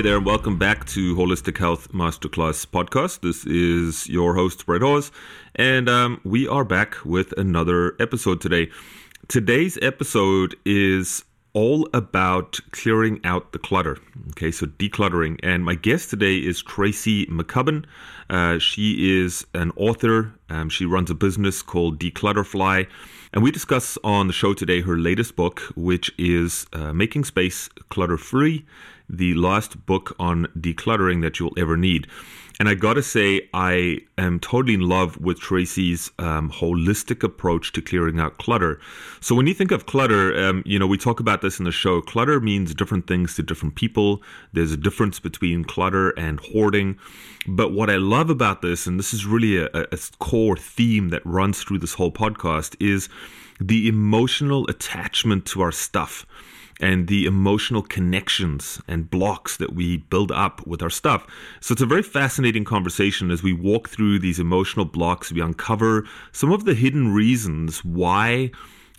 Hey 0.00 0.04
there, 0.04 0.16
and 0.16 0.24
welcome 0.24 0.56
back 0.56 0.86
to 0.86 1.14
Holistic 1.14 1.58
Health 1.58 1.92
Masterclass 1.92 2.64
podcast. 2.64 3.20
This 3.20 3.44
is 3.44 4.08
your 4.08 4.34
host, 4.34 4.64
Brett 4.64 4.80
Hawes, 4.80 5.12
and 5.56 5.90
um, 5.90 6.22
we 6.24 6.48
are 6.48 6.64
back 6.64 6.96
with 7.04 7.38
another 7.38 7.96
episode 8.00 8.40
today. 8.40 8.70
Today's 9.28 9.78
episode 9.82 10.56
is 10.64 11.22
all 11.52 11.86
about 11.92 12.58
clearing 12.70 13.20
out 13.24 13.52
the 13.52 13.58
clutter. 13.58 13.98
Okay, 14.30 14.50
so 14.50 14.64
decluttering. 14.64 15.38
And 15.42 15.66
my 15.66 15.74
guest 15.74 16.08
today 16.08 16.36
is 16.36 16.62
Tracy 16.62 17.26
McCubbin. 17.26 17.84
Uh, 18.30 18.58
she 18.58 19.20
is 19.20 19.46
an 19.52 19.70
author. 19.76 20.32
Um, 20.48 20.70
she 20.70 20.86
runs 20.86 21.10
a 21.10 21.14
business 21.14 21.60
called 21.60 21.98
dClutterfly. 21.98 22.86
And 23.34 23.42
we 23.42 23.50
discuss 23.50 23.98
on 24.02 24.28
the 24.28 24.32
show 24.32 24.54
today 24.54 24.80
her 24.80 24.96
latest 24.96 25.36
book, 25.36 25.60
which 25.76 26.10
is 26.16 26.66
uh, 26.72 26.94
Making 26.94 27.24
Space 27.24 27.68
Clutter 27.90 28.16
Free 28.16 28.64
the 29.10 29.34
last 29.34 29.84
book 29.86 30.14
on 30.18 30.46
decluttering 30.58 31.22
that 31.22 31.38
you'll 31.38 31.58
ever 31.58 31.76
need. 31.76 32.06
And 32.60 32.68
I 32.68 32.74
gotta 32.74 33.02
say, 33.02 33.48
I 33.54 34.00
am 34.18 34.38
totally 34.38 34.74
in 34.74 34.82
love 34.82 35.18
with 35.18 35.40
Tracy's 35.40 36.10
um, 36.18 36.50
holistic 36.50 37.22
approach 37.22 37.72
to 37.72 37.80
clearing 37.80 38.20
out 38.20 38.36
clutter. 38.36 38.78
So 39.22 39.34
when 39.34 39.46
you 39.46 39.54
think 39.54 39.70
of 39.70 39.86
clutter, 39.86 40.38
um, 40.38 40.62
you 40.66 40.78
know, 40.78 40.86
we 40.86 40.98
talk 40.98 41.20
about 41.20 41.40
this 41.40 41.58
in 41.58 41.64
the 41.64 41.72
show. 41.72 42.02
Clutter 42.02 42.38
means 42.38 42.74
different 42.74 43.06
things 43.06 43.34
to 43.36 43.42
different 43.42 43.76
people. 43.76 44.22
There's 44.52 44.72
a 44.72 44.76
difference 44.76 45.18
between 45.18 45.64
clutter 45.64 46.10
and 46.10 46.38
hoarding. 46.38 46.98
But 47.46 47.72
what 47.72 47.88
I 47.88 47.96
love 47.96 48.28
about 48.28 48.60
this, 48.60 48.86
and 48.86 48.98
this 48.98 49.14
is 49.14 49.24
really 49.24 49.56
a, 49.56 49.70
a 49.72 49.98
core 50.18 50.58
theme 50.58 51.08
that 51.08 51.24
runs 51.24 51.62
through 51.62 51.78
this 51.78 51.94
whole 51.94 52.12
podcast, 52.12 52.76
is 52.78 53.08
the 53.58 53.88
emotional 53.88 54.66
attachment 54.68 55.46
to 55.46 55.62
our 55.62 55.72
stuff 55.72 56.26
and 56.80 57.08
the 57.08 57.26
emotional 57.26 57.82
connections 57.82 58.80
and 58.88 59.10
blocks 59.10 59.56
that 59.58 59.74
we 59.74 59.98
build 59.98 60.32
up 60.32 60.66
with 60.66 60.82
our 60.82 60.90
stuff. 60.90 61.26
So 61.60 61.72
it's 61.72 61.82
a 61.82 61.86
very 61.86 62.02
fascinating 62.02 62.64
conversation 62.64 63.30
as 63.30 63.42
we 63.42 63.52
walk 63.52 63.88
through 63.88 64.18
these 64.18 64.38
emotional 64.38 64.84
blocks. 64.84 65.30
We 65.30 65.40
uncover 65.40 66.06
some 66.32 66.52
of 66.52 66.64
the 66.64 66.74
hidden 66.74 67.12
reasons 67.12 67.84
why 67.84 68.50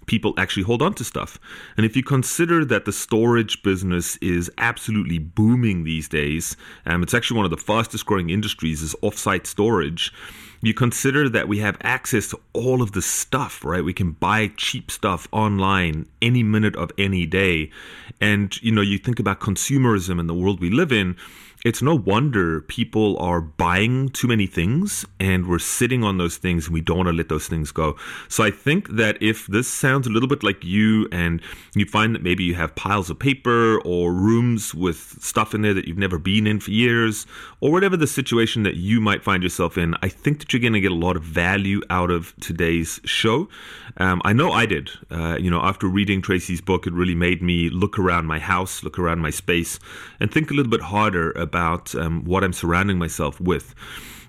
people 0.06 0.34
actually 0.38 0.64
hold 0.64 0.82
on 0.82 0.94
to 0.96 1.04
stuff. 1.04 1.40
And 1.78 1.86
if 1.86 1.96
you 1.96 2.04
consider 2.04 2.66
that 2.66 2.86
the 2.86 2.92
storage 2.92 3.64
business 3.64 4.18
is 4.18 4.52
absolutely 4.58 5.20
booming 5.20 5.84
these 5.84 6.08
days, 6.08 6.58
um, 6.86 7.04
it's 7.04 7.14
actually 7.14 7.38
one 7.38 7.46
of 7.46 7.52
the 7.52 7.58
fastest 7.58 8.06
growing 8.06 8.30
industries 8.30 8.82
is 8.82 8.96
offsite 9.04 9.46
storage 9.46 10.14
you 10.62 10.74
consider 10.74 11.28
that 11.28 11.48
we 11.48 11.58
have 11.60 11.78
access 11.82 12.28
to 12.30 12.40
all 12.54 12.82
of 12.82 12.92
the 12.92 13.02
stuff, 13.02 13.66
right? 13.66 13.84
We 13.84 13.94
can 13.94 14.12
buy 14.12 14.52
cheap 14.58 14.92
stuff 14.92 15.28
online 15.32 16.08
any 16.22 16.44
minute 16.44 16.76
of 16.76 16.92
any 16.98 17.26
day. 17.26 17.72
And, 18.20 18.62
you 18.62 18.72
know, 18.72 18.82
you 18.82 19.00
think 19.00 19.20
about 19.20 19.40
consumerism 19.40 20.20
and 20.20 20.30
the 20.30 20.36
world 20.36 20.60
we 20.60 20.70
live 20.70 20.92
in 20.92 21.18
it's 21.64 21.82
no 21.82 21.96
wonder 21.96 22.62
people 22.62 23.18
are 23.20 23.40
buying 23.40 24.10
too 24.10 24.28
many 24.28 24.48
things 24.48 25.06
and 25.20 25.48
we're 25.48 25.60
sitting 25.60 26.04
on 26.04 26.18
those 26.18 26.38
things 26.38 26.66
and 26.66 26.74
we 26.74 26.82
don't 26.82 26.98
want 26.98 27.08
to 27.08 27.14
let 27.14 27.30
those 27.30 27.48
things 27.48 27.72
go. 27.72 27.96
So 28.28 28.44
I 28.44 28.52
think 28.52 28.90
that 28.90 29.22
if 29.22 29.46
this 29.48 29.68
sounds 29.68 30.08
a 30.08 30.10
little 30.10 30.28
bit 30.28 30.44
like 30.44 30.64
you 30.64 31.08
and 31.12 31.42
you 31.76 31.86
find 31.86 32.16
that 32.16 32.24
maybe 32.24 32.44
you 32.44 32.56
have 32.56 32.76
piles 32.76 33.10
of 33.10 33.20
paper 33.20 33.80
or 33.82 34.12
rooms 34.12 34.74
with 34.74 35.18
stuff 35.22 35.54
in 35.54 35.62
there 35.62 35.74
that 35.74 35.88
you've 35.88 35.98
never 35.98 36.18
been 36.18 36.48
in 36.48 36.60
for 36.60 36.72
years 36.72 37.28
or 37.60 37.72
whatever 37.72 37.96
the 37.96 38.08
situation 38.08 38.64
that 38.64 38.76
you 38.76 39.00
might 39.00 39.24
find 39.24 39.44
yourself 39.44 39.78
in, 39.78 39.96
I 40.02 40.10
think 40.10 40.40
that 40.40 40.52
you're 40.52 40.62
going 40.62 40.74
to 40.74 40.82
get 40.82 40.92
a 40.92 40.96
lot 40.96 41.16
of 41.16 41.24
value 41.24 41.82
out 41.90 42.10
of 42.10 42.34
today's 42.40 43.00
show. 43.06 43.50
Um, 43.98 44.22
I 44.26 44.34
know 44.34 44.52
I 44.52 44.66
did. 44.66 44.90
Uh, 45.12 45.38
you 45.40 45.52
know, 45.52 45.62
after 45.62 45.88
reading 45.88 46.22
Tracy's 46.22 46.62
book, 46.62 46.88
it 46.88 46.94
really 46.94 47.16
made 47.16 47.42
me 47.42 47.70
look 47.70 48.00
around 48.00 48.26
my 48.26 48.40
house, 48.40 48.84
look 48.84 48.98
around 48.98 49.20
my 49.20 49.30
space, 49.30 49.80
and 50.20 50.32
think 50.32 50.50
a 50.50 50.54
little 50.54 50.72
bit 50.72 50.82
harder 50.82 51.32
about 51.52 51.94
um, 51.96 52.24
what 52.32 52.44
I'm 52.44 52.54
surrounding 52.54 52.98
myself 52.98 53.42
with. 53.42 53.76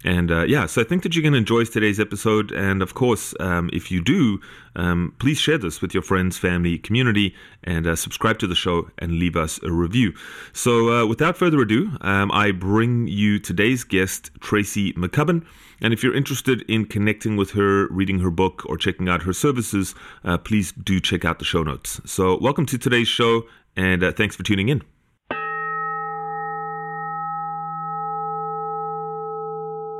And 0.05 0.31
uh, 0.31 0.43
yeah, 0.43 0.66
so 0.66 0.81
I 0.81 0.84
think 0.84 1.03
that 1.05 1.15
you're 1.15 1.22
going 1.22 1.33
to 1.34 1.38
enjoy 1.38 1.65
today's 1.65 2.00
episode. 2.00 2.50
And 2.50 2.83
of 2.83 2.94
course, 2.94 3.34
um, 3.38 3.71
if 3.72 3.91
you 3.93 4.03
do, 4.03 4.41
um, 4.75 5.15
please 5.21 5.38
share 5.38 5.59
this 5.59 5.81
with 5.81 5.94
your 5.94 6.03
friends, 6.03 6.38
family, 6.38 6.78
community, 6.78 7.34
and 7.62 7.87
uh, 7.87 7.94
subscribe 7.94 8.38
to 8.41 8.49
the 8.49 8.56
show 8.56 8.91
and 8.99 9.12
leave 9.12 9.37
us 9.37 9.62
a 9.62 9.71
review. 9.71 10.12
So 10.53 10.72
uh, 10.93 11.06
without 11.06 11.37
further 11.37 11.61
ado, 11.61 11.97
um, 12.00 12.32
I 12.32 12.50
bring 12.50 13.06
you 13.06 13.38
today's 13.38 13.84
guest, 13.84 14.31
Tracy 14.41 14.93
McCubbin. 14.94 15.47
And 15.81 15.93
if 15.93 16.03
you're 16.03 16.16
interested 16.16 16.62
in 16.69 16.87
connecting 16.87 17.37
with 17.37 17.53
her, 17.53 17.88
reading 17.88 18.21
her 18.21 18.31
book, 18.31 18.62
or 18.66 18.77
checking 18.77 19.09
out 19.09 19.22
her 19.22 19.32
services, 19.32 19.94
uh, 20.25 20.38
please 20.38 20.72
do 20.72 21.00
check 21.00 21.25
out 21.25 21.38
the 21.38 21.44
show 21.44 21.62
notes. 21.62 22.00
So 22.05 22.38
welcome 22.41 22.66
to 22.66 22.78
today's 22.78 23.09
show, 23.09 23.44
and 23.77 24.03
uh, 24.03 24.12
thanks 24.12 24.37
for 24.37 24.44
tuning 24.44 24.69
in. 24.69 24.82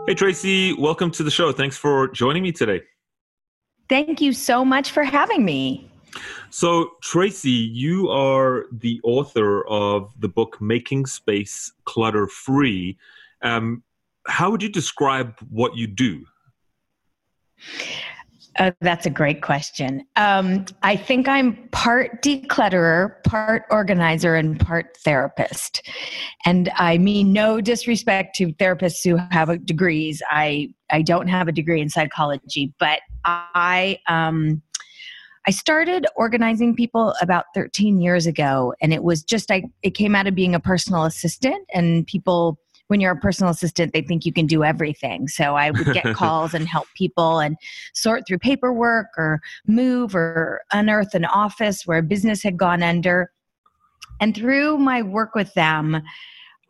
Hey, 0.04 0.14
Tracy, 0.14 0.72
welcome 0.72 1.12
to 1.12 1.22
the 1.22 1.30
show. 1.30 1.52
Thanks 1.52 1.76
for 1.76 2.08
joining 2.08 2.42
me 2.42 2.50
today. 2.50 2.82
Thank 3.88 4.20
you 4.20 4.32
so 4.32 4.64
much 4.64 4.90
for 4.90 5.04
having 5.04 5.44
me. 5.44 5.88
So, 6.50 6.94
Tracy, 7.02 7.50
you 7.50 8.08
are 8.10 8.66
the 8.72 9.00
author 9.04 9.64
of 9.68 10.12
the 10.18 10.28
book 10.28 10.60
Making 10.60 11.06
Space 11.06 11.72
Clutter 11.84 12.26
Free. 12.26 12.98
Um, 13.42 13.84
how 14.26 14.50
would 14.50 14.60
you 14.60 14.68
describe 14.68 15.38
what 15.50 15.76
you 15.76 15.86
do? 15.86 16.24
Uh, 18.58 18.70
that's 18.80 19.06
a 19.06 19.10
great 19.10 19.42
question. 19.42 20.04
Um, 20.16 20.66
I 20.82 20.96
think 20.96 21.26
I'm 21.26 21.68
part 21.70 22.22
declutterer, 22.22 23.22
part 23.24 23.64
organizer, 23.70 24.34
and 24.34 24.60
part 24.60 24.96
therapist. 24.98 25.88
And 26.44 26.70
I 26.76 26.98
mean 26.98 27.32
no 27.32 27.60
disrespect 27.60 28.36
to 28.36 28.52
therapists 28.54 29.04
who 29.04 29.16
have 29.30 29.64
degrees. 29.64 30.22
I 30.28 30.74
I 30.90 31.02
don't 31.02 31.28
have 31.28 31.48
a 31.48 31.52
degree 31.52 31.80
in 31.80 31.88
psychology, 31.88 32.74
but 32.78 33.00
I 33.24 33.98
um, 34.06 34.62
I 35.46 35.50
started 35.50 36.06
organizing 36.14 36.76
people 36.76 37.14
about 37.20 37.46
13 37.54 38.00
years 38.00 38.26
ago, 38.26 38.74
and 38.80 38.92
it 38.92 39.02
was 39.02 39.22
just 39.22 39.50
I. 39.50 39.64
It 39.82 39.90
came 39.90 40.14
out 40.14 40.26
of 40.26 40.34
being 40.34 40.54
a 40.54 40.60
personal 40.60 41.04
assistant, 41.04 41.66
and 41.74 42.06
people 42.06 42.58
when 42.92 43.00
you're 43.00 43.12
a 43.12 43.16
personal 43.16 43.50
assistant, 43.50 43.94
they 43.94 44.03
think 44.03 44.26
you 44.26 44.34
can 44.34 44.47
do 44.47 44.62
everything. 44.62 45.26
So 45.26 45.56
I 45.56 45.70
would 45.70 45.94
get 45.94 46.04
calls 46.14 46.53
and 46.53 46.69
help 46.69 46.86
people 46.94 47.38
and 47.38 47.56
sort 47.94 48.25
through 48.28 48.41
paperwork 48.41 49.06
or 49.16 49.41
move 49.66 50.14
or 50.14 50.60
unearth 50.75 51.14
an 51.14 51.25
office 51.25 51.86
where 51.86 51.97
a 51.97 52.02
business 52.02 52.42
had 52.42 52.58
gone 52.58 52.82
under. 52.82 53.32
And 54.20 54.36
through 54.36 54.76
my 54.76 55.00
work 55.00 55.34
with 55.34 55.54
them, 55.54 56.02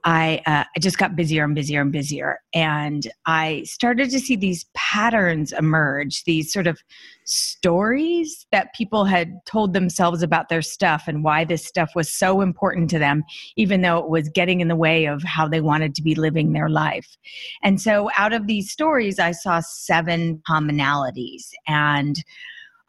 I, 0.04 0.42
uh, 0.46 0.64
I 0.74 0.80
just 0.80 0.98
got 0.98 1.14
busier 1.14 1.44
and 1.44 1.54
busier 1.54 1.80
and 1.80 1.92
busier. 1.92 2.40
And 2.52 3.06
I 3.26 3.62
started 3.64 4.10
to 4.10 4.18
see 4.18 4.34
these 4.34 4.66
patterns 4.74 5.52
emerge, 5.52 6.24
these 6.24 6.52
sort 6.52 6.66
of 6.66 6.80
stories 7.24 8.46
that 8.50 8.74
people 8.74 9.04
had 9.04 9.34
told 9.46 9.72
themselves 9.72 10.22
about 10.22 10.48
their 10.48 10.62
stuff 10.62 11.04
and 11.06 11.22
why 11.22 11.44
this 11.44 11.64
stuff 11.64 11.92
was 11.94 12.08
so 12.08 12.40
important 12.40 12.90
to 12.90 12.98
them, 12.98 13.22
even 13.56 13.82
though 13.82 13.98
it 13.98 14.08
was 14.08 14.28
getting 14.28 14.60
in 14.60 14.68
the 14.68 14.76
way 14.76 15.06
of 15.06 15.22
how 15.22 15.46
they 15.46 15.60
wanted 15.60 15.94
to 15.94 16.02
be 16.02 16.16
living 16.16 16.52
their 16.52 16.68
life. 16.68 17.16
And 17.62 17.80
so 17.80 18.10
out 18.18 18.32
of 18.32 18.48
these 18.48 18.72
stories, 18.72 19.20
I 19.20 19.30
saw 19.30 19.60
seven 19.60 20.42
commonalities. 20.48 21.50
And 21.68 22.22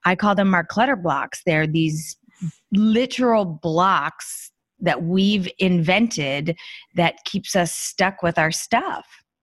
I 0.05 0.15
call 0.15 0.35
them 0.35 0.53
our 0.53 0.63
clutter 0.63 0.95
blocks. 0.95 1.41
They're 1.45 1.67
these 1.67 2.17
literal 2.71 3.45
blocks 3.45 4.51
that 4.79 5.03
we've 5.03 5.49
invented 5.59 6.57
that 6.95 7.15
keeps 7.25 7.55
us 7.55 7.73
stuck 7.73 8.21
with 8.21 8.37
our 8.37 8.51
stuff. 8.51 9.05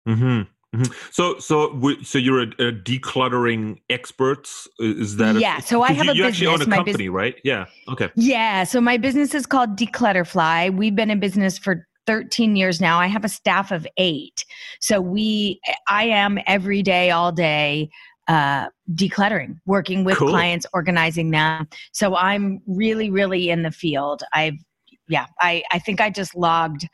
Mm-hmm. 0.08 0.44
Mm-hmm. 0.75 0.94
So, 1.12 1.40
so, 1.40 1.96
so 2.04 2.18
you're 2.18 2.42
a, 2.42 2.48
a, 2.60 2.72
decluttering 2.72 3.80
expert. 3.90 4.50
Is 4.80 5.16
that 5.16 5.36
yeah? 5.36 5.60
A, 5.60 5.62
so 5.62 5.81
I 5.81 5.94
have 5.94 6.06
you, 6.06 6.12
a 6.12 6.16
you 6.16 6.24
business. 6.24 6.42
actually 6.42 6.48
own 6.48 6.62
a 6.62 6.75
company, 6.75 7.10
right? 7.10 7.36
Yeah. 7.44 7.66
Okay. 7.88 8.10
Yeah. 8.16 8.66
So 8.66 8.81
my 8.81 8.98
business 8.98 9.34
is 9.34 9.46
called 9.46 9.78
dClutterfly. 9.78 10.75
We've 10.75 10.96
been 10.96 11.10
in 11.10 11.22
business 11.22 11.58
for 11.58 11.88
13 12.06 12.56
years 12.56 12.81
now. 12.81 13.00
I 13.00 13.08
have 13.08 13.24
a 13.24 13.30
staff 13.30 13.72
of 13.72 13.88
eight. 13.98 14.44
So 14.81 15.00
we, 15.00 15.62
I 15.90 16.04
am 16.04 16.38
every 16.48 16.81
day, 16.81 17.12
all 17.12 17.31
day, 17.31 17.90
uh, 18.28 18.68
decluttering, 18.94 19.60
working 19.66 20.04
with 20.04 20.18
cool. 20.18 20.30
clients, 20.30 20.66
organizing 20.74 21.31
them. 21.31 21.68
So 21.94 22.16
I'm 22.16 22.60
really, 22.68 23.10
really 23.10 23.50
in 23.50 23.64
the 23.64 23.72
field. 23.72 24.24
I've 24.34 24.58
yeah, 25.07 25.27
I, 25.39 25.63
I 25.71 25.80
think 25.80 26.01
I 26.01 26.09
just 26.09 26.36
logged 26.36 26.88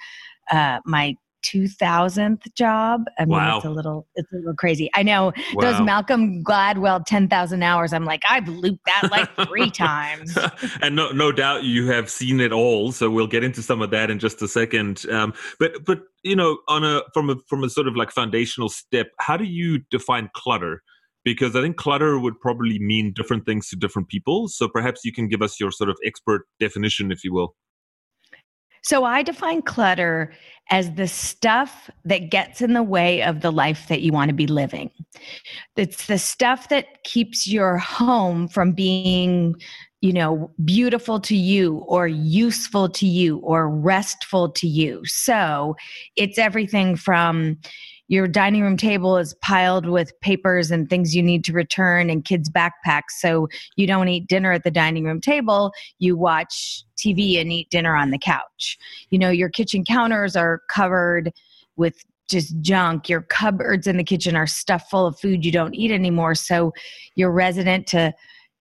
uh, 0.52 0.80
my 0.86 1.16
2000th 1.44 2.42
job. 2.56 3.04
I 3.20 3.26
mean, 3.26 3.32
wow. 3.32 3.58
it's 3.58 3.66
a 3.66 3.70
little, 3.70 4.08
it's 4.16 4.32
a 4.32 4.38
little 4.38 4.56
crazy. 4.56 4.90
I 4.94 5.04
know 5.04 5.34
wow. 5.54 5.72
those 5.72 5.82
Malcolm 5.82 6.44
Gladwell 6.44 7.06
10,000 7.06 7.64
hours. 7.64 7.94
I'm 7.94 8.06
like, 8.06 8.22
I've 8.30 8.48
looped 8.48 8.86
that 8.86 9.10
like 9.12 9.30
three 9.48 9.70
times. 9.70 10.38
and 10.82 10.96
no, 10.96 11.12
no 11.12 11.32
doubt 11.32 11.64
you 11.64 11.88
have 11.92 12.10
seen 12.10 12.40
it 12.40 12.52
all. 12.52 12.92
So 12.92 13.10
we'll 13.10 13.28
get 13.28 13.44
into 13.44 13.62
some 13.62 13.82
of 13.82 13.92
that 13.92 14.10
in 14.10 14.20
just 14.20 14.42
a 14.42 14.48
second. 14.48 15.06
Um, 15.10 15.34
but, 15.60 15.86
but, 15.86 16.04
you 16.24 16.36
know, 16.36 16.60
on 16.68 16.84
a, 16.84 17.02
from 17.14 17.30
a, 17.30 17.36
from 17.48 17.64
a 17.64 17.70
sort 17.70 17.88
of 17.88 17.96
like 17.96 18.12
foundational 18.12 18.70
step, 18.70 19.08
how 19.20 19.38
do 19.38 19.46
you 19.46 19.80
define 19.92 20.30
clutter? 20.34 20.82
Because 21.26 21.56
I 21.56 21.62
think 21.62 21.78
clutter 21.78 22.20
would 22.20 22.40
probably 22.40 22.80
mean 22.80 23.14
different 23.14 23.46
things 23.46 23.70
to 23.70 23.76
different 23.78 24.10
people. 24.10 24.50
So 24.50 24.68
perhaps 24.68 25.06
you 25.06 25.14
can 25.14 25.30
give 25.30 25.42
us 25.42 25.60
your 25.60 25.72
sort 25.72 25.90
of 25.90 25.98
expert 26.06 26.46
definition, 26.60 27.12
if 27.12 27.24
you 27.24 27.34
will. 27.34 27.56
So 28.84 29.06
I 29.06 29.24
define 29.24 29.62
clutter 29.62 30.34
as 30.70 30.94
the 30.94 31.08
stuff 31.08 31.90
that 32.06 32.30
gets 32.30 32.62
in 32.62 32.74
the 32.74 32.84
way 32.84 33.22
of 33.24 33.42
the 33.42 33.52
life 33.52 33.88
that 33.88 34.02
you 34.02 34.12
want 34.12 34.30
to 34.30 34.36
be 34.36 34.48
living. 34.48 34.92
It's 35.76 36.08
the 36.08 36.18
stuff 36.18 36.70
that 36.70 37.04
keeps 37.04 37.48
your 37.48 37.78
home 37.78 38.48
from 38.48 38.72
being, 38.72 39.56
you 40.02 40.14
know, 40.14 40.52
beautiful 40.64 41.20
to 41.22 41.36
you 41.36 41.78
or 41.88 42.08
useful 42.08 42.90
to 42.90 43.08
you 43.08 43.38
or 43.38 43.70
restful 43.70 44.50
to 44.52 44.68
you. 44.68 45.02
So 45.06 45.76
it's 46.16 46.38
everything 46.38 46.96
from, 46.96 47.58
your 48.14 48.28
dining 48.28 48.62
room 48.62 48.78
table 48.78 49.18
is 49.18 49.34
piled 49.42 49.90
with 49.90 50.18
papers 50.22 50.70
and 50.70 50.88
things 50.88 51.16
you 51.16 51.24
need 51.24 51.44
to 51.46 51.52
return 51.52 52.12
and 52.12 52.24
kids' 52.24 52.48
backpacks. 52.48 53.12
So 53.18 53.50
you 53.76 53.88
don't 53.88 54.08
eat 54.08 54.28
dinner 54.28 54.52
at 54.52 54.64
the 54.64 54.70
dining 54.70 55.06
room 55.06 55.20
table. 55.20 55.74
You 55.98 56.16
watch 56.16 56.84
TV 56.96 57.42
and 57.42 57.52
eat 57.52 57.72
dinner 57.72 57.96
on 57.96 58.12
the 58.12 58.20
couch. 58.20 58.78
You 59.10 59.18
know, 59.18 59.32
your 59.32 59.50
kitchen 59.50 59.84
counters 59.84 60.36
are 60.36 60.62
covered 60.70 61.34
with 61.76 62.06
just 62.30 62.60
junk. 62.62 63.10
Your 63.10 63.22
cupboards 63.22 63.88
in 63.88 63.98
the 63.98 64.04
kitchen 64.04 64.36
are 64.36 64.48
stuffed 64.48 64.92
full 64.92 65.08
of 65.08 65.20
food 65.20 65.44
you 65.44 65.52
don't 65.52 65.74
eat 65.74 65.92
anymore. 65.92 66.36
So 66.36 66.72
you're 67.16 67.32
resident 67.32 67.88
to 67.88 68.14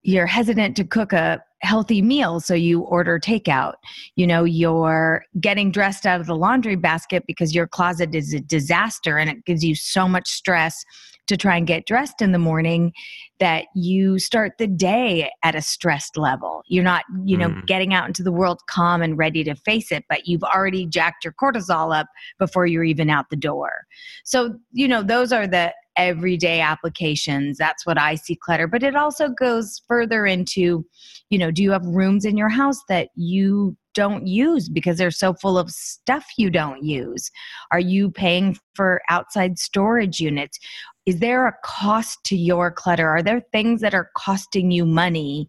you're 0.02 0.26
hesitant 0.26 0.76
to 0.76 0.84
cook 0.84 1.12
a 1.12 1.42
healthy 1.60 2.02
meal 2.02 2.40
so 2.40 2.54
you 2.54 2.80
order 2.80 3.18
takeout. 3.20 3.74
You 4.16 4.26
know 4.26 4.44
you're 4.44 5.24
getting 5.40 5.70
dressed 5.70 6.06
out 6.06 6.20
of 6.20 6.26
the 6.26 6.36
laundry 6.36 6.76
basket 6.76 7.24
because 7.26 7.54
your 7.54 7.66
closet 7.66 8.14
is 8.14 8.32
a 8.34 8.40
disaster 8.40 9.18
and 9.18 9.30
it 9.30 9.44
gives 9.44 9.64
you 9.64 9.74
so 9.74 10.08
much 10.08 10.28
stress 10.28 10.84
to 11.32 11.36
try 11.36 11.56
and 11.56 11.66
get 11.66 11.86
dressed 11.86 12.20
in 12.20 12.32
the 12.32 12.38
morning 12.38 12.92
that 13.40 13.64
you 13.74 14.18
start 14.18 14.52
the 14.58 14.66
day 14.66 15.30
at 15.42 15.54
a 15.54 15.62
stressed 15.62 16.16
level 16.16 16.62
you're 16.68 16.84
not 16.84 17.04
you 17.24 17.36
know 17.36 17.48
mm. 17.48 17.66
getting 17.66 17.94
out 17.94 18.06
into 18.06 18.22
the 18.22 18.32
world 18.32 18.60
calm 18.68 19.02
and 19.02 19.18
ready 19.18 19.42
to 19.42 19.54
face 19.54 19.90
it 19.90 20.04
but 20.08 20.26
you've 20.26 20.44
already 20.44 20.86
jacked 20.86 21.24
your 21.24 21.34
cortisol 21.40 21.98
up 21.98 22.06
before 22.38 22.66
you're 22.66 22.84
even 22.84 23.10
out 23.10 23.30
the 23.30 23.36
door 23.36 23.86
so 24.24 24.54
you 24.72 24.86
know 24.86 25.02
those 25.02 25.32
are 25.32 25.46
the 25.46 25.72
everyday 25.96 26.60
applications. 26.60 27.58
That's 27.58 27.86
what 27.86 27.98
I 27.98 28.14
see 28.14 28.36
clutter. 28.36 28.66
But 28.66 28.82
it 28.82 28.96
also 28.96 29.28
goes 29.28 29.82
further 29.86 30.26
into, 30.26 30.84
you 31.30 31.38
know, 31.38 31.50
do 31.50 31.62
you 31.62 31.70
have 31.72 31.84
rooms 31.84 32.24
in 32.24 32.36
your 32.36 32.48
house 32.48 32.80
that 32.88 33.10
you 33.14 33.76
don't 33.94 34.26
use 34.26 34.68
because 34.68 34.96
they're 34.96 35.10
so 35.10 35.34
full 35.34 35.58
of 35.58 35.70
stuff 35.70 36.24
you 36.38 36.50
don't 36.50 36.82
use? 36.82 37.30
Are 37.70 37.80
you 37.80 38.10
paying 38.10 38.56
for 38.74 39.02
outside 39.10 39.58
storage 39.58 40.18
units? 40.20 40.58
Is 41.04 41.18
there 41.18 41.46
a 41.46 41.56
cost 41.64 42.22
to 42.24 42.36
your 42.36 42.70
clutter? 42.70 43.08
Are 43.08 43.22
there 43.22 43.40
things 43.52 43.80
that 43.80 43.94
are 43.94 44.10
costing 44.16 44.70
you 44.70 44.86
money 44.86 45.48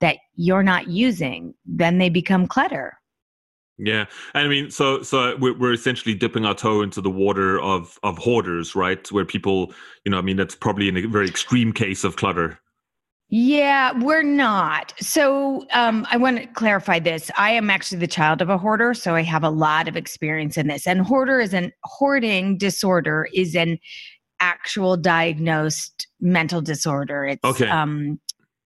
that 0.00 0.16
you're 0.36 0.62
not 0.62 0.88
using? 0.88 1.54
Then 1.66 1.98
they 1.98 2.08
become 2.08 2.46
clutter. 2.46 2.98
Yeah, 3.76 4.06
and 4.34 4.46
I 4.46 4.48
mean, 4.48 4.70
so 4.70 5.02
so 5.02 5.36
we're, 5.36 5.58
we're 5.58 5.72
essentially 5.72 6.14
dipping 6.14 6.44
our 6.44 6.54
toe 6.54 6.80
into 6.82 7.00
the 7.00 7.10
water 7.10 7.60
of 7.60 7.98
of 8.04 8.16
hoarders, 8.18 8.76
right? 8.76 9.10
Where 9.10 9.24
people, 9.24 9.72
you 10.04 10.12
know, 10.12 10.18
I 10.18 10.22
mean, 10.22 10.36
that's 10.36 10.54
probably 10.54 10.88
in 10.88 10.96
a 10.96 11.06
very 11.08 11.26
extreme 11.26 11.72
case 11.72 12.04
of 12.04 12.14
clutter. 12.14 12.60
Yeah, 13.30 13.98
we're 13.98 14.22
not. 14.22 14.94
So 15.00 15.66
um, 15.72 16.06
I 16.10 16.16
want 16.18 16.36
to 16.36 16.46
clarify 16.46 17.00
this. 17.00 17.32
I 17.36 17.50
am 17.50 17.68
actually 17.68 17.98
the 17.98 18.06
child 18.06 18.40
of 18.40 18.48
a 18.48 18.58
hoarder, 18.58 18.94
so 18.94 19.16
I 19.16 19.22
have 19.22 19.42
a 19.42 19.50
lot 19.50 19.88
of 19.88 19.96
experience 19.96 20.56
in 20.56 20.68
this. 20.68 20.86
And 20.86 21.00
hoarder 21.00 21.40
is 21.40 21.52
an 21.52 21.72
hoarding 21.82 22.56
disorder 22.58 23.26
is 23.34 23.56
an 23.56 23.78
actual 24.44 24.96
diagnosed 24.96 26.06
mental 26.20 26.60
disorder. 26.60 27.24
It's 27.24 27.44
okay. 27.44 27.68
um, 27.68 28.20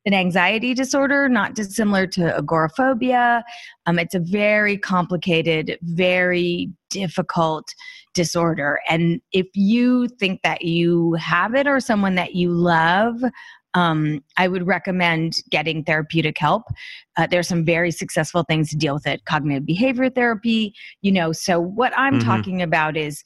an 0.06 0.14
anxiety 0.14 0.74
disorder, 0.74 1.28
not 1.28 1.54
dissimilar 1.54 2.06
to 2.08 2.36
agoraphobia. 2.36 3.44
Um, 3.86 3.98
it's 3.98 4.14
a 4.14 4.20
very 4.20 4.76
complicated, 4.76 5.78
very 5.82 6.70
difficult 6.90 7.68
disorder. 8.14 8.80
And 8.88 9.20
if 9.32 9.46
you 9.54 10.08
think 10.08 10.42
that 10.42 10.62
you 10.62 11.12
have 11.14 11.54
it 11.54 11.68
or 11.68 11.78
someone 11.78 12.16
that 12.16 12.34
you 12.34 12.50
love, 12.50 13.22
um, 13.74 14.24
I 14.36 14.48
would 14.48 14.66
recommend 14.66 15.34
getting 15.50 15.84
therapeutic 15.84 16.38
help. 16.38 16.64
Uh, 17.16 17.28
there's 17.30 17.46
some 17.46 17.64
very 17.64 17.92
successful 17.92 18.44
things 18.48 18.70
to 18.70 18.76
deal 18.76 18.94
with 18.94 19.06
it 19.06 19.24
cognitive 19.26 19.66
behavior 19.66 20.10
therapy, 20.10 20.74
you 21.02 21.12
know. 21.12 21.32
So, 21.32 21.60
what 21.60 21.92
I'm 21.96 22.14
mm-hmm. 22.14 22.28
talking 22.28 22.62
about 22.62 22.96
is 22.96 23.22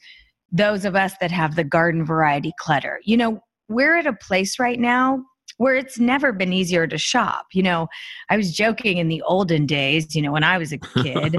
those 0.53 0.85
of 0.85 0.95
us 0.95 1.15
that 1.21 1.31
have 1.31 1.57
the 1.57 1.65
garden 1.65 2.05
variety 2.05 2.53
clutter. 2.61 3.01
You 3.05 3.17
know, 3.17 3.41
we're 3.69 3.97
at 3.97 4.07
a 4.07 4.13
place 4.13 4.59
right 4.59 4.79
now 4.79 5.25
where 5.59 5.75
it's 5.77 5.99
never 5.99 6.33
been 6.33 6.53
easier 6.53 6.87
to 6.87 6.99
shop. 6.99 7.47
You 7.53 7.63
know, 7.63 7.89
I 8.29 8.37
was 8.37 8.53
joking 8.53 8.99
in 8.99 9.09
the 9.09 9.23
olden 9.23 9.67
days, 9.67 10.15
you 10.15 10.23
know, 10.23 10.33
when 10.33 10.45
I 10.45 10.59
was 10.59 10.73
a 10.73 10.79
kid, 11.03 11.37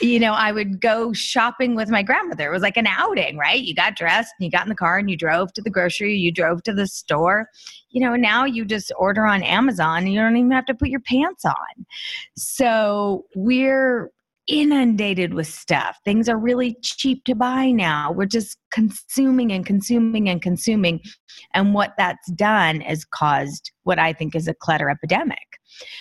you 0.00 0.18
know, 0.18 0.32
I 0.32 0.52
would 0.52 0.80
go 0.80 1.12
shopping 1.12 1.74
with 1.74 1.90
my 1.90 2.02
grandmother. 2.02 2.48
It 2.48 2.52
was 2.52 2.62
like 2.62 2.76
an 2.76 2.86
outing, 2.86 3.36
right? 3.36 3.62
You 3.62 3.74
got 3.74 3.96
dressed 3.96 4.32
and 4.38 4.46
you 4.46 4.50
got 4.50 4.64
in 4.64 4.68
the 4.68 4.76
car 4.76 4.98
and 4.98 5.10
you 5.10 5.16
drove 5.16 5.52
to 5.54 5.62
the 5.62 5.70
grocery, 5.70 6.16
you 6.16 6.32
drove 6.32 6.62
to 6.64 6.72
the 6.72 6.86
store. 6.86 7.48
You 7.90 8.00
know, 8.00 8.16
now 8.16 8.44
you 8.44 8.64
just 8.64 8.92
order 8.96 9.26
on 9.26 9.42
Amazon 9.42 9.98
and 9.98 10.12
you 10.12 10.20
don't 10.20 10.36
even 10.36 10.50
have 10.52 10.66
to 10.66 10.74
put 10.74 10.88
your 10.88 11.00
pants 11.00 11.44
on. 11.44 11.86
So 12.36 13.26
we're 13.34 14.10
inundated 14.48 15.34
with 15.34 15.46
stuff. 15.46 15.98
Things 16.04 16.28
are 16.28 16.38
really 16.38 16.76
cheap 16.82 17.24
to 17.24 17.34
buy 17.34 17.70
now. 17.70 18.12
We're 18.12 18.26
just 18.26 18.58
consuming 18.72 19.52
and 19.52 19.66
consuming 19.66 20.28
and 20.28 20.40
consuming. 20.40 21.00
And 21.54 21.74
what 21.74 21.94
that's 21.98 22.30
done 22.32 22.82
is 22.82 23.04
caused 23.04 23.72
what 23.82 23.98
I 23.98 24.12
think 24.12 24.34
is 24.34 24.48
a 24.48 24.54
clutter 24.54 24.88
epidemic. 24.90 25.38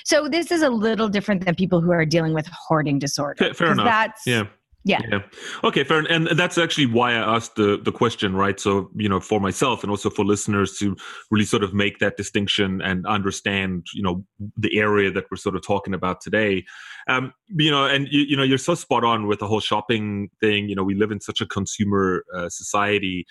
So 0.05 0.27
this 0.29 0.51
is 0.51 0.61
a 0.61 0.69
little 0.69 1.09
different 1.09 1.45
than 1.45 1.55
people 1.55 1.81
who 1.81 1.91
are 1.91 2.05
dealing 2.05 2.33
with 2.33 2.47
hoarding 2.47 2.99
disorder. 2.99 3.53
Fair, 3.53 3.71
enough. 3.71 3.85
That's, 3.85 4.21
yeah. 4.25 4.43
Yeah. 4.87 5.01
yeah. 5.11 5.19
Okay, 5.63 5.83
fair. 5.83 6.05
And 6.11 6.27
that's 6.27 6.59
actually 6.59 6.85
why 6.85 7.13
I 7.13 7.35
asked 7.35 7.55
the 7.55 7.77
the 7.83 7.91
question, 7.91 8.35
right? 8.35 8.59
So, 8.59 8.91
you 8.95 9.09
know, 9.09 9.19
for 9.19 9.39
myself 9.39 9.81
and 9.81 9.89
also 9.89 10.11
for 10.11 10.23
listeners 10.23 10.77
to 10.77 10.95
really 11.31 11.43
sort 11.45 11.63
of 11.63 11.73
make 11.73 11.97
that 11.99 12.17
distinction 12.17 12.81
and 12.83 13.05
understand, 13.07 13.87
you 13.95 14.03
know, 14.03 14.23
the 14.55 14.77
area 14.77 15.09
that 15.09 15.25
we're 15.31 15.37
sort 15.37 15.55
of 15.55 15.65
talking 15.65 15.95
about 15.95 16.21
today. 16.21 16.65
Um, 17.07 17.33
you 17.47 17.71
know, 17.71 17.87
and 17.87 18.07
you, 18.11 18.21
you 18.21 18.37
know, 18.37 18.43
you're 18.43 18.59
so 18.59 18.75
spot 18.75 19.03
on 19.03 19.25
with 19.25 19.39
the 19.39 19.47
whole 19.47 19.59
shopping 19.59 20.29
thing. 20.39 20.69
You 20.69 20.75
know, 20.75 20.83
we 20.83 20.93
live 20.93 21.09
in 21.09 21.19
such 21.19 21.41
a 21.41 21.47
consumer 21.47 22.23
uh, 22.31 22.49
society 22.49 23.25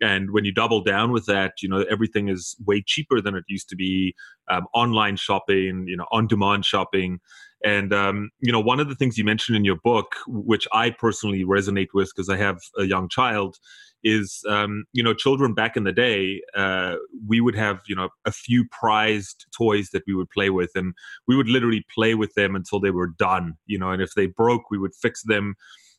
and 0.00 0.30
when 0.30 0.44
you 0.44 0.52
double 0.52 0.82
down 0.82 1.12
with 1.12 1.26
that 1.26 1.54
you 1.62 1.68
know 1.68 1.84
everything 1.90 2.28
is 2.28 2.56
way 2.66 2.82
cheaper 2.84 3.20
than 3.20 3.34
it 3.34 3.44
used 3.48 3.68
to 3.68 3.76
be 3.76 4.14
um, 4.48 4.66
online 4.74 5.16
shopping 5.16 5.84
you 5.88 5.96
know 5.96 6.06
on 6.10 6.26
demand 6.26 6.64
shopping 6.64 7.20
and 7.64 7.92
um, 7.92 8.30
you 8.40 8.52
know, 8.52 8.60
one 8.60 8.80
of 8.80 8.88
the 8.88 8.94
things 8.94 9.18
you 9.18 9.24
mentioned 9.24 9.56
in 9.56 9.64
your 9.64 9.76
book, 9.76 10.16
which 10.26 10.66
I 10.72 10.90
personally 10.90 11.44
resonate 11.44 11.88
with 11.92 12.10
because 12.14 12.30
I 12.30 12.36
have 12.36 12.58
a 12.78 12.84
young 12.84 13.08
child, 13.08 13.58
is 14.02 14.42
um, 14.48 14.84
you 14.94 15.02
know, 15.02 15.12
children 15.12 15.52
back 15.52 15.76
in 15.76 15.84
the 15.84 15.92
day, 15.92 16.40
uh, 16.56 16.96
we 17.26 17.40
would 17.40 17.54
have 17.54 17.80
you 17.86 17.94
know 17.94 18.08
a 18.24 18.32
few 18.32 18.64
prized 18.70 19.46
toys 19.56 19.90
that 19.90 20.04
we 20.06 20.14
would 20.14 20.30
play 20.30 20.48
with, 20.48 20.70
and 20.74 20.94
we 21.28 21.36
would 21.36 21.48
literally 21.48 21.84
play 21.94 22.14
with 22.14 22.32
them 22.34 22.56
until 22.56 22.80
they 22.80 22.90
were 22.90 23.08
done. 23.08 23.54
You 23.66 23.78
know, 23.78 23.90
and 23.90 24.00
if 24.00 24.14
they 24.14 24.26
broke, 24.26 24.70
we 24.70 24.78
would 24.78 24.94
fix 24.94 25.22
them. 25.24 25.54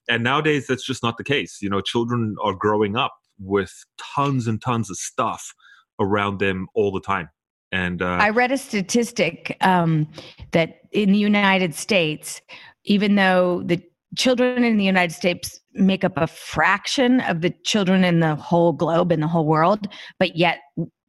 And 0.10 0.24
nowadays, 0.24 0.66
that's 0.66 0.86
just 0.86 1.04
not 1.04 1.18
the 1.18 1.24
case. 1.24 1.60
You 1.62 1.70
know, 1.70 1.80
children 1.80 2.36
are 2.44 2.56
growing 2.56 2.96
up 2.96 3.14
with 3.42 3.74
tons 4.16 4.48
and 4.48 4.62
tons 4.62 4.90
of 4.90 4.98
stuff 4.98 5.54
around 6.00 6.40
them 6.40 6.68
all 6.74 6.92
the 6.92 7.02
time 7.02 7.30
and 7.72 8.02
uh, 8.02 8.18
I 8.20 8.30
read 8.30 8.52
a 8.52 8.58
statistic 8.58 9.58
um, 9.62 10.08
that 10.52 10.82
in 10.92 11.12
the 11.12 11.18
United 11.18 11.74
States, 11.74 12.42
even 12.84 13.16
though 13.16 13.64
the 13.66 13.82
children 14.18 14.64
in 14.64 14.78
the 14.78 14.84
United 14.84 15.14
States 15.14 15.62
make 15.74 16.04
up 16.04 16.14
a 16.18 16.28
fraction 16.28 17.22
of 17.22 17.42
the 17.42 17.52
children 17.64 18.04
in 18.04 18.20
the 18.20 18.36
whole 18.36 18.74
globe, 18.74 19.12
in 19.12 19.22
the 19.22 19.28
whole 19.28 19.46
world, 19.46 19.88
but 20.20 20.36
yet 20.36 20.60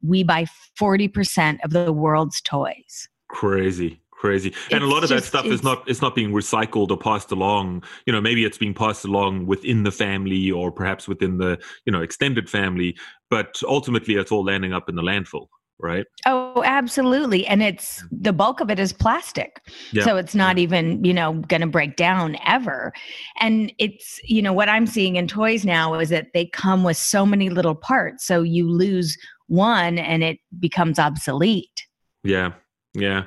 we 0.01 0.23
buy 0.23 0.45
40% 0.79 1.57
of 1.65 1.71
the 1.71 1.91
world's 1.91 2.39
toys. 2.41 3.09
Crazy 3.27 4.02
crazy 4.23 4.53
and 4.71 4.81
it's 4.81 4.83
a 4.83 4.87
lot 4.87 5.03
of 5.03 5.09
just, 5.09 5.31
that 5.31 5.39
stuff 5.39 5.45
is 5.45 5.63
not 5.63 5.83
it's 5.85 6.01
not 6.01 6.15
being 6.15 6.31
recycled 6.31 6.89
or 6.91 6.97
passed 6.97 7.31
along 7.31 7.83
you 8.05 8.13
know 8.13 8.21
maybe 8.21 8.45
it's 8.45 8.57
being 8.57 8.73
passed 8.73 9.03
along 9.03 9.45
within 9.45 9.83
the 9.83 9.91
family 9.91 10.49
or 10.49 10.71
perhaps 10.71 11.09
within 11.09 11.37
the 11.37 11.59
you 11.85 11.91
know 11.91 12.01
extended 12.01 12.49
family 12.49 12.95
but 13.29 13.61
ultimately 13.67 14.15
it's 14.15 14.31
all 14.31 14.45
landing 14.45 14.71
up 14.71 14.87
in 14.87 14.95
the 14.95 15.01
landfill 15.01 15.47
right? 15.79 16.05
Oh, 16.25 16.63
absolutely. 16.65 17.45
And 17.45 17.61
it's 17.61 18.03
the 18.11 18.31
bulk 18.31 18.61
of 18.61 18.69
it 18.69 18.79
is 18.79 18.93
plastic. 18.93 19.59
Yeah. 19.91 20.05
So 20.05 20.15
it's 20.15 20.33
not 20.33 20.57
yeah. 20.57 20.63
even, 20.63 21.03
you 21.03 21.13
know, 21.13 21.33
going 21.33 21.61
to 21.61 21.67
break 21.67 21.97
down 21.97 22.37
ever. 22.45 22.93
And 23.39 23.73
it's, 23.79 24.19
you 24.23 24.41
know, 24.41 24.53
what 24.53 24.69
I'm 24.69 24.87
seeing 24.87 25.17
in 25.17 25.27
toys 25.27 25.65
now 25.65 25.95
is 25.95 26.09
that 26.09 26.27
they 26.33 26.45
come 26.45 26.83
with 26.83 26.95
so 26.95 27.25
many 27.25 27.49
little 27.49 27.75
parts. 27.75 28.25
So 28.25 28.43
you 28.43 28.69
lose 28.69 29.17
one 29.47 29.99
and 29.99 30.23
it 30.23 30.37
becomes 30.59 30.99
obsolete. 30.99 31.85
Yeah. 32.23 32.53
Yeah, 32.95 33.23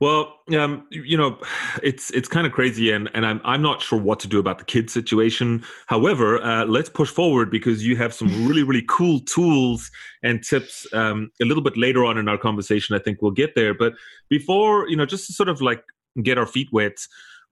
well, 0.00 0.40
um, 0.58 0.88
you 0.90 1.16
know, 1.16 1.38
it's 1.82 2.10
it's 2.10 2.28
kind 2.28 2.46
of 2.46 2.52
crazy, 2.52 2.90
and 2.90 3.08
and 3.14 3.24
I'm 3.24 3.40
I'm 3.44 3.62
not 3.62 3.80
sure 3.80 3.98
what 3.98 4.18
to 4.20 4.28
do 4.28 4.38
about 4.38 4.58
the 4.58 4.64
kid 4.64 4.90
situation. 4.90 5.64
However, 5.86 6.42
uh, 6.42 6.64
let's 6.66 6.88
push 6.88 7.10
forward 7.10 7.50
because 7.50 7.86
you 7.86 7.96
have 7.96 8.12
some 8.12 8.28
really 8.46 8.64
really 8.64 8.84
cool 8.88 9.20
tools 9.20 9.90
and 10.22 10.42
tips. 10.42 10.86
Um, 10.92 11.30
a 11.40 11.44
little 11.44 11.62
bit 11.62 11.76
later 11.76 12.04
on 12.04 12.18
in 12.18 12.28
our 12.28 12.38
conversation, 12.38 12.96
I 12.96 12.98
think 12.98 13.22
we'll 13.22 13.30
get 13.30 13.54
there. 13.54 13.72
But 13.72 13.94
before, 14.28 14.88
you 14.88 14.96
know, 14.96 15.06
just 15.06 15.26
to 15.28 15.32
sort 15.32 15.48
of 15.48 15.60
like 15.60 15.82
get 16.22 16.36
our 16.38 16.46
feet 16.46 16.68
wet, 16.72 16.96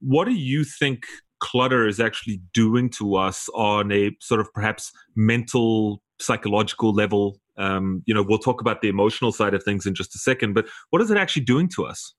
what 0.01 0.25
do 0.25 0.33
you 0.33 0.65
think 0.65 1.05
clutter 1.43 1.89
is 1.89 1.99
actually 1.99 2.41
doing 2.55 2.89
to 2.89 3.17
us 3.17 3.49
on 3.55 3.91
a 3.91 4.17
sort 4.21 4.41
of 4.41 4.53
perhaps 4.55 4.93
mental, 5.17 6.01
psychological 6.21 6.95
level. 6.95 7.39
Um, 7.57 8.03
you 8.07 8.15
know, 8.15 8.23
we'll 8.23 8.39
talk 8.39 8.61
about 8.61 8.81
the 8.81 8.89
emotional 8.89 9.33
side 9.33 9.55
of 9.55 9.63
things 9.63 9.87
in 9.87 9.95
just 9.95 10.15
a 10.15 10.19
second, 10.19 10.55
but 10.55 10.67
what 10.91 11.03
is 11.03 11.11
it 11.11 11.17
actually 11.17 11.45
doing 11.45 11.69
to 11.77 11.85
us? 11.85 12.15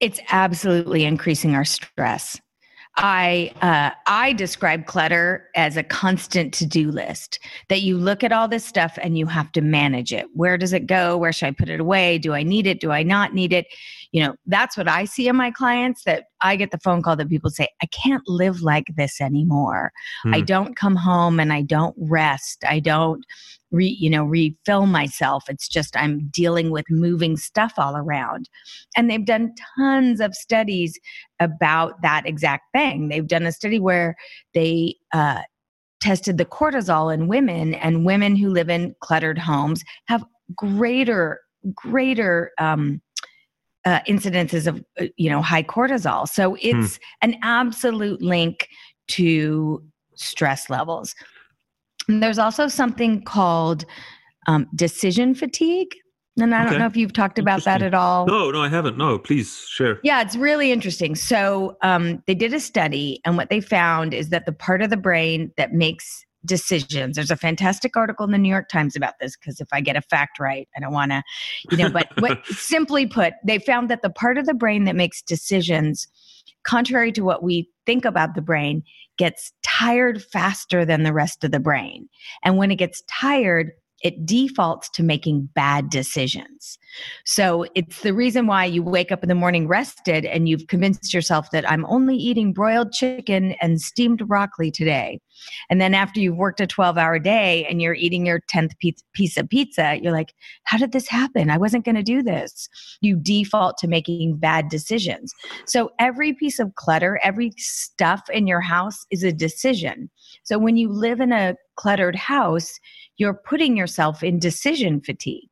It's 0.00 0.20
absolutely 0.30 1.04
increasing 1.04 1.54
our 1.54 1.64
stress. 1.64 2.40
I 2.96 3.52
uh, 3.60 3.90
I 4.06 4.34
describe 4.34 4.86
clutter 4.86 5.48
as 5.56 5.76
a 5.76 5.82
constant 5.82 6.54
to 6.54 6.66
do 6.66 6.92
list 6.92 7.40
that 7.68 7.82
you 7.82 7.98
look 7.98 8.22
at 8.22 8.30
all 8.30 8.46
this 8.46 8.64
stuff 8.64 8.96
and 9.02 9.18
you 9.18 9.26
have 9.26 9.50
to 9.52 9.60
manage 9.60 10.12
it. 10.12 10.26
Where 10.34 10.56
does 10.56 10.72
it 10.72 10.86
go? 10.86 11.16
Where 11.16 11.32
should 11.32 11.48
I 11.48 11.52
put 11.52 11.68
it 11.68 11.80
away? 11.80 12.18
Do 12.18 12.34
I 12.34 12.44
need 12.44 12.68
it? 12.68 12.80
Do 12.80 12.92
I 12.92 13.02
not 13.02 13.34
need 13.34 13.52
it? 13.52 13.66
You 14.14 14.22
know, 14.22 14.36
that's 14.46 14.76
what 14.76 14.86
I 14.86 15.06
see 15.06 15.26
in 15.26 15.34
my 15.34 15.50
clients. 15.50 16.04
That 16.04 16.26
I 16.40 16.54
get 16.54 16.70
the 16.70 16.78
phone 16.78 17.02
call 17.02 17.16
that 17.16 17.28
people 17.28 17.50
say, 17.50 17.66
I 17.82 17.86
can't 17.86 18.22
live 18.28 18.62
like 18.62 18.86
this 18.96 19.20
anymore. 19.20 19.90
Hmm. 20.22 20.34
I 20.34 20.40
don't 20.40 20.76
come 20.76 20.94
home 20.94 21.40
and 21.40 21.52
I 21.52 21.62
don't 21.62 21.96
rest. 21.98 22.62
I 22.64 22.78
don't 22.78 23.24
re, 23.72 23.88
you 23.88 24.08
know, 24.08 24.22
refill 24.22 24.86
myself. 24.86 25.46
It's 25.48 25.66
just 25.66 25.96
I'm 25.96 26.28
dealing 26.28 26.70
with 26.70 26.84
moving 26.88 27.36
stuff 27.36 27.72
all 27.76 27.96
around. 27.96 28.48
And 28.96 29.10
they've 29.10 29.26
done 29.26 29.52
tons 29.76 30.20
of 30.20 30.32
studies 30.32 30.96
about 31.40 32.00
that 32.02 32.24
exact 32.24 32.66
thing. 32.72 33.08
They've 33.08 33.26
done 33.26 33.46
a 33.46 33.50
study 33.50 33.80
where 33.80 34.14
they 34.54 34.94
uh, 35.12 35.42
tested 36.00 36.38
the 36.38 36.44
cortisol 36.44 37.12
in 37.12 37.26
women, 37.26 37.74
and 37.74 38.06
women 38.06 38.36
who 38.36 38.50
live 38.50 38.70
in 38.70 38.94
cluttered 39.00 39.38
homes 39.38 39.82
have 40.06 40.24
greater, 40.54 41.40
greater. 41.74 42.52
Um, 42.60 43.00
uh, 43.84 44.00
incidences 44.08 44.66
of 44.66 44.82
uh, 45.00 45.06
you 45.16 45.28
know 45.28 45.42
high 45.42 45.62
cortisol 45.62 46.28
so 46.28 46.50
hmm. 46.50 46.58
it's 46.60 46.96
hmm. 46.96 47.02
an 47.22 47.36
absolute 47.42 48.22
link 48.22 48.68
to 49.08 49.82
stress 50.16 50.70
levels 50.70 51.14
and 52.08 52.22
there's 52.22 52.38
also 52.38 52.68
something 52.68 53.22
called 53.22 53.84
um, 54.46 54.68
decision 54.74 55.34
fatigue. 55.34 55.94
And 56.40 56.52
I 56.52 56.62
okay. 56.62 56.70
don't 56.70 56.80
know 56.80 56.86
if 56.86 56.96
you've 56.96 57.12
talked 57.12 57.38
about 57.38 57.64
that 57.64 57.80
at 57.80 57.94
all. 57.94 58.26
No, 58.26 58.50
no, 58.50 58.60
I 58.60 58.68
haven't. 58.68 58.98
No, 58.98 59.18
please 59.18 59.66
share. 59.68 60.00
Yeah, 60.02 60.20
it's 60.20 60.34
really 60.34 60.72
interesting. 60.72 61.14
So 61.14 61.76
um, 61.82 62.22
they 62.26 62.34
did 62.34 62.52
a 62.52 62.58
study, 62.58 63.20
and 63.24 63.36
what 63.36 63.50
they 63.50 63.60
found 63.60 64.12
is 64.12 64.30
that 64.30 64.44
the 64.44 64.52
part 64.52 64.82
of 64.82 64.90
the 64.90 64.96
brain 64.96 65.52
that 65.56 65.72
makes 65.72 66.24
decisions. 66.44 67.16
There's 67.16 67.30
a 67.30 67.36
fantastic 67.36 67.96
article 67.96 68.24
in 68.24 68.32
the 68.32 68.38
New 68.38 68.48
York 68.48 68.68
Times 68.68 68.96
about 68.96 69.14
this 69.20 69.36
because 69.36 69.60
if 69.60 69.68
I 69.72 69.80
get 69.80 69.96
a 69.96 70.02
fact 70.02 70.38
right, 70.38 70.68
I 70.76 70.80
don't 70.80 70.92
want 70.92 71.12
to, 71.12 71.22
you 71.70 71.76
know, 71.76 71.90
but 71.90 72.08
what, 72.18 72.44
simply 72.46 73.06
put, 73.06 73.34
they 73.44 73.58
found 73.58 73.88
that 73.90 74.02
the 74.02 74.10
part 74.10 74.38
of 74.38 74.46
the 74.46 74.54
brain 74.54 74.84
that 74.84 74.96
makes 74.96 75.22
decisions, 75.22 76.08
contrary 76.64 77.12
to 77.12 77.22
what 77.22 77.42
we 77.42 77.68
think 77.86 78.04
about 78.04 78.34
the 78.34 78.42
brain, 78.42 78.82
gets 79.16 79.52
tired 79.62 80.22
faster 80.22 80.84
than 80.84 81.02
the 81.02 81.12
rest 81.12 81.44
of 81.44 81.52
the 81.52 81.60
brain. 81.60 82.08
And 82.42 82.58
when 82.58 82.70
it 82.70 82.76
gets 82.76 83.02
tired, 83.08 83.70
it 84.04 84.26
defaults 84.26 84.90
to 84.90 85.02
making 85.02 85.48
bad 85.54 85.88
decisions. 85.88 86.78
So 87.24 87.64
it's 87.74 88.02
the 88.02 88.12
reason 88.12 88.46
why 88.46 88.66
you 88.66 88.82
wake 88.82 89.10
up 89.10 89.22
in 89.22 89.30
the 89.30 89.34
morning 89.34 89.66
rested 89.66 90.26
and 90.26 90.46
you've 90.46 90.66
convinced 90.66 91.14
yourself 91.14 91.50
that 91.52 91.68
I'm 91.68 91.86
only 91.86 92.14
eating 92.14 92.52
broiled 92.52 92.92
chicken 92.92 93.54
and 93.62 93.80
steamed 93.80 94.26
broccoli 94.28 94.70
today. 94.70 95.20
And 95.70 95.80
then 95.80 95.94
after 95.94 96.20
you've 96.20 96.36
worked 96.36 96.60
a 96.60 96.66
12 96.66 96.98
hour 96.98 97.18
day 97.18 97.66
and 97.68 97.80
you're 97.80 97.94
eating 97.94 98.26
your 98.26 98.40
10th 98.52 98.72
piece 99.12 99.36
of 99.36 99.48
pizza, 99.48 99.98
you're 100.02 100.12
like, 100.12 100.34
how 100.64 100.78
did 100.78 100.92
this 100.92 101.08
happen? 101.08 101.50
I 101.50 101.58
wasn't 101.58 101.84
going 101.84 101.94
to 101.96 102.02
do 102.02 102.22
this. 102.22 102.68
You 103.00 103.16
default 103.16 103.78
to 103.78 103.88
making 103.88 104.36
bad 104.36 104.68
decisions. 104.68 105.32
So 105.66 105.90
every 105.98 106.32
piece 106.32 106.58
of 106.58 106.74
clutter, 106.74 107.20
every 107.22 107.52
stuff 107.56 108.22
in 108.30 108.46
your 108.46 108.60
house 108.60 109.06
is 109.10 109.22
a 109.22 109.32
decision. 109.32 110.10
So 110.42 110.58
when 110.58 110.76
you 110.76 110.88
live 110.88 111.20
in 111.20 111.32
a 111.32 111.56
cluttered 111.76 112.16
house, 112.16 112.78
you're 113.16 113.34
putting 113.34 113.76
yourself 113.76 114.22
in 114.22 114.38
decision 114.38 115.00
fatigue. 115.00 115.48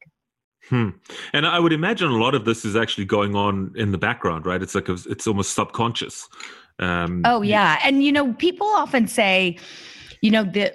Hmm. 0.69 0.91
And 1.33 1.47
I 1.47 1.59
would 1.59 1.73
imagine 1.73 2.09
a 2.09 2.17
lot 2.17 2.35
of 2.35 2.45
this 2.45 2.65
is 2.65 2.77
actually 2.77 3.05
going 3.05 3.35
on 3.35 3.73
in 3.77 3.93
the 3.93 3.99
background, 3.99 4.47
right? 4.47 4.63
It's 4.63 4.75
like 4.75 4.89
a, 4.89 4.97
it's 5.09 5.27
almost 5.27 5.55
subconscious. 5.55 6.29
Um, 6.79 7.23
oh 7.25 7.43
yeah, 7.43 7.79
and 7.85 8.03
you 8.03 8.13
know, 8.13 8.33
people 8.35 8.67
often 8.67 9.07
say, 9.07 9.59
you 10.21 10.31
know, 10.31 10.45
the 10.45 10.75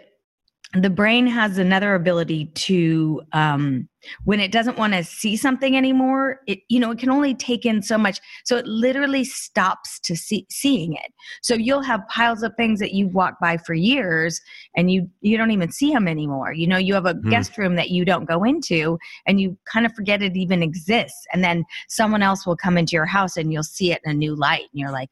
the 0.73 0.89
brain 0.89 1.27
has 1.27 1.57
another 1.57 1.95
ability 1.95 2.45
to 2.45 3.21
um, 3.31 3.87
when 4.25 4.39
it 4.39 4.51
doesn't 4.51 4.77
want 4.77 4.93
to 4.93 5.03
see 5.03 5.35
something 5.35 5.75
anymore 5.75 6.39
it 6.47 6.59
you 6.69 6.79
know 6.79 6.91
it 6.91 6.99
can 6.99 7.09
only 7.09 7.33
take 7.33 7.65
in 7.65 7.81
so 7.81 7.97
much 7.97 8.19
so 8.43 8.57
it 8.57 8.65
literally 8.65 9.23
stops 9.23 9.99
to 9.99 10.15
see 10.15 10.45
seeing 10.49 10.93
it. 10.93 11.13
So 11.41 11.53
you'll 11.53 11.81
have 11.81 12.07
piles 12.07 12.43
of 12.43 12.55
things 12.55 12.79
that 12.79 12.93
you 12.93 13.07
walk 13.07 13.39
by 13.39 13.57
for 13.57 13.73
years 13.73 14.41
and 14.75 14.91
you 14.91 15.09
you 15.21 15.37
don't 15.37 15.51
even 15.51 15.71
see 15.71 15.91
them 15.91 16.07
anymore. 16.07 16.53
You 16.53 16.67
know 16.67 16.77
you 16.77 16.93
have 16.93 17.05
a 17.05 17.13
mm. 17.13 17.29
guest 17.29 17.57
room 17.57 17.75
that 17.75 17.89
you 17.89 18.05
don't 18.05 18.25
go 18.25 18.43
into 18.43 18.97
and 19.25 19.39
you 19.39 19.57
kind 19.71 19.85
of 19.85 19.93
forget 19.93 20.21
it 20.21 20.35
even 20.35 20.63
exists. 20.63 21.25
And 21.33 21.43
then 21.43 21.65
someone 21.87 22.21
else 22.21 22.45
will 22.45 22.57
come 22.57 22.77
into 22.77 22.93
your 22.93 23.05
house 23.05 23.37
and 23.37 23.51
you'll 23.51 23.63
see 23.63 23.91
it 23.91 24.01
in 24.05 24.11
a 24.11 24.13
new 24.13 24.35
light 24.35 24.65
and 24.71 24.79
you're 24.79 24.91
like 24.91 25.09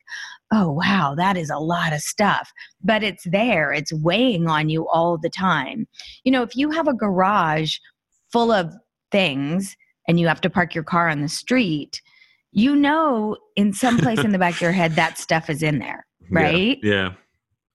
oh 0.52 0.72
wow 0.72 1.16
that 1.18 1.38
is 1.38 1.50
a 1.50 1.58
lot 1.58 1.94
of 1.94 2.02
stuff. 2.02 2.52
But 2.84 3.04
it's 3.04 3.24
there 3.26 3.72
it's 3.72 3.94
weighing 3.94 4.48
on 4.48 4.70
you 4.70 4.88
all 4.90 5.18
the 5.18 5.30
time. 5.30 5.88
You 6.24 6.32
know 6.32 6.44
if 6.44 6.56
you 6.56 6.72
have 6.72 6.88
a 6.88 6.94
garage 6.94 7.78
full 8.32 8.52
of 8.52 8.74
things 9.16 9.78
and 10.10 10.20
you 10.20 10.28
have 10.28 10.42
to 10.42 10.50
park 10.50 10.76
your 10.76 10.84
car 10.84 11.08
on 11.08 11.22
the 11.22 11.30
street, 11.30 12.02
you 12.52 12.76
know, 12.76 13.38
in 13.56 13.72
some 13.72 13.98
place 13.98 14.20
in 14.20 14.32
the 14.32 14.38
back 14.38 14.56
of 14.56 14.62
your 14.62 14.74
head, 14.74 14.92
that 14.98 15.18
stuff 15.18 15.50
is 15.50 15.64
in 15.64 15.80
there, 15.80 16.06
right? 16.30 16.78
Yeah. 16.84 16.94
yeah. 16.94 17.14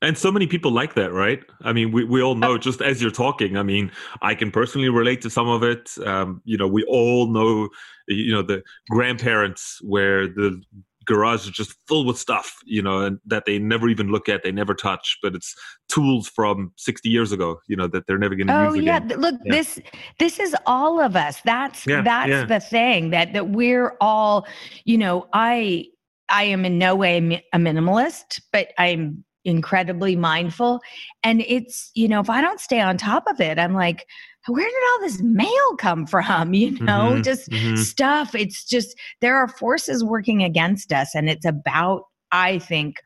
And 0.02 0.16
so 0.16 0.30
many 0.30 0.47
people 0.47 0.70
like 0.70 0.94
that, 0.94 1.12
right? 1.12 1.40
I 1.62 1.73
mean, 1.73 1.92
we, 1.92 2.04
we 2.04 2.23
all 2.23 2.35
know 2.35 2.56
just 2.59 2.80
as 2.82 3.00
you're 3.00 3.11
talking. 3.11 3.56
I 3.56 3.62
mean, 3.62 3.90
I 4.23 4.35
can 4.35 4.50
personally 4.50 4.88
relate 4.88 5.23
to 5.23 5.30
some 5.30 5.49
of 5.49 5.62
it. 5.62 5.90
Um, 6.06 6.42
you 6.44 6.56
know, 6.56 6.68
we 6.68 6.85
all 6.85 7.26
know, 7.30 7.68
you 8.09 8.32
know, 8.32 8.42
the 8.42 8.62
grandparents 8.90 9.78
where 9.82 10.26
the 10.26 10.62
garage 11.11 11.45
is 11.45 11.50
just 11.50 11.75
full 11.88 12.05
with 12.05 12.17
stuff, 12.17 12.57
you 12.64 12.81
know, 12.81 13.00
and 13.00 13.19
that 13.26 13.45
they 13.45 13.59
never 13.59 13.88
even 13.88 14.12
look 14.12 14.29
at, 14.29 14.45
they 14.45 14.52
never 14.52 14.75
touch, 14.75 15.19
but 15.23 15.35
it's 15.35 15.55
tools 15.88 16.29
from 16.29 16.73
60 16.76 17.09
years 17.09 17.33
ago, 17.33 17.59
you 17.67 17.76
know, 17.76 17.88
that 17.88 18.07
they're 18.07 18.17
never 18.17 18.37
going 18.37 18.47
to 18.47 18.52
use. 18.52 18.71
oh, 18.71 18.75
use 18.75 18.85
yeah. 18.85 18.97
again. 18.99 19.21
Look, 19.21 19.35
yeah. 19.45 19.52
this 19.52 19.81
this 20.21 20.38
is 20.38 20.55
all 20.67 21.00
of 21.00 21.17
us. 21.17 21.40
That's 21.45 21.85
yeah, 21.85 22.02
that's 22.02 22.31
yeah. 22.31 22.45
the 22.45 22.61
thing 22.61 23.11
that 23.11 23.33
that 23.33 23.50
we're 23.50 23.97
all, 24.00 24.47
you 24.85 24.97
know, 24.97 25.26
I 25.33 25.87
I 26.29 26.45
am 26.45 26.64
in 26.64 26.79
no 26.79 26.95
way 26.95 27.45
a 27.52 27.59
minimalist, 27.59 28.40
but 28.52 28.69
I'm 28.79 29.25
incredibly 29.45 30.14
mindful 30.17 30.81
and 31.25 31.40
it's, 31.40 31.90
you 31.95 32.07
know, 32.07 32.21
if 32.21 32.31
I 32.31 32.40
don't 32.40 32.61
stay 32.61 32.81
on 32.81 32.99
top 32.99 33.25
of 33.26 33.40
it, 33.40 33.59
I'm 33.59 33.75
like 33.75 34.07
where 34.47 34.64
did 34.64 34.75
all 34.92 35.00
this 35.00 35.20
mail 35.23 35.76
come 35.78 36.06
from? 36.06 36.54
You 36.61 36.73
know, 36.73 37.12
mm-hmm, 37.12 37.23
just 37.23 37.49
mm-hmm. 37.50 37.76
stuff. 37.76 38.35
It's 38.35 38.64
just, 38.64 38.94
there 39.20 39.37
are 39.37 39.49
forces 39.49 40.04
working 40.04 40.42
against 40.42 40.92
us. 40.92 41.14
And 41.14 41.30
it's 41.30 41.47
about, 41.47 42.02
I 42.32 42.59
think, 42.59 42.97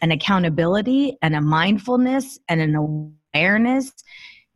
an 0.00 0.10
accountability 0.10 1.18
and 1.20 1.34
a 1.34 1.40
mindfulness 1.40 2.38
and 2.48 2.60
an 2.62 2.74
awareness. 2.74 3.92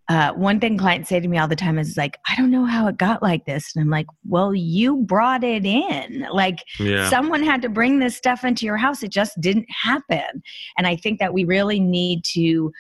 Uh, 0.09 0.33
one 0.33 0.59
thing 0.61 0.79
clients 0.79 1.11
say 1.11 1.21
to 1.21 1.29
me 1.29 1.37
all 1.37 1.49
the 1.49 1.57
time 1.57 1.79
is 1.79 1.99
like, 1.99 2.17
I 2.29 2.37
don't 2.37 2.51
know 2.51 2.65
how 2.65 2.89
it 2.89 2.97
got 2.97 3.23
like 3.23 3.45
this. 3.45 3.75
And 3.75 3.83
I'm 3.83 3.91
like, 3.91 4.07
well, 4.27 4.55
you 4.55 4.97
brought 4.97 5.45
it 5.45 5.67
in. 5.67 6.27
Like 6.33 6.61
yeah. 6.79 7.11
someone 7.11 7.43
had 7.43 7.61
to 7.63 7.69
bring 7.69 7.99
this 7.99 8.17
stuff 8.17 8.45
into 8.45 8.65
your 8.65 8.79
house. 8.79 9.03
It 9.03 9.11
just 9.11 9.39
didn't 9.41 9.67
happen. 9.71 10.43
And 10.79 10.87
I 10.87 10.97
think 10.97 11.19
that 11.19 11.35
we 11.35 11.45
really 11.45 11.81
need 11.81 12.25
to 12.33 12.73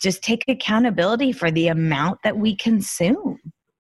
just 0.00 0.22
take 0.22 0.44
accountability 0.48 1.32
for 1.32 1.50
the 1.50 1.68
amount 1.68 2.20
that 2.24 2.36
we 2.36 2.56
consume. 2.56 3.38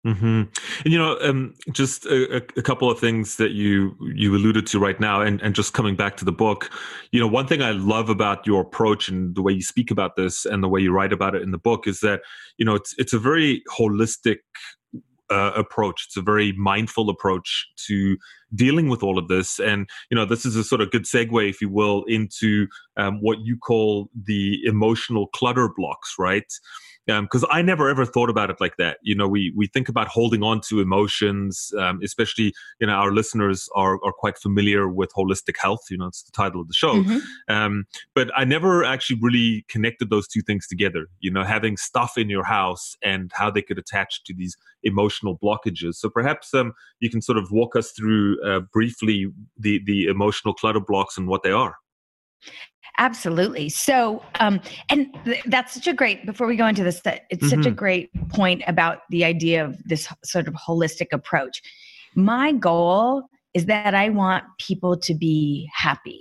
Mm-hmm. 0.06 0.42
And 0.84 0.92
you 0.92 0.98
know, 0.98 1.18
um, 1.20 1.54
just 1.72 2.06
a, 2.06 2.36
a, 2.36 2.62
couple 2.62 2.88
of 2.88 3.00
things 3.00 3.38
that 3.38 3.50
you 3.50 3.96
you 4.14 4.36
alluded 4.36 4.64
to 4.68 4.78
right 4.78 5.00
now, 5.00 5.20
and 5.20 5.42
and 5.42 5.52
just 5.52 5.72
coming 5.72 5.96
back 5.96 6.16
to 6.18 6.24
the 6.24 6.30
book, 6.30 6.70
you 7.10 7.18
know, 7.18 7.26
one 7.26 7.48
thing 7.48 7.60
I 7.60 7.72
love 7.72 8.08
about 8.08 8.46
your 8.46 8.60
approach 8.60 9.08
and 9.08 9.34
the 9.34 9.42
way 9.42 9.52
you 9.52 9.62
speak 9.62 9.90
about 9.90 10.14
this 10.14 10.44
and 10.44 10.62
the 10.62 10.68
way 10.68 10.80
you 10.80 10.92
write 10.92 11.12
about 11.12 11.34
it 11.34 11.42
in 11.42 11.50
the 11.50 11.58
book 11.58 11.88
is 11.88 12.00
that 12.00 12.20
you 12.56 12.64
know 12.64 12.76
it's 12.76 12.94
it's 12.98 13.14
a 13.14 13.18
very 13.18 13.64
holistic 13.76 14.36
uh, 15.30 15.52
approach. 15.56 16.06
It's 16.06 16.16
a 16.16 16.22
very 16.22 16.52
mindful 16.52 17.10
approach 17.10 17.66
to 17.86 18.16
dealing 18.54 18.88
with 18.88 19.02
all 19.02 19.18
of 19.18 19.28
this. 19.28 19.58
And, 19.58 19.88
you 20.10 20.16
know, 20.16 20.24
this 20.24 20.46
is 20.46 20.56
a 20.56 20.64
sort 20.64 20.80
of 20.80 20.90
good 20.90 21.04
segue, 21.04 21.48
if 21.48 21.60
you 21.60 21.68
will, 21.68 22.04
into 22.04 22.68
um, 22.96 23.20
what 23.20 23.38
you 23.40 23.56
call 23.56 24.08
the 24.26 24.58
emotional 24.64 25.26
clutter 25.28 25.68
blocks, 25.76 26.14
right? 26.18 26.50
Because 27.06 27.44
um, 27.44 27.50
I 27.52 27.62
never 27.62 27.88
ever 27.88 28.04
thought 28.04 28.30
about 28.30 28.50
it 28.50 28.60
like 28.60 28.76
that. 28.78 28.98
You 29.02 29.14
know, 29.14 29.28
we 29.28 29.52
we 29.56 29.66
think 29.66 29.88
about 29.88 30.08
holding 30.08 30.42
on 30.42 30.60
to 30.62 30.80
emotions, 30.80 31.72
um, 31.78 32.00
especially 32.02 32.52
you 32.80 32.86
know 32.86 32.94
our 32.94 33.12
listeners 33.12 33.68
are 33.74 33.94
are 34.04 34.12
quite 34.12 34.38
familiar 34.38 34.88
with 34.88 35.12
holistic 35.14 35.56
health. 35.56 35.84
You 35.90 35.98
know, 35.98 36.06
it's 36.06 36.22
the 36.22 36.32
title 36.32 36.60
of 36.60 36.68
the 36.68 36.74
show. 36.74 36.94
Mm-hmm. 36.94 37.18
Um, 37.48 37.86
but 38.14 38.30
I 38.36 38.44
never 38.44 38.84
actually 38.84 39.18
really 39.20 39.64
connected 39.68 40.10
those 40.10 40.26
two 40.26 40.42
things 40.42 40.66
together. 40.66 41.06
You 41.20 41.30
know, 41.30 41.44
having 41.44 41.76
stuff 41.76 42.18
in 42.18 42.28
your 42.28 42.44
house 42.44 42.96
and 43.02 43.30
how 43.34 43.50
they 43.50 43.62
could 43.62 43.78
attach 43.78 44.24
to 44.24 44.34
these 44.34 44.56
emotional 44.82 45.38
blockages. 45.38 45.94
So 45.96 46.08
perhaps 46.08 46.52
um, 46.54 46.72
you 47.00 47.10
can 47.10 47.22
sort 47.22 47.38
of 47.38 47.50
walk 47.50 47.76
us 47.76 47.92
through 47.92 48.42
uh, 48.44 48.60
briefly 48.72 49.28
the 49.56 49.80
the 49.84 50.06
emotional 50.06 50.54
clutter 50.54 50.80
blocks 50.80 51.16
and 51.16 51.28
what 51.28 51.42
they 51.42 51.52
are. 51.52 51.76
Absolutely. 52.98 53.68
So, 53.68 54.22
um, 54.40 54.60
and 54.88 55.08
th- 55.24 55.42
that's 55.46 55.74
such 55.74 55.86
a 55.86 55.92
great. 55.92 56.26
Before 56.26 56.46
we 56.46 56.56
go 56.56 56.66
into 56.66 56.84
this, 56.84 57.00
that 57.00 57.22
it's 57.30 57.46
mm-hmm. 57.46 57.50
such 57.50 57.66
a 57.66 57.70
mm-hmm. 57.70 57.76
great 57.76 58.28
point 58.30 58.62
about 58.66 59.00
the 59.10 59.24
idea 59.24 59.64
of 59.64 59.82
this 59.84 60.08
sort 60.24 60.48
of 60.48 60.54
holistic 60.54 61.08
approach. 61.12 61.62
My 62.14 62.52
goal 62.52 63.24
is 63.54 63.66
that 63.66 63.94
I 63.94 64.10
want 64.10 64.44
people 64.58 64.96
to 64.98 65.14
be 65.14 65.68
happy. 65.74 66.20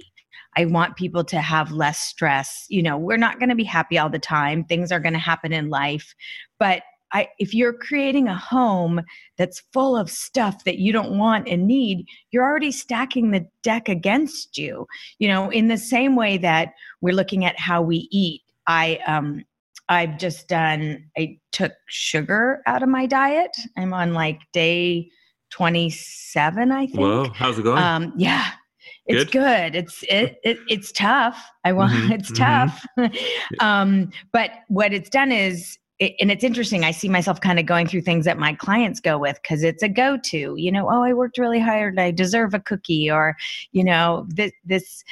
I 0.57 0.65
want 0.65 0.95
people 0.95 1.23
to 1.25 1.41
have 1.41 1.71
less 1.71 1.99
stress. 1.99 2.65
You 2.69 2.81
know, 2.81 2.97
we're 2.97 3.17
not 3.17 3.39
going 3.39 3.49
to 3.49 3.55
be 3.55 3.63
happy 3.63 3.97
all 3.97 4.09
the 4.09 4.19
time. 4.19 4.63
Things 4.63 4.91
are 4.91 4.99
going 4.99 5.13
to 5.13 5.19
happen 5.19 5.51
in 5.51 5.69
life, 5.69 6.15
but 6.59 6.83
I, 7.13 7.29
if 7.39 7.53
you're 7.53 7.73
creating 7.73 8.27
a 8.27 8.35
home 8.35 9.01
that's 9.37 9.63
full 9.73 9.95
of 9.95 10.09
stuff 10.09 10.63
that 10.65 10.79
you 10.79 10.91
don't 10.91 11.17
want 11.17 11.47
and 11.47 11.67
need, 11.67 12.07
you're 12.31 12.43
already 12.43 12.71
stacking 12.71 13.31
the 13.31 13.47
deck 13.63 13.87
against 13.89 14.57
you. 14.57 14.85
You 15.19 15.27
know, 15.29 15.49
in 15.49 15.67
the 15.67 15.77
same 15.77 16.15
way 16.15 16.37
that 16.39 16.73
we're 17.01 17.15
looking 17.15 17.45
at 17.45 17.59
how 17.59 17.81
we 17.81 18.07
eat. 18.11 18.41
I 18.67 18.99
um 19.07 19.43
I've 19.87 20.17
just 20.17 20.47
done 20.47 21.09
I 21.17 21.37
took 21.51 21.73
sugar 21.87 22.61
out 22.65 22.83
of 22.83 22.89
my 22.89 23.05
diet. 23.05 23.55
I'm 23.77 23.93
on 23.93 24.13
like 24.13 24.39
day 24.51 25.09
27, 25.51 26.71
I 26.71 26.87
think. 26.87 26.99
Whoa, 26.99 27.29
how's 27.33 27.59
it 27.59 27.63
going? 27.63 27.77
Um 27.77 28.13
yeah. 28.17 28.51
It's 29.07 29.31
good. 29.31 29.73
good. 29.73 29.75
It's 29.75 30.03
it, 30.09 30.37
it, 30.43 30.57
it's 30.67 30.91
tough. 30.91 31.47
I 31.63 31.73
want 31.73 31.93
mm-hmm, 31.93 32.11
it's 32.13 32.31
mm-hmm. 32.31 33.05
tough. 33.05 33.59
um 33.59 34.09
but 34.31 34.51
what 34.67 34.93
it's 34.93 35.09
done 35.09 35.31
is 35.31 35.77
it, 35.99 36.13
and 36.19 36.31
it's 36.31 36.43
interesting. 36.43 36.83
I 36.83 36.91
see 36.91 37.09
myself 37.09 37.39
kind 37.41 37.59
of 37.59 37.65
going 37.65 37.87
through 37.87 38.01
things 38.01 38.25
that 38.25 38.37
my 38.37 38.53
clients 38.53 38.99
go 38.99 39.17
with 39.17 39.41
because 39.41 39.63
it's 39.63 39.83
a 39.83 39.89
go 39.89 40.17
to, 40.17 40.55
you 40.57 40.71
know, 40.71 40.89
oh, 40.89 41.03
I 41.03 41.13
worked 41.13 41.37
really 41.37 41.59
hard. 41.59 41.99
I 41.99 42.11
deserve 42.11 42.53
a 42.53 42.59
cookie 42.59 43.09
or, 43.09 43.35
you 43.71 43.83
know, 43.83 44.25
this, 44.29 44.51
this, 44.65 45.03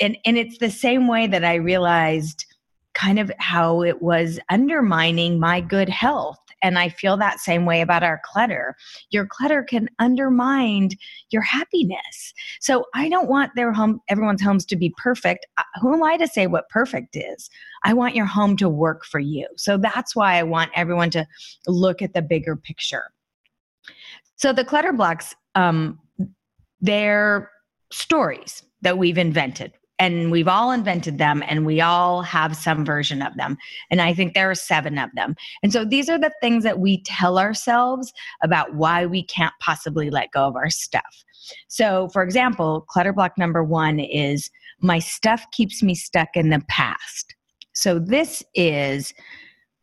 and, 0.00 0.16
and 0.24 0.36
it's 0.36 0.58
the 0.58 0.70
same 0.70 1.06
way 1.06 1.26
that 1.26 1.44
I 1.44 1.54
realized 1.54 2.46
kind 2.94 3.18
of 3.18 3.30
how 3.38 3.82
it 3.82 4.02
was 4.02 4.38
undermining 4.50 5.40
my 5.40 5.60
good 5.60 5.88
health 5.88 6.38
and 6.62 6.78
I 6.78 6.88
feel 6.88 7.16
that 7.16 7.40
same 7.40 7.66
way 7.66 7.80
about 7.80 8.02
our 8.02 8.20
clutter. 8.24 8.76
Your 9.10 9.26
clutter 9.26 9.62
can 9.62 9.88
undermine 9.98 10.90
your 11.30 11.42
happiness. 11.42 12.32
So 12.60 12.86
I 12.94 13.08
don't 13.08 13.28
want 13.28 13.52
their 13.56 13.72
home, 13.72 14.00
everyone's 14.08 14.42
homes 14.42 14.64
to 14.66 14.76
be 14.76 14.94
perfect. 14.96 15.46
Uh, 15.58 15.64
who 15.80 15.92
am 15.92 16.02
I 16.02 16.16
to 16.16 16.28
say 16.28 16.46
what 16.46 16.68
perfect 16.68 17.16
is? 17.16 17.50
I 17.84 17.92
want 17.92 18.14
your 18.14 18.26
home 18.26 18.56
to 18.58 18.68
work 18.68 19.04
for 19.04 19.18
you. 19.18 19.48
So 19.56 19.76
that's 19.76 20.14
why 20.14 20.38
I 20.38 20.44
want 20.44 20.70
everyone 20.74 21.10
to 21.10 21.26
look 21.66 22.00
at 22.00 22.14
the 22.14 22.22
bigger 22.22 22.56
picture. 22.56 23.10
So 24.36 24.52
the 24.52 24.64
clutter 24.64 24.92
blocks, 24.92 25.34
um, 25.54 25.98
they're 26.80 27.50
stories 27.90 28.62
that 28.82 28.98
we've 28.98 29.18
invented 29.18 29.72
and 30.02 30.32
we've 30.32 30.48
all 30.48 30.72
invented 30.72 31.18
them 31.18 31.44
and 31.46 31.64
we 31.64 31.80
all 31.80 32.22
have 32.22 32.56
some 32.56 32.84
version 32.84 33.22
of 33.22 33.36
them. 33.36 33.56
And 33.88 34.02
i 34.02 34.12
think 34.12 34.34
there 34.34 34.50
are 34.50 34.54
seven 34.54 34.98
of 34.98 35.10
them. 35.14 35.36
And 35.62 35.72
so 35.72 35.84
these 35.84 36.08
are 36.08 36.18
the 36.18 36.32
things 36.40 36.64
that 36.64 36.80
we 36.80 37.02
tell 37.04 37.38
ourselves 37.38 38.12
about 38.42 38.74
why 38.74 39.06
we 39.06 39.22
can't 39.22 39.54
possibly 39.60 40.10
let 40.10 40.32
go 40.32 40.44
of 40.48 40.56
our 40.56 40.70
stuff. 40.70 41.24
So 41.68 42.08
for 42.08 42.24
example 42.24 42.84
clutter 42.88 43.12
block 43.12 43.38
number 43.38 43.62
one 43.62 44.00
is 44.00 44.50
my 44.80 44.98
stuff 44.98 45.44
keeps 45.52 45.84
me 45.84 45.94
stuck 45.94 46.30
in 46.34 46.50
the 46.50 46.62
past. 46.68 47.36
So 47.72 48.00
this 48.00 48.42
is 48.56 49.14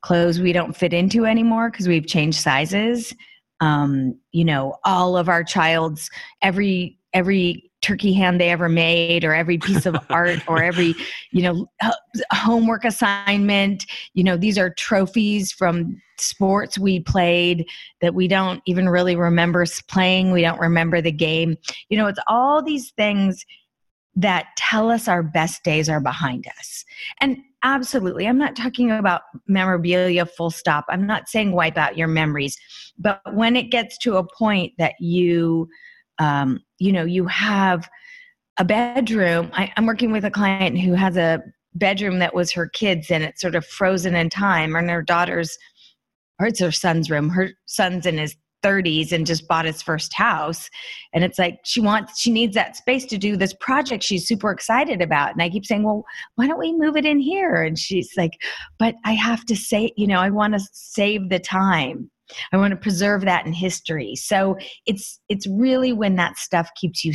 clothes 0.01 0.41
we 0.41 0.51
don't 0.51 0.75
fit 0.75 0.93
into 0.93 1.25
anymore 1.25 1.71
because 1.71 1.87
we've 1.87 2.07
changed 2.07 2.41
sizes. 2.41 3.15
Um, 3.61 4.19
you 4.33 4.43
know 4.43 4.75
all 4.83 5.15
of 5.15 5.29
our 5.29 5.45
child's 5.45 6.09
every 6.41 6.97
every 7.13 7.68
turkey 7.81 8.13
hand 8.13 8.39
they 8.39 8.49
ever 8.49 8.69
made 8.69 9.23
or 9.23 9.33
every 9.33 9.57
piece 9.57 9.85
of 9.85 9.95
art 10.09 10.39
or 10.47 10.61
every 10.61 10.93
you 11.31 11.41
know 11.41 11.69
homework 12.31 12.85
assignment. 12.85 13.85
You 14.13 14.23
know 14.23 14.37
these 14.37 14.57
are 14.57 14.69
trophies 14.69 15.51
from 15.51 16.01
sports 16.17 16.77
we 16.77 16.99
played 16.99 17.65
that 18.01 18.13
we 18.13 18.27
don't 18.27 18.61
even 18.65 18.89
really 18.89 19.15
remember 19.15 19.65
playing. 19.87 20.31
We 20.31 20.41
don't 20.41 20.59
remember 20.59 21.01
the 21.01 21.11
game. 21.11 21.57
You 21.89 21.97
know 21.97 22.07
it's 22.07 22.19
all 22.27 22.61
these 22.61 22.91
things 22.91 23.45
that 24.15 24.47
tell 24.57 24.91
us 24.91 25.07
our 25.07 25.23
best 25.23 25.63
days 25.63 25.87
are 25.87 26.01
behind 26.01 26.45
us. 26.57 26.83
And 27.21 27.37
absolutely 27.63 28.25
i'm 28.25 28.37
not 28.37 28.55
talking 28.55 28.89
about 28.89 29.21
memorabilia 29.47 30.25
full 30.25 30.49
stop. 30.49 30.85
I'm 30.89 31.05
not 31.05 31.27
saying 31.27 31.51
wipe 31.51 31.77
out 31.77 31.97
your 31.97 32.07
memories. 32.07 32.57
But 32.97 33.21
when 33.33 33.55
it 33.55 33.71
gets 33.71 33.97
to 33.99 34.17
a 34.17 34.27
point 34.37 34.73
that 34.77 34.93
you 34.99 35.69
um, 36.19 36.59
you 36.77 36.91
know 36.91 37.03
you 37.03 37.25
have 37.27 37.89
a 38.57 38.65
bedroom. 38.65 39.49
I, 39.53 39.71
i'm 39.77 39.85
working 39.85 40.11
with 40.11 40.25
a 40.25 40.31
client 40.31 40.77
who 40.77 40.93
has 40.93 41.17
a 41.17 41.41
bedroom 41.75 42.19
that 42.19 42.33
was 42.33 42.51
her 42.51 42.67
kids 42.67 43.11
and 43.11 43.23
it's 43.23 43.41
sort 43.41 43.55
of 43.55 43.65
frozen 43.65 44.15
in 44.15 44.29
time. 44.29 44.75
And 44.75 44.89
her 44.89 45.01
daughter's 45.01 45.57
or 46.39 46.47
it's 46.47 46.59
her 46.59 46.71
son's 46.71 47.09
room. 47.09 47.29
Her 47.29 47.49
son's 47.65 48.05
in 48.05 48.17
his 48.17 48.35
30s 48.63 49.11
and 49.11 49.25
just 49.25 49.47
bought 49.47 49.65
his 49.65 49.81
first 49.81 50.13
house. 50.13 50.69
And 51.13 51.23
it's 51.23 51.39
like 51.39 51.59
she 51.63 51.79
wants 51.79 52.19
she 52.19 52.31
needs 52.31 52.55
that 52.55 52.75
space 52.75 53.05
to 53.05 53.17
do 53.17 53.37
this 53.37 53.53
project 53.59 54.03
she's 54.03 54.27
super 54.27 54.51
excited 54.51 55.01
about. 55.01 55.31
And 55.31 55.41
i 55.41 55.49
keep 55.49 55.65
saying 55.65 55.83
well 55.83 56.03
why 56.35 56.47
don't 56.47 56.59
we 56.59 56.73
move 56.73 56.97
it 56.97 57.05
in 57.05 57.19
here? 57.19 57.63
And 57.63 57.77
she's 57.77 58.11
like 58.17 58.33
but 58.77 58.95
i 59.05 59.13
have 59.13 59.45
to 59.45 59.55
say 59.55 59.91
you 59.95 60.07
know 60.07 60.19
i 60.19 60.29
want 60.29 60.53
to 60.53 60.59
save 60.73 61.29
the 61.29 61.39
time 61.39 62.11
I 62.51 62.57
want 62.57 62.71
to 62.71 62.77
preserve 62.77 63.21
that 63.25 63.45
in 63.45 63.53
history. 63.53 64.15
So 64.15 64.57
it's 64.85 65.19
it's 65.29 65.47
really 65.47 65.93
when 65.93 66.15
that 66.15 66.37
stuff 66.37 66.69
keeps 66.75 67.03
you 67.03 67.13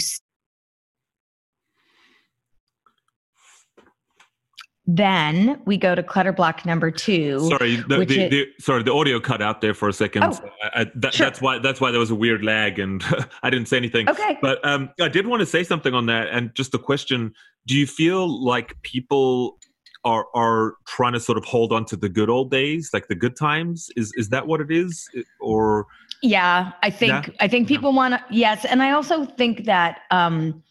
Then 4.86 5.62
we 5.64 5.78
go 5.78 5.94
to 5.94 6.02
clutter 6.02 6.32
block 6.32 6.66
number 6.66 6.90
two. 6.90 7.40
Sorry, 7.48 7.76
the, 7.76 8.04
the, 8.04 8.28
the, 8.28 8.46
sorry, 8.60 8.82
the 8.82 8.92
audio 8.92 9.18
cut 9.18 9.40
out 9.40 9.62
there 9.62 9.72
for 9.72 9.88
a 9.88 9.94
second. 9.94 10.24
Oh, 10.24 10.38
I, 10.62 10.82
I, 10.82 10.86
that, 10.96 11.14
sure. 11.14 11.24
That's 11.24 11.40
why 11.40 11.58
that's 11.58 11.80
why 11.80 11.90
there 11.90 12.00
was 12.00 12.10
a 12.10 12.14
weird 12.14 12.44
lag, 12.44 12.78
and 12.78 13.02
I 13.42 13.48
didn't 13.48 13.68
say 13.68 13.78
anything. 13.78 14.10
Okay, 14.10 14.36
but 14.42 14.62
um, 14.62 14.90
I 15.00 15.08
did 15.08 15.26
want 15.26 15.40
to 15.40 15.46
say 15.46 15.64
something 15.64 15.94
on 15.94 16.04
that, 16.06 16.28
and 16.28 16.54
just 16.54 16.72
the 16.72 16.78
question: 16.78 17.32
Do 17.66 17.74
you 17.74 17.86
feel 17.86 18.44
like 18.44 18.76
people 18.82 19.58
are 20.04 20.26
are 20.34 20.74
trying 20.86 21.12
to 21.14 21.20
sort 21.20 21.38
of 21.38 21.44
hold 21.44 21.72
on 21.72 21.84
to 21.86 21.96
the 21.96 22.08
good 22.08 22.30
old 22.30 22.50
days, 22.50 22.90
like 22.92 23.08
the 23.08 23.14
good 23.14 23.36
times. 23.36 23.90
Is 23.96 24.12
is 24.16 24.28
that 24.30 24.46
what 24.46 24.60
it 24.60 24.70
is, 24.70 25.08
or? 25.40 25.86
Yeah, 26.22 26.72
I 26.82 26.90
think 26.90 27.28
yeah? 27.28 27.34
I 27.40 27.48
think 27.48 27.68
people 27.68 27.90
yeah. 27.90 27.96
want 27.96 28.14
to. 28.14 28.24
Yes, 28.30 28.64
and 28.64 28.82
I 28.82 28.92
also 28.92 29.24
think 29.24 29.64
that. 29.64 30.00
um 30.10 30.62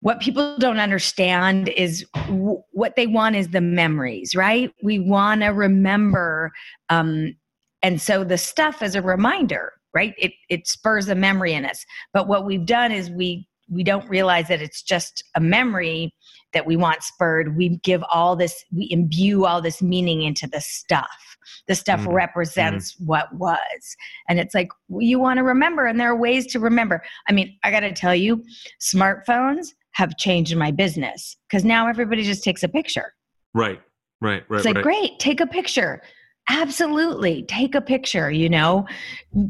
what 0.00 0.20
people 0.20 0.56
don't 0.58 0.78
understand 0.78 1.68
is 1.70 2.06
w- 2.28 2.62
what 2.70 2.94
they 2.94 3.08
want 3.08 3.34
is 3.34 3.48
the 3.48 3.60
memories 3.60 4.34
right 4.34 4.72
we 4.82 4.98
want 4.98 5.40
to 5.40 5.48
remember 5.48 6.52
um, 6.88 7.34
and 7.82 8.00
so 8.00 8.24
the 8.24 8.38
stuff 8.38 8.80
is 8.80 8.94
a 8.94 9.02
reminder 9.02 9.72
right 9.94 10.14
it, 10.16 10.32
it 10.48 10.68
spurs 10.68 11.08
a 11.08 11.14
memory 11.14 11.52
in 11.52 11.64
us 11.64 11.84
but 12.12 12.28
what 12.28 12.44
we've 12.44 12.66
done 12.66 12.92
is 12.92 13.10
we 13.10 13.48
we 13.70 13.82
don't 13.82 14.08
realize 14.08 14.48
that 14.48 14.62
it's 14.62 14.82
just 14.82 15.22
a 15.34 15.40
memory 15.40 16.14
that 16.52 16.66
we 16.66 16.76
want 16.76 17.02
spurred 17.02 17.56
we 17.56 17.76
give 17.78 18.02
all 18.12 18.36
this 18.36 18.64
we 18.74 18.88
imbue 18.90 19.44
all 19.44 19.60
this 19.60 19.82
meaning 19.82 20.22
into 20.22 20.46
the 20.46 20.60
stuff. 20.60 21.36
The 21.66 21.74
stuff 21.74 22.00
mm 22.00 22.12
represents 22.12 22.94
mm 22.94 23.06
what 23.06 23.32
was. 23.34 23.96
And 24.28 24.38
it's 24.38 24.54
like 24.54 24.70
you 24.98 25.18
want 25.18 25.38
to 25.38 25.44
remember 25.44 25.86
and 25.86 25.98
there 25.98 26.10
are 26.10 26.16
ways 26.16 26.46
to 26.48 26.60
remember. 26.60 27.02
I 27.28 27.32
mean 27.32 27.56
i 27.64 27.70
got 27.70 27.80
to 27.80 27.92
tell 27.92 28.14
you 28.14 28.42
smartphones 28.80 29.68
have 29.92 30.16
changed 30.16 30.56
my 30.56 30.70
business 30.70 31.36
because 31.48 31.64
now 31.64 31.88
everybody 31.88 32.22
just 32.22 32.44
takes 32.44 32.62
a 32.62 32.68
picture. 32.68 33.12
Right 33.54 33.80
right 34.20 34.44
right 34.48 34.58
it's 34.58 34.66
like 34.66 34.76
right. 34.76 34.84
great 34.84 35.18
take 35.18 35.40
a 35.40 35.46
picture. 35.46 36.02
Absolutely 36.50 37.42
take 37.42 37.74
a 37.74 37.80
picture 37.80 38.30
you 38.30 38.48
know? 38.48 38.86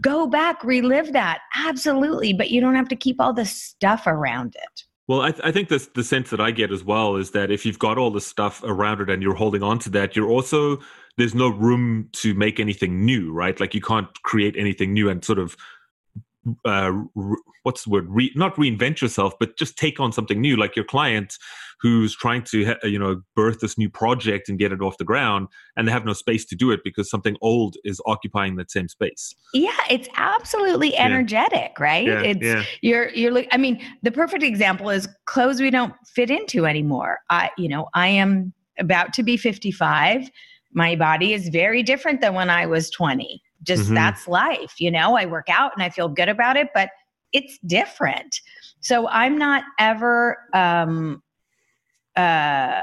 Go 0.01 0.27
back 0.27 0.65
relive 0.65 1.13
that. 1.13 1.41
Absolutely 1.57 2.33
but 2.33 2.51
you 2.51 2.61
don't 2.61 2.75
have 2.75 2.89
to 2.89 2.97
keep 2.97 3.21
all 3.21 3.33
the 3.33 3.47
stuff 3.47 4.07
around 4.07 4.57
it 4.57 4.88
well, 5.09 5.23
I, 5.23 5.31
th- 5.31 5.42
I 5.42 5.51
think 5.51 5.71
the 5.71 5.88
the 5.94 6.05
sense 6.05 6.31
that 6.31 6.40
I 6.40 6.51
get 6.51 6.71
as 6.71 6.85
well 6.85 7.16
is 7.16 7.31
that 7.31 7.51
if 7.51 7.64
you've 7.64 7.79
got 7.79 7.97
all 7.97 8.11
the 8.11 8.21
stuff 8.21 8.62
around 8.62 9.01
it 9.01 9.11
and 9.11 9.23
you're 9.23 9.35
holding 9.35 9.62
on 9.62 9.79
to 9.81 9.90
that, 9.90 10.14
you're 10.14 10.29
also 10.29 10.79
there's 11.16 11.35
no 11.35 11.49
room 11.49 12.11
to 12.12 12.35
make 12.35 12.61
anything 12.61 13.05
new, 13.05 13.33
right? 13.33 13.59
Like 13.59 13.75
you 13.75 13.81
can't 13.81 14.09
create 14.23 14.55
anything 14.57 14.92
new 14.92 15.09
and 15.09 15.25
sort 15.25 15.38
of 15.38 15.57
uh, 16.66 16.92
re- 17.14 17.42
what's 17.62 17.85
the 17.85 17.90
word? 17.90 18.07
Re- 18.09 18.33
not 18.37 18.55
reinvent 18.57 19.01
yourself, 19.01 19.35
but 19.40 19.57
just 19.57 19.79
take 19.79 19.99
on 19.99 20.12
something 20.12 20.40
new. 20.40 20.57
Like 20.57 20.77
your 20.77 20.85
client 20.85 21.37
who's 21.81 22.14
trying 22.14 22.43
to 22.43 22.75
you 22.83 22.99
know 22.99 23.21
birth 23.35 23.61
this 23.61 23.79
new 23.79 23.88
project 23.88 24.49
and 24.49 24.59
get 24.59 24.73
it 24.73 24.81
off 24.81 24.99
the 24.99 25.05
ground 25.05 25.49
and 25.77 25.87
they 25.87 25.93
have 25.93 26.05
no 26.05 26.12
space 26.12 26.45
to 26.45 26.57
do 26.57 26.71
it 26.71 26.81
because 26.85 27.09
something 27.09 27.37
old 27.41 27.77
is 27.85 28.01
occupying 28.07 28.57
that 28.57 28.71
same 28.71 28.88
space. 28.88 29.35
Yeah 29.55 29.71
it's 29.88 30.09
absolutely 30.17 30.97
energetic 30.97 31.73
yeah. 31.79 31.85
right? 31.85 32.07
Yeah, 32.07 32.23
it's 32.23 32.43
yeah. 32.43 32.64
you're 32.83 33.09
you're 33.11 33.45
i 33.53 33.57
mean 33.57 33.81
the 34.03 34.11
perfect 34.11 34.43
example 34.43 34.91
is 34.91 35.09
clothes 35.27 35.61
we 35.61 35.71
don't 35.71 35.95
fit 36.07 36.31
into 36.31 36.67
anymore. 36.67 37.19
I 37.31 37.51
you 37.57 37.69
know 37.69 37.88
i 37.95 38.09
am 38.09 38.53
about 38.79 39.12
to 39.12 39.23
be 39.23 39.37
55 39.37 40.31
my 40.73 40.95
body 40.95 41.33
is 41.33 41.49
very 41.49 41.83
different 41.83 42.21
than 42.21 42.35
when 42.35 42.51
i 42.51 42.67
was 42.67 42.91
20 42.91 43.43
just 43.62 43.85
mm-hmm. 43.85 43.95
that's 43.95 44.29
life 44.29 44.75
you 44.79 44.91
know? 44.91 45.17
I 45.17 45.27
work 45.27 45.49
out 45.49 45.73
and 45.75 45.83
i 45.83 45.91
feel 45.91 46.09
good 46.09 46.29
about 46.29 46.57
it 46.57 46.69
but 46.75 46.91
it's 47.33 47.59
different. 47.67 48.41
So 48.81 49.09
i'm 49.09 49.37
not 49.37 49.64
ever 49.79 50.38
um 50.55 51.23
uh, 52.19 52.83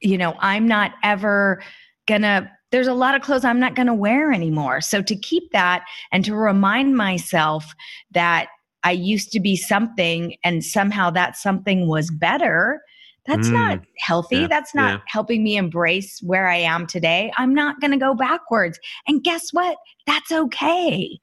you 0.00 0.18
know, 0.18 0.34
I'm 0.40 0.66
not 0.66 0.92
ever 1.02 1.62
gonna 2.06 2.50
there's 2.72 2.88
a 2.88 2.94
lot 2.94 3.14
of 3.14 3.22
clothes 3.22 3.44
I'm 3.44 3.60
not 3.60 3.74
going 3.74 3.86
to 3.86 3.94
wear 3.94 4.32
anymore. 4.32 4.80
So 4.80 5.02
to 5.02 5.14
keep 5.14 5.52
that 5.52 5.84
and 6.10 6.24
to 6.24 6.34
remind 6.34 6.96
myself 6.96 7.74
that 8.12 8.48
I 8.82 8.92
used 8.92 9.30
to 9.32 9.40
be 9.40 9.56
something 9.56 10.34
and 10.42 10.64
somehow 10.64 11.10
that 11.10 11.36
something 11.36 11.86
was 11.86 12.10
better, 12.10 12.80
that's 13.26 13.48
mm, 13.48 13.52
not 13.52 13.80
healthy. 13.98 14.38
Yeah, 14.38 14.46
that's 14.48 14.74
not 14.74 14.94
yeah. 14.94 15.00
helping 15.06 15.44
me 15.44 15.56
embrace 15.56 16.20
where 16.22 16.48
I 16.48 16.56
am 16.56 16.86
today. 16.86 17.30
I'm 17.36 17.54
not 17.54 17.80
going 17.80 17.92
to 17.92 17.98
go 17.98 18.14
backwards. 18.14 18.80
And 19.06 19.22
guess 19.22 19.50
what? 19.52 19.76
That's 20.06 20.32
okay. 20.32 21.20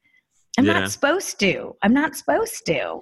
I'm 0.58 0.66
yeah. 0.66 0.82
not 0.82 0.92
supposed 0.92 1.40
to. 1.40 1.76
I'm 1.82 1.94
not 1.94 2.16
supposed 2.16 2.66
to. 2.68 3.02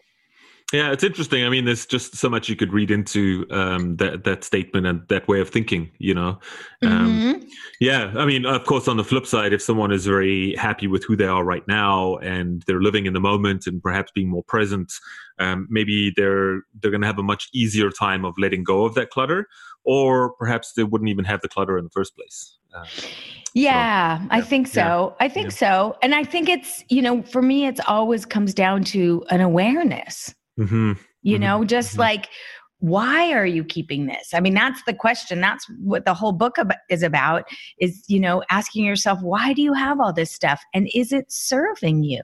Yeah, 0.73 0.91
it's 0.91 1.03
interesting. 1.03 1.45
I 1.45 1.49
mean, 1.49 1.63
there's 1.63 1.85
just 1.85 2.17
so 2.17 2.29
much 2.29 2.49
you 2.49 2.57
could 2.57 2.73
read 2.73 2.91
into 2.91 3.45
um, 3.51 3.95
that 3.97 4.25
that 4.25 4.43
statement 4.43 4.85
and 4.85 5.01
that 5.07 5.25
way 5.25 5.39
of 5.39 5.49
thinking. 5.49 5.89
You 5.97 6.13
know, 6.13 6.39
um, 6.81 7.07
mm-hmm. 7.07 7.47
yeah. 7.79 8.11
I 8.17 8.25
mean, 8.25 8.45
of 8.45 8.65
course, 8.65 8.89
on 8.89 8.97
the 8.97 9.03
flip 9.05 9.25
side, 9.25 9.53
if 9.53 9.61
someone 9.61 9.93
is 9.93 10.05
very 10.05 10.55
happy 10.55 10.87
with 10.87 11.05
who 11.05 11.15
they 11.15 11.25
are 11.25 11.45
right 11.45 11.65
now 11.69 12.17
and 12.17 12.63
they're 12.67 12.81
living 12.81 13.05
in 13.05 13.13
the 13.13 13.21
moment 13.21 13.65
and 13.65 13.81
perhaps 13.81 14.11
being 14.13 14.27
more 14.27 14.43
present, 14.43 14.91
um, 15.39 15.67
maybe 15.69 16.11
they're 16.17 16.63
they're 16.81 16.91
going 16.91 16.99
to 16.99 17.07
have 17.07 17.19
a 17.19 17.23
much 17.23 17.47
easier 17.53 17.89
time 17.89 18.25
of 18.25 18.33
letting 18.37 18.65
go 18.65 18.83
of 18.83 18.93
that 18.95 19.09
clutter, 19.09 19.47
or 19.85 20.33
perhaps 20.33 20.73
they 20.73 20.83
wouldn't 20.83 21.09
even 21.09 21.23
have 21.23 21.39
the 21.39 21.47
clutter 21.47 21.77
in 21.77 21.85
the 21.85 21.91
first 21.91 22.13
place. 22.13 22.57
Uh, 22.75 22.83
yeah, 23.53 24.17
so, 24.17 24.23
yeah, 24.23 24.27
I 24.31 24.41
think 24.41 24.67
so. 24.67 25.15
Yeah. 25.17 25.25
I 25.25 25.29
think 25.29 25.51
yeah. 25.51 25.57
so. 25.57 25.97
And 26.01 26.13
I 26.13 26.25
think 26.25 26.49
it's, 26.49 26.83
you 26.89 27.01
know, 27.01 27.23
for 27.23 27.41
me, 27.41 27.65
it's 27.65 27.79
always 27.87 28.25
comes 28.25 28.53
down 28.53 28.83
to 28.85 29.23
an 29.29 29.39
awareness. 29.39 30.35
Mm-hmm. 30.57 30.93
You 31.21 31.35
mm-hmm. 31.35 31.43
know, 31.43 31.63
just 31.63 31.91
mm-hmm. 31.91 32.01
like, 32.01 32.29
why 32.79 33.31
are 33.33 33.45
you 33.45 33.63
keeping 33.63 34.05
this? 34.05 34.33
I 34.33 34.39
mean, 34.39 34.53
that's 34.53 34.83
the 34.83 34.93
question. 34.93 35.41
That's 35.41 35.65
what 35.79 36.05
the 36.05 36.13
whole 36.13 36.31
book 36.31 36.57
is 36.89 37.01
about 37.01 37.45
is, 37.79 38.03
you 38.07 38.19
know, 38.19 38.43
asking 38.51 38.85
yourself, 38.85 39.19
why 39.21 39.53
do 39.53 39.61
you 39.61 39.73
have 39.73 39.99
all 39.99 40.13
this 40.13 40.31
stuff? 40.31 40.61
And 40.73 40.87
is 40.93 41.11
it 41.11 41.25
serving 41.31 42.03
you? 42.03 42.21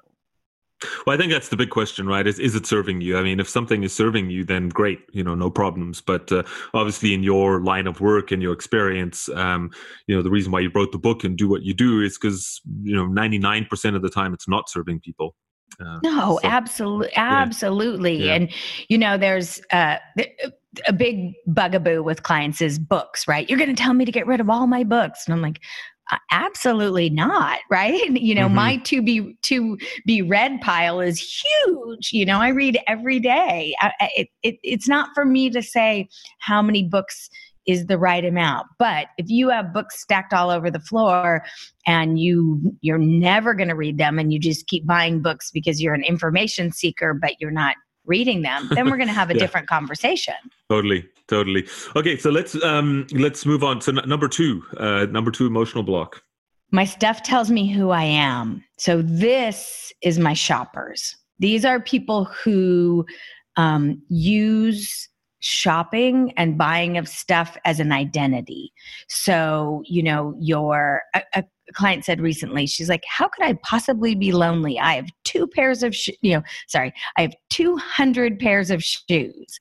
Well, 1.06 1.16
I 1.16 1.18
think 1.18 1.32
that's 1.32 1.50
the 1.50 1.58
big 1.58 1.70
question, 1.70 2.08
right? 2.08 2.28
Is 2.28 2.40
is 2.40 2.56
it 2.56 2.66
serving 2.66 3.02
you? 3.02 3.18
I 3.18 3.24
mean, 3.24 3.40
if 3.40 3.48
something 3.48 3.84
is 3.84 3.94
serving 3.94 4.30
you, 4.30 4.44
then 4.44 4.70
great, 4.70 5.00
you 5.12 5.24
know, 5.24 5.36
no 5.36 5.50
problems. 5.50 6.02
But 6.02 6.32
uh, 6.32 6.44
obviously, 6.74 7.14
in 7.14 7.24
your 7.24 7.62
line 7.62 7.88
of 7.88 8.02
work 8.02 8.32
and 8.32 8.42
your 8.42 8.54
experience, 8.54 9.30
um, 9.30 9.72
you 10.08 10.16
know, 10.16 10.22
the 10.22 10.30
reason 10.30 10.52
why 10.52 10.60
you 10.60 10.72
wrote 10.74 10.92
the 10.92 10.98
book 10.98 11.24
and 11.24 11.38
do 11.38 11.48
what 11.48 11.64
you 11.64 11.74
do 11.74 12.02
is 12.02 12.18
because 12.18 12.62
you 12.82 12.96
know, 12.96 13.06
ninety 13.06 13.40
nine 13.40 13.66
percent 13.66 13.96
of 13.96 14.02
the 14.02 14.10
time, 14.10 14.34
it's 14.34 14.48
not 14.48 14.70
serving 14.70 15.00
people. 15.00 15.36
Uh, 15.80 16.00
no, 16.04 16.40
so, 16.42 16.48
absolutely, 16.48 17.16
absolutely. 17.16 18.26
Yeah. 18.26 18.34
And 18.36 18.52
you 18.88 18.98
know, 18.98 19.18
there's 19.18 19.62
uh, 19.72 19.98
a 20.88 20.94
big 20.94 21.34
bugaboo 21.48 22.04
with 22.04 22.24
clients 22.24 22.62
is 22.62 22.80
books, 22.80 23.28
right? 23.28 23.50
You're 23.50 23.60
going 23.60 23.76
to 23.76 23.82
tell 23.82 23.94
me 23.94 24.06
to 24.06 24.12
get 24.12 24.28
rid 24.28 24.40
of 24.40 24.50
all 24.50 24.68
my 24.68 24.84
books, 24.84 25.26
and 25.26 25.34
I'm 25.34 25.42
like, 25.42 25.60
absolutely 26.32 27.10
not 27.10 27.60
right 27.72 28.12
you 28.12 28.36
know 28.36 28.46
mm-hmm. 28.46 28.56
my 28.56 28.78
to 28.78 29.02
be 29.02 29.36
to 29.42 29.78
be 30.06 30.22
read 30.22 30.60
pile 30.62 31.00
is 31.00 31.18
huge 31.66 32.12
you 32.12 32.26
know 32.26 32.40
i 32.40 32.50
read 32.50 32.78
every 32.88 33.20
day 33.20 33.74
I, 33.80 33.92
it, 34.16 34.28
it, 34.44 34.56
it's 34.64 34.88
not 34.88 35.10
for 35.16 35.26
me 35.26 35.50
to 35.50 35.62
say 35.62 36.10
how 36.40 36.62
many 36.62 36.84
books 36.84 37.30
is 37.68 37.86
the 37.88 37.98
right 37.98 38.26
amount. 38.26 38.68
But 38.80 39.08
if 39.18 39.30
you 39.30 39.50
have 39.50 39.74
books 39.74 40.02
stacked 40.02 40.34
all 40.34 40.50
over 40.50 40.70
the 40.70 40.80
floor 40.80 41.44
and 41.86 42.20
you 42.20 42.76
you're 42.82 42.98
never 42.98 43.54
going 43.54 43.70
to 43.70 43.76
read 43.76 43.98
them 43.98 44.20
and 44.20 44.34
you 44.34 44.40
just 44.40 44.68
keep 44.68 44.86
buying 44.86 45.22
books 45.22 45.52
because 45.52 45.82
you're 45.82 45.94
an 45.94 46.04
information 46.04 46.72
seeker 46.72 47.14
but 47.14 47.34
you're 47.40 47.52
not 47.52 47.76
reading 48.06 48.42
them, 48.42 48.70
then 48.74 48.90
we're 48.90 48.98
going 48.98 49.08
to 49.08 49.14
have 49.14 49.30
a 49.30 49.34
yeah. 49.36 49.40
different 49.40 49.68
conversation. 49.68 50.34
Totally, 50.70 51.08
totally. 51.28 51.66
Okay, 51.96 52.18
so 52.18 52.30
let's 52.30 52.62
um 52.64 53.08
let's 53.14 53.46
move 53.46 53.64
on 53.64 53.80
to 53.82 53.92
n- 53.92 54.10
number 54.10 54.28
2. 54.28 54.64
Uh 54.78 55.06
number 55.06 55.32
2 55.32 55.48
emotional 55.48 55.84
block. 55.84 56.22
My 56.72 56.86
stuff 56.86 57.22
tells 57.22 57.52
me 57.52 57.72
who 57.72 57.92
I 57.92 58.04
am. 58.04 58.64
So 58.80 59.04
this 59.04 59.94
is 60.02 60.18
my 60.18 60.34
shoppers. 60.34 61.16
These 61.38 61.66
are 61.66 61.80
people 61.80 62.26
who 62.26 63.06
um, 63.58 64.02
use 64.10 65.08
shopping 65.44 66.34
and 66.38 66.58
buying 66.58 66.98
of 66.98 67.06
stuff 67.06 67.58
as 67.66 67.82
an 67.82 67.92
identity. 67.92 68.72
So, 69.10 69.84
you 69.86 70.02
know, 70.02 70.34
your 70.40 71.02
a, 71.14 71.22
a, 71.36 71.44
client 71.74 72.06
said 72.06 72.22
recently, 72.22 72.66
she's 72.66 72.88
like, 72.88 73.04
"How 73.08 73.28
could 73.28 73.44
I 73.44 73.54
possibly 73.64 74.16
be 74.16 74.32
lonely? 74.32 74.80
I 74.80 74.96
have 74.96 75.08
two 75.26 75.48
pairs 75.48 75.84
of 75.84 75.96
you 76.22 76.36
know, 76.36 76.44
sorry, 76.68 76.94
I 77.18 77.24
have 77.24 77.34
200 77.50 78.40
pairs 78.40 78.72
of 78.72 78.82
shoes." 78.82 79.60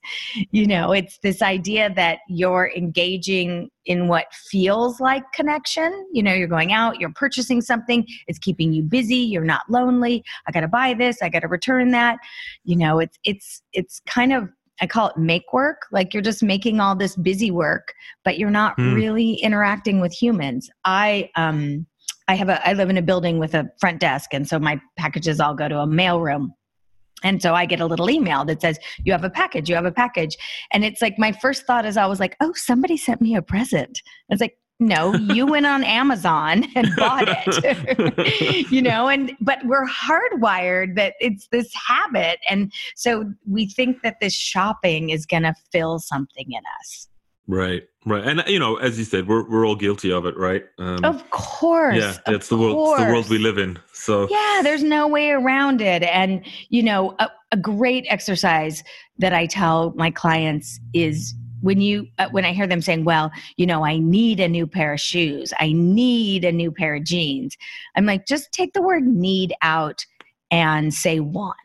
You 0.51 0.67
know, 0.67 0.93
it's 0.93 1.17
this 1.19 1.41
idea 1.41 1.93
that 1.95 2.19
you're 2.29 2.71
engaging 2.75 3.69
in 3.85 4.07
what 4.07 4.33
feels 4.33 5.01
like 5.01 5.23
connection. 5.33 6.07
You 6.13 6.23
know, 6.23 6.33
you're 6.33 6.47
going 6.47 6.71
out, 6.71 7.01
you're 7.01 7.11
purchasing 7.13 7.59
something, 7.59 8.07
it's 8.27 8.39
keeping 8.39 8.71
you 8.71 8.83
busy, 8.83 9.17
you're 9.17 9.43
not 9.43 9.63
lonely. 9.69 10.23
I 10.47 10.51
got 10.51 10.61
to 10.61 10.69
buy 10.69 10.93
this, 10.93 11.21
I 11.21 11.27
got 11.27 11.41
to 11.41 11.49
return 11.49 11.91
that. 11.91 12.19
You 12.63 12.77
know, 12.77 12.99
it's 12.99 13.17
it's 13.25 13.61
it's 13.73 14.01
kind 14.05 14.31
of 14.31 14.47
I 14.81 14.87
call 14.87 15.09
it 15.09 15.17
make 15.17 15.53
work. 15.53 15.83
Like 15.91 16.13
you're 16.13 16.23
just 16.23 16.43
making 16.43 16.79
all 16.79 16.95
this 16.95 17.15
busy 17.15 17.51
work, 17.51 17.93
but 18.25 18.37
you're 18.37 18.49
not 18.49 18.77
mm. 18.77 18.95
really 18.95 19.33
interacting 19.35 19.99
with 19.99 20.13
humans. 20.13 20.69
I 20.85 21.29
um 21.35 21.85
I 22.27 22.35
have 22.35 22.49
a 22.49 22.67
I 22.67 22.73
live 22.73 22.89
in 22.89 22.97
a 22.97 23.01
building 23.01 23.39
with 23.39 23.53
a 23.53 23.69
front 23.79 23.99
desk 23.99 24.33
and 24.33 24.47
so 24.47 24.59
my 24.59 24.79
packages 24.97 25.39
all 25.39 25.53
go 25.53 25.67
to 25.67 25.79
a 25.79 25.87
mail 25.87 26.19
room. 26.19 26.53
And 27.23 27.41
so 27.41 27.53
I 27.53 27.65
get 27.65 27.79
a 27.79 27.85
little 27.85 28.09
email 28.09 28.45
that 28.45 28.61
says, 28.61 28.77
You 29.03 29.13
have 29.13 29.23
a 29.23 29.29
package, 29.29 29.69
you 29.69 29.75
have 29.75 29.85
a 29.85 29.91
package. 29.91 30.35
And 30.71 30.83
it's 30.83 31.01
like 31.01 31.17
my 31.17 31.31
first 31.31 31.65
thought 31.65 31.85
is 31.85 31.97
I 31.97 32.05
was 32.05 32.19
like, 32.19 32.35
Oh, 32.41 32.51
somebody 32.53 32.97
sent 32.97 33.21
me 33.21 33.35
a 33.35 33.41
present. 33.41 34.01
It's 34.29 34.41
like, 34.41 34.57
no, 34.79 35.13
you 35.13 35.45
went 35.45 35.65
on 35.65 35.83
Amazon 35.83 36.65
and 36.75 36.89
bought 36.97 37.27
it. 37.27 38.67
you 38.71 38.81
know, 38.81 39.07
and 39.07 39.31
but 39.39 39.59
we're 39.65 39.87
hardwired 39.87 40.95
that 40.95 41.13
it's 41.19 41.47
this 41.47 41.71
habit. 41.87 42.39
And 42.49 42.71
so 42.95 43.31
we 43.47 43.67
think 43.67 44.01
that 44.01 44.17
this 44.19 44.33
shopping 44.33 45.09
is 45.09 45.25
going 45.25 45.43
to 45.43 45.53
fill 45.71 45.99
something 45.99 46.51
in 46.51 46.61
us. 46.81 47.07
Right, 47.45 47.83
right, 48.05 48.23
and 48.25 48.41
you 48.47 48.57
know, 48.57 48.77
as 48.77 48.97
you 48.97 49.03
said, 49.03 49.27
we're 49.27 49.49
we're 49.49 49.67
all 49.67 49.75
guilty 49.75 50.13
of 50.13 50.25
it, 50.25 50.37
right? 50.37 50.63
Um, 50.79 51.03
of 51.03 51.29
course, 51.29 51.97
yeah, 51.97 52.15
it's 52.27 52.47
the 52.47 52.57
world, 52.57 52.93
it's 52.93 53.03
the 53.03 53.11
world 53.11 53.29
we 53.29 53.37
live 53.37 53.57
in. 53.57 53.77
So 53.91 54.29
yeah, 54.29 54.61
there's 54.63 54.81
no 54.81 55.09
way 55.09 55.31
around 55.31 55.81
it. 55.81 56.03
And 56.03 56.45
you 56.69 56.83
know, 56.83 57.17
a, 57.19 57.29
a 57.51 57.57
great 57.57 58.05
exercise 58.07 58.81
that 59.17 59.33
I 59.33 59.45
tell 59.45 59.91
my 59.97 60.09
clients 60.09 60.79
is 60.93 61.35
when 61.63 61.81
you 61.81 62.07
uh, 62.19 62.27
when 62.31 62.45
i 62.45 62.53
hear 62.53 62.67
them 62.67 62.81
saying 62.81 63.03
well 63.03 63.31
you 63.57 63.65
know 63.65 63.83
i 63.83 63.97
need 63.97 64.39
a 64.39 64.47
new 64.47 64.67
pair 64.67 64.93
of 64.93 64.99
shoes 64.99 65.53
i 65.59 65.71
need 65.71 66.45
a 66.45 66.51
new 66.51 66.71
pair 66.71 66.95
of 66.95 67.03
jeans 67.03 67.57
i'm 67.95 68.05
like 68.05 68.27
just 68.27 68.51
take 68.51 68.73
the 68.73 68.81
word 68.81 69.03
need 69.03 69.53
out 69.61 70.05
and 70.51 70.93
say 70.93 71.19
want 71.19 71.57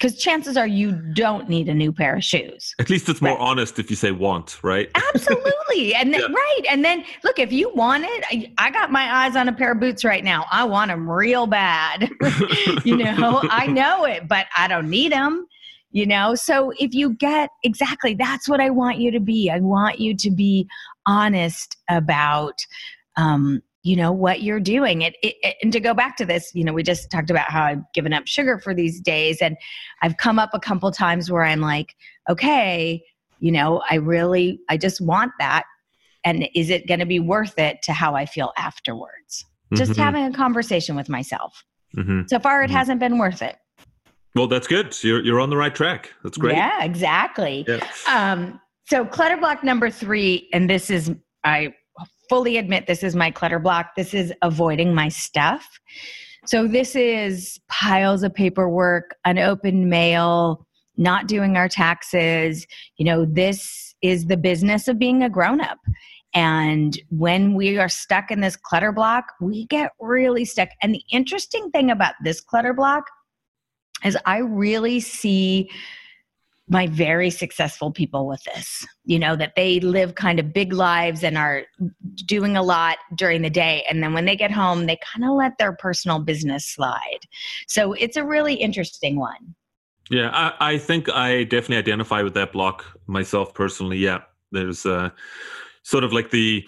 because 0.00 0.16
chances 0.16 0.56
are 0.56 0.66
you 0.66 0.92
don't 0.92 1.48
need 1.50 1.68
a 1.68 1.74
new 1.74 1.92
pair 1.92 2.16
of 2.16 2.24
shoes. 2.24 2.74
At 2.78 2.88
least 2.88 3.10
it's 3.10 3.20
more 3.20 3.32
right. 3.32 3.40
honest 3.40 3.78
if 3.78 3.90
you 3.90 3.96
say 3.96 4.12
want, 4.12 4.62
right? 4.62 4.90
Absolutely. 4.94 5.50
And 5.94 6.12
then, 6.12 6.20
yeah. 6.20 6.26
right. 6.26 6.60
And 6.68 6.84
then 6.84 7.04
look, 7.22 7.38
if 7.38 7.52
you 7.52 7.72
want 7.74 8.04
it, 8.04 8.24
I, 8.30 8.52
I, 8.58 8.70
got 8.70 8.90
my 8.90 9.24
eyes 9.24 9.36
on 9.36 9.48
a 9.48 9.52
pair 9.52 9.72
of 9.72 9.80
boots 9.80 10.04
right 10.04 10.24
now. 10.24 10.46
I 10.50 10.64
want 10.64 10.90
them 10.90 11.08
real 11.08 11.46
bad. 11.46 12.10
you 12.84 12.96
know, 12.96 13.40
I 13.44 13.66
know 13.66 14.04
it, 14.04 14.26
but 14.26 14.46
I 14.56 14.66
don't 14.66 14.90
need 14.90 15.12
them 15.12 15.46
you 15.90 16.06
know 16.06 16.34
so 16.34 16.72
if 16.78 16.94
you 16.94 17.14
get 17.14 17.50
exactly 17.64 18.14
that's 18.14 18.48
what 18.48 18.60
i 18.60 18.70
want 18.70 18.98
you 18.98 19.10
to 19.10 19.20
be 19.20 19.50
i 19.50 19.58
want 19.58 19.98
you 19.98 20.14
to 20.14 20.30
be 20.30 20.68
honest 21.06 21.76
about 21.88 22.64
um 23.16 23.62
you 23.82 23.96
know 23.96 24.12
what 24.12 24.42
you're 24.42 24.60
doing 24.60 25.02
it, 25.02 25.16
it, 25.22 25.56
and 25.62 25.72
to 25.72 25.80
go 25.80 25.94
back 25.94 26.16
to 26.16 26.24
this 26.24 26.50
you 26.54 26.64
know 26.64 26.72
we 26.72 26.82
just 26.82 27.10
talked 27.10 27.30
about 27.30 27.50
how 27.50 27.62
i've 27.62 27.82
given 27.94 28.12
up 28.12 28.26
sugar 28.26 28.58
for 28.58 28.74
these 28.74 29.00
days 29.00 29.38
and 29.40 29.56
i've 30.02 30.16
come 30.16 30.38
up 30.38 30.50
a 30.52 30.60
couple 30.60 30.90
times 30.90 31.30
where 31.30 31.44
i'm 31.44 31.60
like 31.60 31.96
okay 32.28 33.02
you 33.40 33.50
know 33.50 33.82
i 33.90 33.96
really 33.96 34.60
i 34.68 34.76
just 34.76 35.00
want 35.00 35.32
that 35.38 35.64
and 36.24 36.46
is 36.54 36.68
it 36.68 36.86
going 36.86 37.00
to 37.00 37.06
be 37.06 37.20
worth 37.20 37.58
it 37.58 37.80
to 37.82 37.92
how 37.92 38.14
i 38.14 38.26
feel 38.26 38.52
afterwards 38.56 39.44
just 39.74 39.92
mm-hmm. 39.92 40.02
having 40.02 40.24
a 40.24 40.32
conversation 40.32 40.94
with 40.94 41.08
myself 41.08 41.64
mm-hmm. 41.96 42.22
so 42.26 42.38
far 42.38 42.62
it 42.62 42.66
mm-hmm. 42.66 42.76
hasn't 42.76 43.00
been 43.00 43.18
worth 43.18 43.40
it 43.40 43.56
well, 44.34 44.46
that's 44.46 44.66
good. 44.66 44.96
You're 45.02 45.24
you're 45.24 45.40
on 45.40 45.50
the 45.50 45.56
right 45.56 45.74
track. 45.74 46.12
That's 46.22 46.38
great. 46.38 46.56
Yeah, 46.56 46.84
exactly. 46.84 47.64
Yeah. 47.66 47.86
Um, 48.08 48.60
so 48.88 49.04
clutter 49.04 49.36
block 49.36 49.62
number 49.64 49.90
three, 49.90 50.48
and 50.52 50.68
this 50.68 50.90
is 50.90 51.12
I 51.44 51.74
fully 52.28 52.56
admit 52.56 52.86
this 52.86 53.02
is 53.02 53.16
my 53.16 53.30
clutter 53.30 53.58
block. 53.58 53.94
This 53.96 54.14
is 54.14 54.32
avoiding 54.42 54.94
my 54.94 55.08
stuff. 55.08 55.66
So 56.46 56.66
this 56.66 56.96
is 56.96 57.60
piles 57.68 58.22
of 58.22 58.32
paperwork, 58.32 59.14
unopened 59.24 59.90
mail, 59.90 60.66
not 60.96 61.26
doing 61.26 61.56
our 61.56 61.68
taxes. 61.68 62.66
You 62.96 63.04
know, 63.04 63.26
this 63.26 63.94
is 64.00 64.26
the 64.26 64.36
business 64.36 64.88
of 64.88 64.98
being 64.98 65.22
a 65.22 65.28
grown 65.28 65.60
up. 65.60 65.78
And 66.32 66.98
when 67.10 67.54
we 67.54 67.78
are 67.78 67.88
stuck 67.88 68.30
in 68.30 68.40
this 68.40 68.56
clutter 68.56 68.92
block, 68.92 69.24
we 69.40 69.66
get 69.66 69.90
really 70.00 70.44
stuck. 70.44 70.68
And 70.82 70.94
the 70.94 71.02
interesting 71.10 71.70
thing 71.72 71.90
about 71.90 72.14
this 72.22 72.40
clutter 72.40 72.72
block 72.72 73.04
is 74.04 74.16
I 74.24 74.38
really 74.38 75.00
see 75.00 75.70
my 76.68 76.86
very 76.86 77.30
successful 77.30 77.90
people 77.90 78.28
with 78.28 78.42
this 78.44 78.86
you 79.04 79.18
know 79.18 79.34
that 79.34 79.54
they 79.56 79.80
live 79.80 80.14
kind 80.14 80.38
of 80.38 80.52
big 80.52 80.72
lives 80.72 81.24
and 81.24 81.36
are 81.36 81.64
doing 82.26 82.56
a 82.56 82.62
lot 82.62 82.96
during 83.16 83.42
the 83.42 83.50
day. 83.50 83.84
And 83.90 84.00
then 84.02 84.12
when 84.14 84.24
they 84.24 84.36
get 84.36 84.52
home 84.52 84.86
they 84.86 84.98
kind 85.12 85.24
of 85.24 85.36
let 85.36 85.58
their 85.58 85.72
personal 85.72 86.20
business 86.20 86.64
slide. 86.66 87.20
So 87.66 87.92
it's 87.94 88.16
a 88.16 88.24
really 88.24 88.54
interesting 88.54 89.18
one. 89.18 89.54
Yeah 90.10 90.30
i, 90.32 90.74
I 90.74 90.78
think 90.78 91.08
i 91.08 91.44
definitely 91.44 91.78
identify 91.78 92.22
with 92.22 92.34
that 92.34 92.52
block 92.52 92.84
myself 93.06 93.52
personally. 93.52 93.98
Yeah 93.98 94.20
there's 94.52 94.86
uh 94.86 95.10
sort 95.82 96.04
of 96.04 96.12
like 96.12 96.30
the 96.30 96.64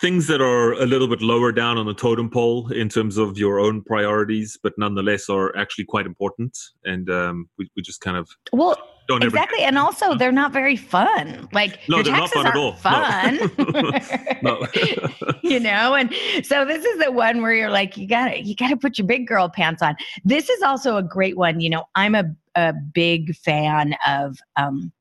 things 0.00 0.26
that 0.28 0.40
are 0.40 0.72
a 0.72 0.86
little 0.86 1.08
bit 1.08 1.20
lower 1.20 1.52
down 1.52 1.76
on 1.76 1.86
the 1.86 1.94
totem 1.94 2.30
pole 2.30 2.72
in 2.72 2.88
terms 2.88 3.18
of 3.18 3.36
your 3.36 3.60
own 3.60 3.82
priorities, 3.82 4.58
but 4.62 4.72
nonetheless 4.78 5.28
are 5.28 5.54
actually 5.56 5.84
quite 5.84 6.06
important. 6.06 6.56
And 6.84 7.10
um, 7.10 7.48
we, 7.58 7.70
we 7.76 7.82
just 7.82 8.00
kind 8.00 8.16
of 8.16 8.28
well 8.52 8.76
don't 9.08 9.22
exactly, 9.22 9.60
and 9.62 9.76
also 9.76 10.14
they're 10.18 10.32
not 10.32 10.52
very 10.52 10.76
fun. 10.76 11.48
Like 11.52 11.80
no, 11.88 11.96
your 11.96 12.04
they're 12.04 12.14
taxes 12.14 12.44
not 12.44 12.54
fun 12.78 13.00
aren't 13.16 13.50
fun. 13.58 14.40
No. 14.42 14.58
no. 14.60 15.34
you 15.42 15.60
know, 15.60 15.94
and 15.94 16.14
so 16.44 16.64
this 16.64 16.84
is 16.84 17.04
the 17.04 17.12
one 17.12 17.42
where 17.42 17.52
you're 17.52 17.70
like, 17.70 17.96
you 17.96 18.06
gotta 18.06 18.42
you 18.42 18.54
gotta 18.56 18.76
put 18.76 18.96
your 18.96 19.06
big 19.06 19.26
girl 19.26 19.48
pants 19.48 19.82
on. 19.82 19.96
This 20.24 20.48
is 20.48 20.62
also 20.62 20.96
a 20.96 21.02
great 21.02 21.36
one. 21.36 21.60
You 21.60 21.70
know, 21.70 21.84
I'm 21.94 22.14
a 22.14 22.24
a 22.54 22.72
big 22.72 23.34
fan 23.36 23.94
of 24.06 24.38
um, 24.56 24.92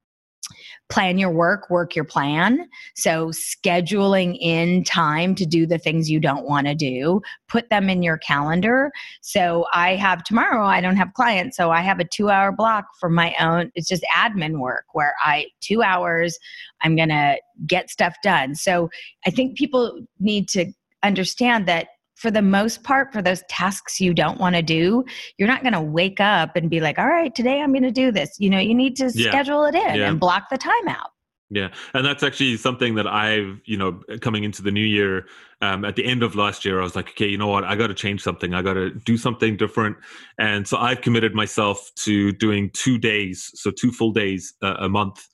plan 0.90 1.20
your 1.20 1.32
work, 1.32 1.70
work 1.70 1.96
your 1.96 2.06
plan. 2.06 2.68
So, 2.96 3.28
scheduling 3.28 4.38
in 4.42 4.84
time 4.84 5.36
to 5.36 5.46
do 5.46 5.66
the 5.66 5.78
things 5.78 6.10
you 6.10 6.20
don't 6.20 6.46
want 6.46 6.68
to 6.68 6.76
do, 6.76 7.22
put 7.48 7.70
them 7.70 7.90
in 7.90 8.02
your 8.02 8.18
calendar. 8.18 8.92
So, 9.22 9.66
I 9.72 9.96
have 9.96 10.24
tomorrow, 10.24 10.66
I 10.66 10.82
don't 10.82 10.96
have 10.96 11.14
clients. 11.14 11.56
So, 11.56 11.72
I 11.72 11.82
have 11.82 12.00
a 12.00 12.06
two 12.06 12.30
hour 12.30 12.52
block 12.52 12.86
for 13.00 13.10
my 13.10 13.36
own, 13.40 13.72
it's 13.76 13.88
just 13.88 14.04
admin 14.16 14.60
work 14.60 14.86
where 14.94 15.14
I, 15.24 15.46
two 15.62 15.84
hours, 15.84 16.38
I'm 16.82 16.96
going 16.96 17.10
to 17.10 17.38
get 17.68 17.90
stuff 17.90 18.16
done. 18.24 18.56
So, 18.56 18.90
I 19.26 19.30
think 19.30 19.58
people 19.58 20.00
need 20.20 20.50
to 20.50 20.72
understand 21.04 21.68
that 21.68 21.90
for 22.20 22.30
the 22.30 22.42
most 22.42 22.84
part, 22.84 23.14
for 23.14 23.22
those 23.22 23.42
tasks 23.50 24.02
you 24.02 24.14
don't 24.14 24.40
want 24.40 24.54
to 24.56 24.62
do, 24.62 25.06
you're 25.38 25.48
not 25.48 25.62
going 25.62 25.74
to 25.74 25.82
wake 25.82 26.20
up 26.20 26.58
and 26.58 26.70
be 26.70 26.82
like, 26.82 27.00
all 27.00 27.08
right, 27.08 27.34
today 27.34 27.62
I'm 27.62 27.72
going 27.72 27.84
to 27.84 27.92
do 27.92 28.12
this. 28.12 28.36
You 28.40 28.50
know, 28.50 28.60
you 28.60 28.76
need 28.76 28.98
to 28.98 29.10
yeah. 29.16 29.30
schedule 29.30 29.64
it 29.64 29.74
in 29.74 29.96
yeah. 29.96 30.10
and 30.10 30.20
block 30.20 30.50
the 30.50 30.58
time 30.58 30.88
out. 30.90 31.12
Yeah, 31.50 31.70
and 31.94 32.06
that's 32.06 32.22
actually 32.22 32.58
something 32.58 32.94
that 32.96 33.08
I've, 33.08 33.60
you 33.66 33.78
know, 33.78 34.02
coming 34.22 34.44
into 34.44 34.62
the 34.62 34.70
new 34.70 34.84
year, 34.84 35.26
um, 35.62 35.84
at 35.84 35.96
the 35.96 36.06
end 36.06 36.24
of 36.24 36.36
last 36.36 36.64
year, 36.64 36.80
I 36.80 36.84
was 36.84 36.96
like, 36.96 37.10
okay, 37.10 37.28
you 37.28 37.38
know 37.38 37.48
what, 37.48 37.64
I 37.64 37.76
got 37.76 37.88
to 37.88 37.94
change 37.94 38.22
something. 38.22 38.54
I 38.54 38.62
got 38.62 38.74
to 38.74 38.92
do 38.92 39.18
something 39.18 39.58
different, 39.58 39.98
and 40.38 40.68
so 40.68 40.78
I've 40.78 41.02
committed 41.02 41.36
myself 41.36 41.92
to 42.04 42.32
doing 42.32 42.70
two 42.74 42.98
days, 42.98 43.52
so 43.56 43.72
two 43.72 43.92
full 43.92 44.12
days 44.12 44.54
uh, 44.62 44.76
a 44.80 44.90
month 44.90 45.28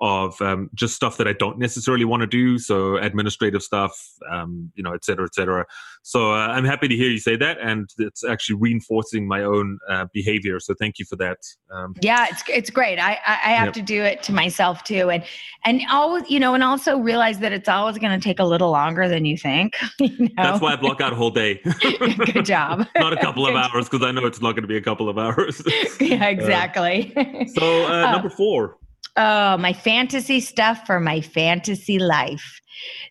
of 0.00 0.40
um, 0.40 0.70
just 0.74 0.94
stuff 0.94 1.18
that 1.18 1.28
I 1.28 1.34
don't 1.34 1.58
necessarily 1.58 2.04
want 2.04 2.22
to 2.22 2.26
do. 2.26 2.58
So 2.58 2.96
administrative 2.96 3.62
stuff, 3.62 3.92
um, 4.30 4.72
you 4.74 4.82
know, 4.82 4.92
et 4.92 5.04
cetera, 5.04 5.26
et 5.26 5.34
cetera. 5.34 5.66
So 6.02 6.32
uh, 6.32 6.48
I'm 6.48 6.64
happy 6.64 6.88
to 6.88 6.96
hear 6.96 7.10
you 7.10 7.18
say 7.18 7.36
that, 7.36 7.58
and 7.60 7.90
it's 7.98 8.24
actually 8.24 8.56
reinforcing 8.56 9.28
my 9.28 9.42
own 9.44 9.78
uh, 9.88 10.06
behavior. 10.12 10.58
So 10.58 10.74
thank 10.74 10.98
you 10.98 11.04
for 11.04 11.16
that. 11.16 11.38
Um, 11.70 11.94
yeah, 12.00 12.26
it's 12.30 12.42
it's 12.48 12.70
great. 12.70 12.98
I 12.98 13.18
I, 13.26 13.50
have 13.52 13.66
yep. 13.66 13.74
to 13.74 13.82
do 13.82 14.02
it 14.02 14.22
to 14.24 14.32
myself 14.32 14.82
too, 14.84 15.10
and 15.10 15.22
and 15.64 15.82
always 15.90 16.28
you 16.30 16.40
know, 16.40 16.54
and 16.54 16.64
also 16.64 16.98
realize 16.98 17.40
that 17.40 17.52
it's 17.52 17.68
always 17.68 17.98
going 17.98 18.18
to 18.18 18.24
take 18.24 18.38
a 18.38 18.44
little 18.44 18.70
longer 18.70 19.08
than 19.08 19.26
you 19.26 19.36
think. 19.36 19.69
You 20.00 20.16
know? 20.18 20.28
That's 20.36 20.60
why 20.60 20.72
I 20.72 20.76
block 20.76 21.00
out 21.00 21.12
a 21.12 21.16
whole 21.16 21.30
day. 21.30 21.60
Good 21.80 22.44
job. 22.44 22.86
not 22.96 23.12
a 23.12 23.16
couple 23.16 23.46
of 23.46 23.54
hours 23.54 23.88
because 23.88 24.06
I 24.06 24.12
know 24.12 24.24
it's 24.26 24.40
not 24.40 24.52
going 24.52 24.62
to 24.62 24.68
be 24.68 24.76
a 24.76 24.82
couple 24.82 25.08
of 25.08 25.18
hours. 25.18 25.62
yeah, 26.00 26.26
exactly. 26.26 27.12
Uh, 27.16 27.44
so 27.46 27.86
uh, 27.86 28.12
number 28.12 28.30
four. 28.30 28.78
Oh, 29.16 29.56
my 29.58 29.72
fantasy 29.72 30.40
stuff 30.40 30.86
for 30.86 31.00
my 31.00 31.20
fantasy 31.20 31.98
life. 31.98 32.60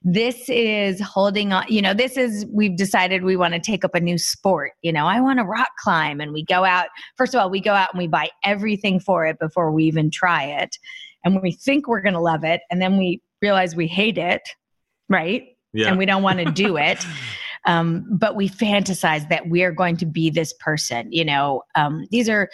This 0.02 0.50
is 0.50 1.00
holding 1.02 1.52
on, 1.52 1.66
you 1.68 1.82
know, 1.82 1.94
this 1.94 2.18
is, 2.18 2.46
we've 2.52 2.76
decided 2.76 3.24
we 3.24 3.36
want 3.36 3.54
to 3.54 3.60
take 3.60 3.84
up 3.84 3.94
a 3.94 4.00
new 4.00 4.18
sport. 4.18 4.72
You 4.82 4.92
know, 4.92 5.06
I 5.06 5.20
want 5.22 5.40
to 5.40 5.46
rock 5.46 5.70
climb 5.84 6.22
and 6.22 6.32
we 6.32 6.44
go 6.46 6.64
out. 6.64 6.88
First 7.18 7.36
of 7.36 7.42
all, 7.42 7.50
we 7.50 7.60
go 7.60 7.74
out 7.74 7.94
and 7.94 8.00
we 8.00 8.08
buy 8.08 8.30
everything 8.44 9.00
for 9.00 9.26
it 9.28 9.38
before 9.40 9.72
we 9.72 9.84
even 9.84 10.10
try 10.10 10.44
it. 10.46 10.76
And 11.24 11.42
we 11.42 11.52
think 11.52 11.88
we're 11.88 12.02
going 12.02 12.14
to 12.14 12.22
love 12.22 12.44
it. 12.44 12.62
And 12.72 12.82
then 12.82 12.98
we 12.98 13.22
realize 13.42 13.76
we 13.76 13.88
hate 13.88 14.18
it, 14.18 14.42
right? 15.10 15.44
Yeah. 15.74 15.90
And 15.90 15.98
we 15.98 16.06
don't 16.06 16.24
want 16.24 16.40
to 16.40 16.52
do 16.52 16.78
it. 16.78 17.06
Um, 17.66 18.06
but 18.10 18.38
we 18.38 18.48
fantasize 18.48 19.28
that 19.28 19.50
we're 19.50 19.74
going 19.74 19.98
to 19.98 20.06
be 20.06 20.30
this 20.30 20.54
person. 20.62 21.12
You 21.12 21.26
know, 21.26 21.64
um, 21.76 22.08
these 22.10 22.30
are 22.30 22.50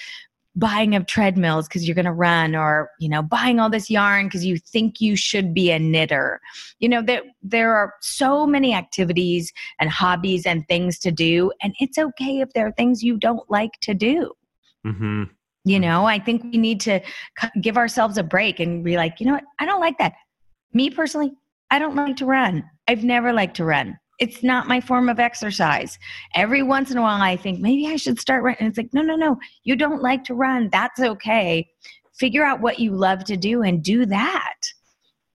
buying 0.55 0.95
of 0.95 1.05
treadmills 1.05 1.67
because 1.67 1.87
you're 1.87 1.95
going 1.95 2.05
to 2.05 2.13
run 2.13 2.55
or 2.55 2.89
you 2.99 3.09
know 3.09 3.21
buying 3.21 3.59
all 3.59 3.69
this 3.69 3.89
yarn 3.89 4.25
because 4.25 4.45
you 4.45 4.57
think 4.57 5.01
you 5.01 5.15
should 5.15 5.53
be 5.53 5.69
a 5.71 5.77
knitter 5.77 6.39
you 6.79 6.87
know 6.87 7.01
there 7.01 7.21
there 7.43 7.75
are 7.75 7.93
so 8.01 8.47
many 8.47 8.73
activities 8.73 9.51
and 9.79 9.89
hobbies 9.89 10.45
and 10.45 10.65
things 10.67 10.97
to 10.97 11.11
do 11.11 11.51
and 11.61 11.75
it's 11.79 11.97
okay 11.97 12.39
if 12.39 12.51
there 12.53 12.65
are 12.65 12.71
things 12.73 13.03
you 13.03 13.17
don't 13.17 13.49
like 13.49 13.73
to 13.81 13.93
do 13.93 14.31
mm-hmm. 14.85 15.23
you 15.65 15.79
know 15.79 16.05
i 16.05 16.17
think 16.17 16.41
we 16.43 16.57
need 16.57 16.79
to 16.79 17.01
give 17.59 17.77
ourselves 17.77 18.17
a 18.17 18.23
break 18.23 18.59
and 18.59 18.83
be 18.83 18.95
like 18.95 19.19
you 19.19 19.25
know 19.25 19.33
what 19.33 19.43
i 19.59 19.65
don't 19.65 19.81
like 19.81 19.97
that 19.97 20.13
me 20.73 20.89
personally 20.89 21.31
i 21.75 21.79
don't 21.79 21.95
like 21.95 22.15
to 22.15 22.25
run 22.25 22.63
i've 22.87 23.03
never 23.03 23.33
liked 23.33 23.55
to 23.55 23.65
run 23.65 23.97
it's 24.19 24.43
not 24.43 24.67
my 24.67 24.79
form 24.79 25.09
of 25.09 25.19
exercise. 25.19 25.97
Every 26.35 26.63
once 26.63 26.91
in 26.91 26.97
a 26.97 27.01
while, 27.01 27.21
I 27.21 27.35
think 27.35 27.59
maybe 27.59 27.87
I 27.87 27.97
should 27.97 28.19
start 28.19 28.43
running. 28.43 28.67
It's 28.67 28.77
like, 28.77 28.93
no, 28.93 29.01
no, 29.01 29.15
no. 29.15 29.37
You 29.63 29.75
don't 29.75 30.01
like 30.01 30.23
to 30.25 30.33
run. 30.33 30.69
That's 30.71 30.99
okay. 30.99 31.67
Figure 32.17 32.45
out 32.45 32.61
what 32.61 32.79
you 32.79 32.91
love 32.91 33.25
to 33.25 33.35
do 33.35 33.61
and 33.61 33.83
do 33.83 34.05
that. 34.05 34.55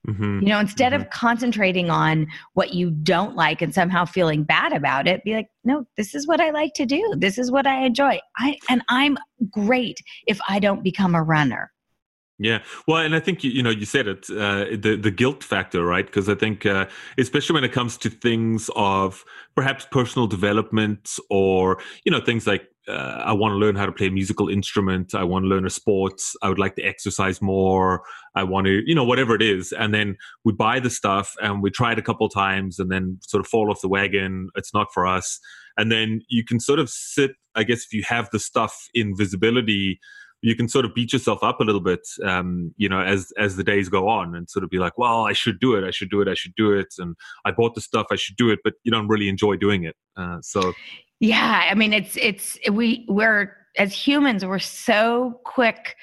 Mm-hmm. 0.08 0.40
You 0.40 0.48
know, 0.48 0.58
instead 0.58 0.92
mm-hmm. 0.92 1.02
of 1.02 1.10
concentrating 1.10 1.90
on 1.90 2.26
what 2.54 2.72
you 2.72 2.90
don't 2.90 3.36
like 3.36 3.60
and 3.60 3.74
somehow 3.74 4.06
feeling 4.06 4.44
bad 4.44 4.72
about 4.72 5.06
it, 5.06 5.22
be 5.24 5.34
like, 5.34 5.48
no, 5.62 5.84
this 5.98 6.14
is 6.14 6.26
what 6.26 6.40
I 6.40 6.50
like 6.50 6.72
to 6.74 6.86
do. 6.86 7.14
This 7.18 7.36
is 7.36 7.50
what 7.50 7.66
I 7.66 7.84
enjoy. 7.84 8.18
I 8.38 8.56
and 8.70 8.82
I'm 8.88 9.18
great 9.50 9.98
if 10.26 10.40
I 10.48 10.58
don't 10.58 10.82
become 10.82 11.14
a 11.14 11.22
runner. 11.22 11.70
Yeah, 12.42 12.62
well, 12.88 13.02
and 13.04 13.14
I 13.14 13.20
think 13.20 13.44
you, 13.44 13.62
know 13.62 13.68
you 13.68 13.84
said 13.84 14.08
it 14.08 14.24
uh, 14.30 14.64
the 14.72 14.98
the 14.98 15.10
guilt 15.10 15.44
factor, 15.44 15.84
right? 15.84 16.06
Because 16.06 16.26
I 16.26 16.34
think 16.34 16.64
uh, 16.64 16.86
especially 17.18 17.52
when 17.52 17.64
it 17.64 17.72
comes 17.72 17.98
to 17.98 18.08
things 18.08 18.70
of 18.76 19.26
perhaps 19.54 19.84
personal 19.90 20.26
development 20.26 21.18
or 21.28 21.82
you 22.06 22.10
know 22.10 22.18
things 22.18 22.46
like 22.46 22.66
uh, 22.88 23.22
I 23.26 23.34
want 23.34 23.52
to 23.52 23.56
learn 23.56 23.76
how 23.76 23.84
to 23.84 23.92
play 23.92 24.06
a 24.06 24.10
musical 24.10 24.48
instrument, 24.48 25.14
I 25.14 25.22
want 25.22 25.42
to 25.44 25.48
learn 25.48 25.66
a 25.66 25.70
sport, 25.70 26.14
I 26.42 26.48
would 26.48 26.58
like 26.58 26.76
to 26.76 26.82
exercise 26.82 27.42
more, 27.42 28.04
I 28.34 28.44
want 28.44 28.66
to 28.68 28.80
you 28.86 28.94
know 28.94 29.04
whatever 29.04 29.34
it 29.34 29.42
is, 29.42 29.70
and 29.72 29.92
then 29.92 30.16
we 30.42 30.54
buy 30.54 30.80
the 30.80 30.88
stuff 30.88 31.34
and 31.42 31.62
we 31.62 31.68
try 31.70 31.92
it 31.92 31.98
a 31.98 32.02
couple 32.02 32.26
times 32.30 32.78
and 32.78 32.90
then 32.90 33.18
sort 33.20 33.44
of 33.44 33.48
fall 33.48 33.70
off 33.70 33.82
the 33.82 33.88
wagon. 33.88 34.48
It's 34.54 34.72
not 34.72 34.86
for 34.94 35.06
us, 35.06 35.38
and 35.76 35.92
then 35.92 36.22
you 36.30 36.42
can 36.42 36.58
sort 36.58 36.78
of 36.78 36.88
sit. 36.88 37.32
I 37.54 37.64
guess 37.64 37.84
if 37.84 37.92
you 37.92 38.02
have 38.08 38.30
the 38.32 38.38
stuff 38.38 38.88
in 38.94 39.14
visibility 39.14 40.00
you 40.42 40.56
can 40.56 40.68
sort 40.68 40.84
of 40.84 40.94
beat 40.94 41.12
yourself 41.12 41.42
up 41.42 41.60
a 41.60 41.64
little 41.64 41.80
bit, 41.80 42.00
um, 42.24 42.74
you 42.76 42.88
know, 42.88 43.00
as 43.00 43.32
as 43.38 43.56
the 43.56 43.64
days 43.64 43.88
go 43.88 44.08
on, 44.08 44.34
and 44.34 44.48
sort 44.48 44.64
of 44.64 44.70
be 44.70 44.78
like, 44.78 44.96
well, 44.96 45.26
I 45.26 45.32
should 45.32 45.60
do 45.60 45.74
it, 45.74 45.84
I 45.84 45.90
should 45.90 46.10
do 46.10 46.20
it, 46.20 46.28
I 46.28 46.34
should 46.34 46.54
do 46.56 46.72
it, 46.72 46.94
and 46.98 47.16
I 47.44 47.50
bought 47.50 47.74
the 47.74 47.80
stuff, 47.80 48.06
I 48.10 48.16
should 48.16 48.36
do 48.36 48.50
it, 48.50 48.60
but 48.64 48.74
you 48.82 48.92
don't 48.92 49.08
really 49.08 49.28
enjoy 49.28 49.56
doing 49.56 49.84
it. 49.84 49.96
Uh, 50.16 50.38
so, 50.42 50.72
yeah, 51.18 51.68
I 51.70 51.74
mean, 51.74 51.92
it's 51.92 52.16
it's 52.16 52.58
we 52.70 53.04
we're 53.08 53.56
as 53.76 53.92
humans, 53.92 54.44
we're 54.44 54.58
so 54.58 55.40
quick 55.44 55.96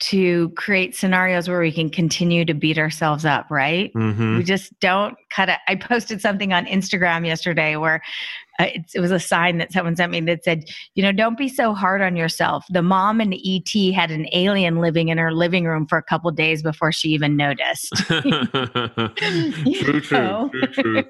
to 0.00 0.50
create 0.50 0.94
scenarios 0.94 1.48
where 1.48 1.60
we 1.60 1.72
can 1.72 1.90
continue 1.90 2.44
to 2.44 2.54
beat 2.54 2.78
ourselves 2.78 3.24
up, 3.24 3.50
right? 3.50 3.92
Mm-hmm. 3.94 4.38
We 4.38 4.44
just 4.44 4.78
don't 4.80 5.16
cut 5.30 5.48
it. 5.48 5.58
I 5.66 5.74
posted 5.80 6.20
something 6.20 6.52
on 6.52 6.66
Instagram 6.66 7.26
yesterday 7.26 7.76
where 7.76 8.00
uh, 8.60 8.64
it, 8.64 8.82
it, 8.94 9.00
was 9.00 9.10
a 9.10 9.20
sign 9.20 9.58
that 9.58 9.72
someone 9.72 9.96
sent 9.96 10.12
me 10.12 10.20
that 10.20 10.44
said, 10.44 10.68
you 10.94 11.02
know, 11.02 11.12
don't 11.12 11.38
be 11.38 11.48
so 11.48 11.74
hard 11.74 12.02
on 12.02 12.16
yourself. 12.16 12.64
The 12.70 12.82
mom 12.82 13.20
in 13.20 13.32
ET 13.32 13.94
had 13.94 14.10
an 14.10 14.26
alien 14.32 14.80
living 14.80 15.08
in 15.08 15.18
her 15.18 15.32
living 15.32 15.64
room 15.64 15.86
for 15.86 15.98
a 15.98 16.02
couple 16.02 16.30
days 16.30 16.62
before 16.62 16.92
she 16.92 17.08
even 17.10 17.36
noticed. 17.36 17.92
true, 17.96 18.40
true, 20.00 20.00
true, 20.00 20.50
true. 20.72 21.04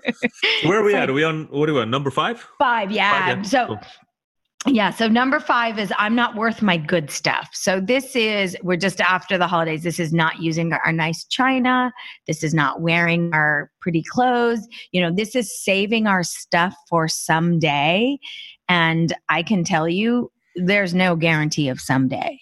Where 0.64 0.81
are 0.81 0.85
we 0.85 0.94
at? 0.94 1.11
Are 1.11 1.14
we 1.14 1.24
on, 1.24 1.44
what 1.51 1.68
are 1.68 1.74
we 1.74 1.81
on, 1.81 1.90
number 1.90 2.11
five? 2.11 2.46
Five, 2.59 2.90
yeah. 2.90 3.27
Five, 3.27 3.38
yeah. 3.38 3.42
So, 3.42 3.66
cool. 3.66 3.81
Yeah. 4.71 4.91
So 4.91 5.09
number 5.09 5.41
five 5.41 5.79
is 5.79 5.93
I'm 5.97 6.15
not 6.15 6.35
worth 6.35 6.63
my 6.63 6.77
good 6.77 7.11
stuff. 7.11 7.51
So 7.53 7.81
this 7.81 8.15
is, 8.15 8.57
we're 8.63 8.77
just 8.77 9.01
after 9.01 9.39
the 9.39 9.47
holidays. 9.47 9.83
This 9.83 9.99
is 9.99 10.13
not 10.13 10.41
using 10.41 10.73
our 10.73 10.93
nice 10.93 11.25
china. 11.25 11.93
This 12.27 12.45
is 12.45 12.53
not 12.53 12.81
wearing 12.81 13.33
our 13.33 13.71
pretty 13.81 14.03
clothes. 14.03 14.67
You 14.93 15.01
know, 15.01 15.11
this 15.13 15.35
is 15.35 15.63
saving 15.63 16.07
our 16.07 16.23
stuff 16.23 16.75
for 16.89 17.09
someday. 17.09 18.19
And 18.69 19.15
I 19.29 19.43
can 19.43 19.65
tell 19.65 19.89
you, 19.89 20.31
there's 20.55 20.95
no 20.95 21.17
guarantee 21.17 21.69
of 21.69 21.81
someday, 21.81 22.39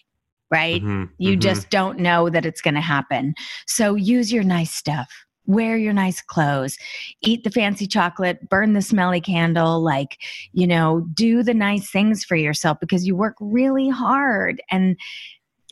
right? 0.51 0.83
Mm-hmm, 0.83 1.05
you 1.19 1.33
mm-hmm. 1.33 1.41
just 1.41 1.71
don't 1.71 1.99
know 1.99 2.29
that 2.31 2.47
it's 2.47 2.61
going 2.61 2.75
to 2.75 2.81
happen. 2.81 3.35
So 3.67 3.95
use 3.95 4.33
your 4.33 4.45
nice 4.45 4.73
stuff 4.73 5.26
wear 5.46 5.76
your 5.76 5.92
nice 5.92 6.20
clothes, 6.20 6.76
eat 7.22 7.44
the 7.44 7.50
fancy 7.50 7.87
chocolate, 7.87 8.48
burn 8.48 8.72
the 8.72 8.82
smelly 8.82 9.20
candle, 9.20 9.82
like, 9.82 10.18
you 10.52 10.66
know, 10.66 11.06
do 11.14 11.42
the 11.42 11.54
nice 11.54 11.90
things 11.90 12.24
for 12.24 12.37
yourself 12.37 12.78
because 12.80 13.06
you 13.06 13.16
work 13.16 13.37
really 13.40 13.88
hard 13.88 14.62
and 14.70 14.96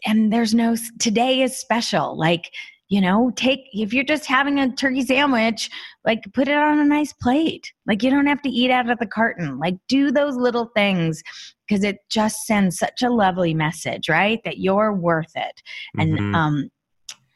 and 0.06 0.32
there's 0.32 0.54
no 0.54 0.76
today 0.98 1.42
is 1.42 1.56
special. 1.56 2.16
Like 2.18 2.50
you 2.88 3.00
know 3.00 3.32
take 3.34 3.60
if 3.72 3.94
you're 3.94 4.04
just 4.04 4.26
having 4.26 4.58
a 4.58 4.70
turkey 4.76 5.02
sandwich 5.02 5.70
like 6.04 6.22
put 6.34 6.48
it 6.48 6.54
on 6.54 6.78
a 6.78 6.84
nice 6.84 7.12
plate. 7.14 7.72
Like 7.86 8.02
you 8.02 8.10
don't 8.10 8.26
have 8.26 8.42
to 8.42 8.50
eat 8.50 8.70
out 8.70 8.90
of 8.90 8.98
the 8.98 9.06
carton. 9.06 9.58
Like 9.58 9.76
do 9.88 10.10
those 10.10 10.36
little 10.36 10.70
things 10.76 11.22
because 11.66 11.82
it 11.82 11.98
just 12.10 12.44
sends 12.46 12.78
such 12.78 13.02
a 13.02 13.10
lovely 13.10 13.54
message 13.54 14.08
right? 14.08 14.40
That 14.44 14.58
you're 14.58 14.92
worth 14.92 15.32
it. 15.34 15.62
And 15.98 16.12
mm-hmm. 16.12 16.34
um 16.34 16.70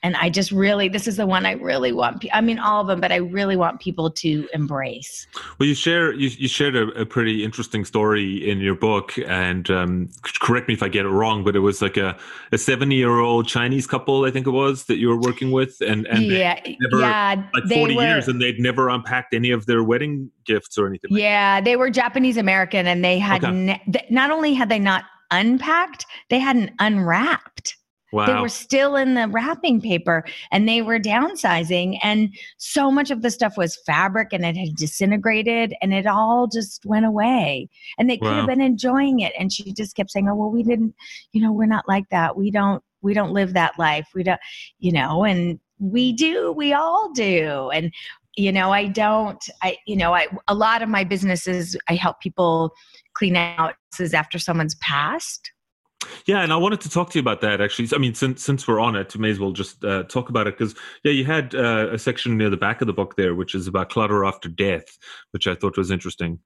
and 0.03 0.17
I 0.17 0.31
just 0.31 0.53
really 0.53 0.89
this 0.89 1.09
is 1.09 1.17
the 1.17 1.27
one 1.27 1.45
I 1.45 1.53
really 1.53 1.93
want. 1.93 2.25
I 2.33 2.41
mean, 2.41 2.59
all 2.59 2.81
of 2.81 2.87
them, 2.87 3.01
but 3.01 3.11
I 3.11 3.17
really 3.17 3.57
want 3.57 3.81
people 3.81 4.11
to 4.11 4.49
embrace. 4.53 5.27
Well, 5.59 5.69
you 5.69 5.75
share 5.75 6.13
you, 6.13 6.29
you 6.29 6.49
shared 6.49 6.77
a, 6.77 6.89
a 7.01 7.07
pretty 7.07 7.45
interesting 7.45 7.85
story 7.85 8.49
in 8.49 8.61
your 8.61 8.75
book, 8.75 9.15
and 9.27 9.69
um, 9.71 10.09
correct 10.41 10.69
me 10.69 10.75
if 10.75 10.83
I 10.83 10.89
get 10.89 11.05
it 11.05 11.11
wrong, 11.11 11.43
but 11.43 11.57
it 11.57 11.61
was 11.61 11.83
like 11.83 11.97
a 11.97 12.17
a 12.53 12.59
seventy 12.59 12.97
year 12.97 13.19
old 13.19 13.49
Chinese 13.49 13.87
couple, 13.87 14.25
I 14.25 14.31
think 14.31 14.47
it 14.47 14.51
was, 14.51 14.85
that 14.85 14.99
you 14.99 15.09
were 15.09 15.19
working 15.21 15.51
with, 15.51 15.81
and 15.81 16.07
and 16.07 16.23
yeah, 16.25 16.61
never, 16.81 17.01
yeah, 17.01 17.43
like 17.53 17.65
forty 17.65 17.97
were, 17.97 18.03
years, 18.03 18.29
and 18.29 18.41
they'd 18.41 18.61
never 18.61 18.89
unpacked 18.89 19.35
any 19.35 19.51
of 19.51 19.67
their 19.67 19.83
wedding 19.83 20.31
gifts 20.45 20.79
or 20.79 20.87
anything. 20.87 21.11
Like 21.11 21.21
yeah, 21.21 21.61
they 21.61 21.77
were 21.77 21.91
Japanese 21.91 22.37
American, 22.37 22.87
and 22.87 23.05
they 23.05 23.19
had 23.19 23.45
okay. 23.45 23.53
ne- 23.53 24.07
not 24.11 24.31
only 24.31 24.55
had 24.55 24.69
they 24.69 24.79
not 24.79 25.05
unpacked, 25.31 26.07
they 26.31 26.39
hadn't 26.39 26.71
unwrapped. 26.79 27.78
Wow. 28.13 28.27
They 28.27 28.41
were 28.41 28.49
still 28.49 28.97
in 28.97 29.15
the 29.15 29.29
wrapping 29.29 29.81
paper 29.81 30.25
and 30.51 30.67
they 30.67 30.81
were 30.81 30.99
downsizing. 30.99 31.99
And 32.03 32.35
so 32.57 32.91
much 32.91 33.11
of 33.11 33.23
the 33.23 33.31
stuff 33.31 33.57
was 33.57 33.77
fabric 33.85 34.33
and 34.33 34.45
it 34.45 34.57
had 34.57 34.77
disintegrated 34.77 35.75
and 35.83 35.93
it 35.93 36.07
all 36.07 36.47
just 36.47 36.87
went 36.87 37.05
away. 37.05 37.69
And 37.99 38.09
they 38.09 38.19
wow. 38.21 38.29
could 38.29 38.37
have 38.39 38.47
been 38.47 38.61
enjoying 38.63 39.21
it. 39.21 39.33
And 39.39 39.53
she 39.53 39.73
just 39.73 39.95
kept 39.95 40.11
saying, 40.11 40.29
Oh, 40.29 40.35
well, 40.35 40.51
we 40.51 40.63
didn't, 40.63 40.95
you 41.33 41.43
know, 41.43 41.53
we're 41.53 41.67
not 41.67 41.87
like 41.87 42.09
that. 42.11 42.37
We 42.37 42.51
don't, 42.51 42.83
we 43.03 43.13
don't 43.13 43.33
live 43.33 43.53
that 43.55 43.79
life. 43.79 44.09
We 44.15 44.23
don't, 44.23 44.41
you 44.79 44.93
know, 44.93 45.25
and 45.25 45.61
we 45.79 46.13
do, 46.13 46.53
we 46.53 46.73
all 46.73 47.13
do. 47.13 47.71
And, 47.73 47.93
you 48.37 48.53
know, 48.53 48.73
I 48.73 48.87
don't, 48.87 49.43
I, 49.63 49.77
you 49.87 49.97
know, 49.97 50.15
I, 50.15 50.29
a 50.49 50.55
lot 50.55 50.83
of 50.83 50.89
my 50.89 51.05
businesses, 51.05 51.77
I 51.89 51.95
help 51.95 52.21
people 52.21 52.73
clean 53.15 53.37
out 53.37 53.75
after 54.15 54.39
someone's 54.39 54.77
passed 54.77 55.53
yeah, 56.27 56.43
and 56.43 56.53
I 56.53 56.57
wanted 56.57 56.81
to 56.83 56.91
talk 56.91 57.11
to 57.11 57.19
you 57.19 57.21
about 57.21 57.41
that 57.41 57.61
actually. 57.61 57.89
I 57.95 57.99
mean, 57.99 58.15
since 58.15 58.43
since 58.43 58.67
we're 58.67 58.81
on 58.81 58.97
it, 58.97 59.15
we 59.15 59.21
may 59.21 59.31
as 59.31 59.39
well 59.39 59.53
just 59.53 59.85
uh, 59.85 60.05
talk 60.05 60.29
about 60.29 60.47
it 60.47 60.57
because 60.57 60.75
yeah, 61.05 61.13
you 61.13 61.25
had 61.25 61.55
uh, 61.55 61.89
a 61.91 61.99
section 61.99 62.37
near 62.37 62.51
the 62.51 62.57
back 62.57 62.81
of 62.81 62.87
the 62.87 62.93
book 62.93 63.17
there, 63.17 63.35
which 63.35 63.55
is 63.55 63.67
about 63.67 63.91
clutter 63.91 64.25
after 64.25 64.49
death, 64.49 64.99
which 65.33 65.47
I 65.47 65.55
thought 65.55 65.77
was 65.77 65.91
interesting. 65.91 66.39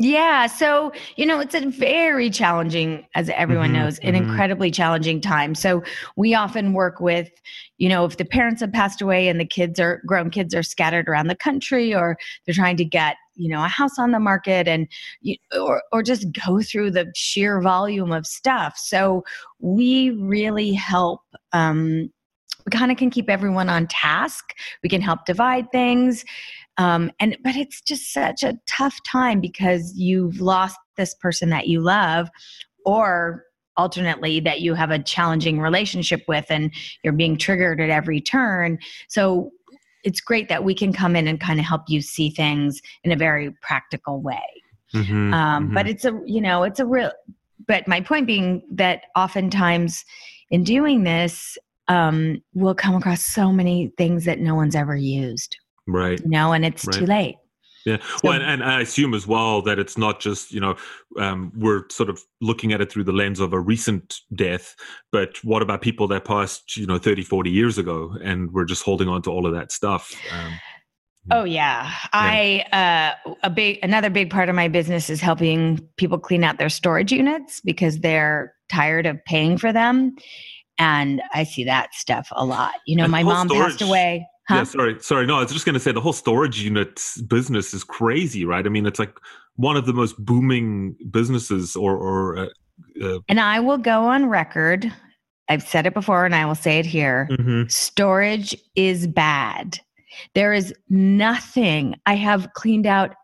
Yeah. 0.00 0.48
So, 0.48 0.90
you 1.14 1.24
know, 1.24 1.38
it's 1.38 1.54
a 1.54 1.60
very 1.70 2.28
challenging, 2.28 3.06
as 3.14 3.28
everyone 3.28 3.66
mm-hmm, 3.66 3.84
knows, 3.84 3.98
an 4.00 4.14
mm-hmm. 4.14 4.28
incredibly 4.28 4.72
challenging 4.72 5.20
time. 5.20 5.54
So, 5.54 5.84
we 6.16 6.34
often 6.34 6.72
work 6.72 6.98
with, 6.98 7.30
you 7.78 7.88
know, 7.88 8.04
if 8.04 8.16
the 8.16 8.24
parents 8.24 8.60
have 8.60 8.72
passed 8.72 9.00
away 9.00 9.28
and 9.28 9.38
the 9.38 9.44
kids 9.44 9.78
are 9.78 10.02
grown 10.04 10.30
kids 10.30 10.52
are 10.52 10.64
scattered 10.64 11.08
around 11.08 11.28
the 11.28 11.36
country 11.36 11.94
or 11.94 12.16
they're 12.44 12.54
trying 12.54 12.76
to 12.78 12.84
get, 12.84 13.16
you 13.36 13.48
know, 13.48 13.64
a 13.64 13.68
house 13.68 13.98
on 13.98 14.10
the 14.10 14.20
market 14.20 14.68
and, 14.68 14.88
you, 15.20 15.36
or, 15.58 15.82
or 15.92 16.02
just 16.02 16.26
go 16.46 16.60
through 16.62 16.90
the 16.90 17.10
sheer 17.14 17.60
volume 17.60 18.12
of 18.12 18.26
stuff. 18.26 18.76
So, 18.76 19.24
we 19.60 20.10
really 20.10 20.72
help 20.72 21.20
um, 21.52 22.10
we 22.66 22.70
kind 22.70 22.90
of 22.90 22.96
can 22.96 23.10
keep 23.10 23.28
everyone 23.28 23.68
on 23.68 23.86
task. 23.88 24.54
We 24.82 24.88
can 24.88 25.00
help 25.00 25.26
divide 25.26 25.70
things. 25.70 26.24
Um, 26.78 27.10
and 27.20 27.36
but 27.44 27.56
it's 27.56 27.80
just 27.80 28.12
such 28.12 28.42
a 28.42 28.58
tough 28.66 28.98
time 29.10 29.40
because 29.40 29.92
you've 29.94 30.40
lost 30.40 30.78
this 30.96 31.14
person 31.14 31.50
that 31.50 31.68
you 31.68 31.80
love, 31.80 32.28
or 32.84 33.44
alternately 33.76 34.40
that 34.40 34.60
you 34.60 34.74
have 34.74 34.90
a 34.90 35.02
challenging 35.02 35.60
relationship 35.60 36.22
with 36.28 36.46
and 36.48 36.72
you're 37.02 37.12
being 37.12 37.36
triggered 37.36 37.80
at 37.80 37.90
every 37.90 38.20
turn. 38.20 38.78
So 39.08 39.50
it's 40.04 40.20
great 40.20 40.48
that 40.48 40.62
we 40.62 40.74
can 40.74 40.92
come 40.92 41.16
in 41.16 41.26
and 41.26 41.40
kind 41.40 41.58
of 41.58 41.66
help 41.66 41.82
you 41.88 42.00
see 42.00 42.30
things 42.30 42.80
in 43.02 43.12
a 43.12 43.16
very 43.16 43.50
practical 43.62 44.20
way. 44.20 44.42
Mm-hmm, 44.94 45.34
um, 45.34 45.64
mm-hmm. 45.64 45.74
But 45.74 45.88
it's 45.88 46.04
a, 46.04 46.20
you 46.24 46.40
know, 46.40 46.62
it's 46.62 46.78
a 46.78 46.86
real, 46.86 47.10
but 47.66 47.88
my 47.88 48.00
point 48.00 48.26
being 48.26 48.62
that 48.72 49.04
oftentimes 49.16 50.04
in 50.50 50.62
doing 50.62 51.02
this, 51.02 51.58
um, 51.88 52.42
we'll 52.52 52.74
come 52.74 52.94
across 52.94 53.22
so 53.22 53.52
many 53.52 53.92
things 53.98 54.24
that 54.26 54.38
no 54.38 54.54
one's 54.54 54.76
ever 54.76 54.96
used. 54.96 55.56
Right. 55.86 56.20
You 56.20 56.30
know, 56.30 56.52
and 56.52 56.64
it's 56.64 56.86
right. 56.86 56.94
too 56.94 57.06
late. 57.06 57.36
Yeah. 57.84 57.98
Well, 58.22 58.32
and, 58.32 58.42
and, 58.42 58.64
I 58.64 58.80
assume 58.80 59.12
as 59.12 59.26
well 59.26 59.60
that 59.62 59.78
it's 59.78 59.98
not 59.98 60.18
just, 60.18 60.52
you 60.52 60.60
know, 60.60 60.76
um, 61.18 61.52
we're 61.54 61.82
sort 61.90 62.08
of 62.08 62.22
looking 62.40 62.72
at 62.72 62.80
it 62.80 62.90
through 62.90 63.04
the 63.04 63.12
lens 63.12 63.40
of 63.40 63.52
a 63.52 63.60
recent 63.60 64.20
death, 64.34 64.74
but 65.12 65.36
what 65.44 65.60
about 65.60 65.82
people 65.82 66.08
that 66.08 66.24
passed, 66.24 66.76
you 66.76 66.86
know, 66.86 66.98
30, 66.98 67.22
40 67.22 67.50
years 67.50 67.76
ago 67.76 68.16
and 68.22 68.52
we're 68.52 68.64
just 68.64 68.82
holding 68.82 69.08
on 69.08 69.20
to 69.22 69.30
all 69.30 69.46
of 69.46 69.52
that 69.52 69.70
stuff? 69.70 70.14
Um, 70.32 70.52
Oh 71.30 71.44
yeah. 71.44 71.84
yeah. 71.84 71.96
I 72.12 73.16
uh 73.24 73.32
a 73.42 73.48
big 73.48 73.78
another 73.82 74.10
big 74.10 74.28
part 74.28 74.50
of 74.50 74.54
my 74.54 74.68
business 74.68 75.08
is 75.08 75.22
helping 75.22 75.80
people 75.96 76.18
clean 76.18 76.44
out 76.44 76.58
their 76.58 76.68
storage 76.68 77.12
units 77.12 77.62
because 77.62 78.00
they're 78.00 78.54
tired 78.68 79.06
of 79.06 79.24
paying 79.24 79.56
for 79.56 79.72
them 79.72 80.16
and 80.78 81.22
I 81.32 81.44
see 81.44 81.64
that 81.64 81.94
stuff 81.94 82.28
a 82.32 82.44
lot. 82.44 82.74
You 82.86 82.96
know, 82.96 83.04
and 83.04 83.12
my 83.12 83.22
mom 83.22 83.48
storage, 83.48 83.72
passed 83.72 83.82
away. 83.82 84.26
Huh? 84.48 84.56
Yeah, 84.56 84.64
sorry, 84.64 84.96
sorry. 85.00 85.26
No, 85.26 85.36
I 85.36 85.42
was 85.42 85.52
just 85.52 85.64
going 85.64 85.74
to 85.74 85.80
say 85.80 85.92
the 85.92 86.00
whole 86.00 86.12
storage 86.12 86.60
unit 86.60 87.00
business 87.26 87.72
is 87.72 87.82
crazy, 87.82 88.44
right? 88.44 88.66
I 88.66 88.68
mean, 88.68 88.84
it's 88.84 88.98
like 88.98 89.16
one 89.56 89.76
of 89.76 89.86
the 89.86 89.94
most 89.94 90.22
booming 90.22 90.96
businesses, 91.10 91.76
or, 91.76 91.96
or 91.96 92.36
uh, 92.36 92.48
uh, 93.02 93.18
and 93.28 93.40
I 93.40 93.60
will 93.60 93.78
go 93.78 94.04
on 94.04 94.26
record. 94.26 94.92
I've 95.48 95.62
said 95.62 95.86
it 95.86 95.94
before, 95.94 96.24
and 96.24 96.34
I 96.34 96.46
will 96.46 96.54
say 96.54 96.78
it 96.78 96.86
here. 96.86 97.28
Mm-hmm. 97.30 97.68
Storage 97.68 98.56
is 98.76 99.06
bad. 99.06 99.78
There 100.34 100.52
is 100.52 100.74
nothing. 100.88 101.96
I 102.06 102.14
have 102.14 102.52
cleaned 102.54 102.86
out 102.86 103.14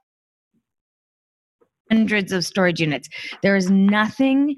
hundreds 1.90 2.32
of 2.32 2.44
storage 2.44 2.80
units. 2.80 3.08
There 3.42 3.56
is 3.56 3.70
nothing, 3.70 4.56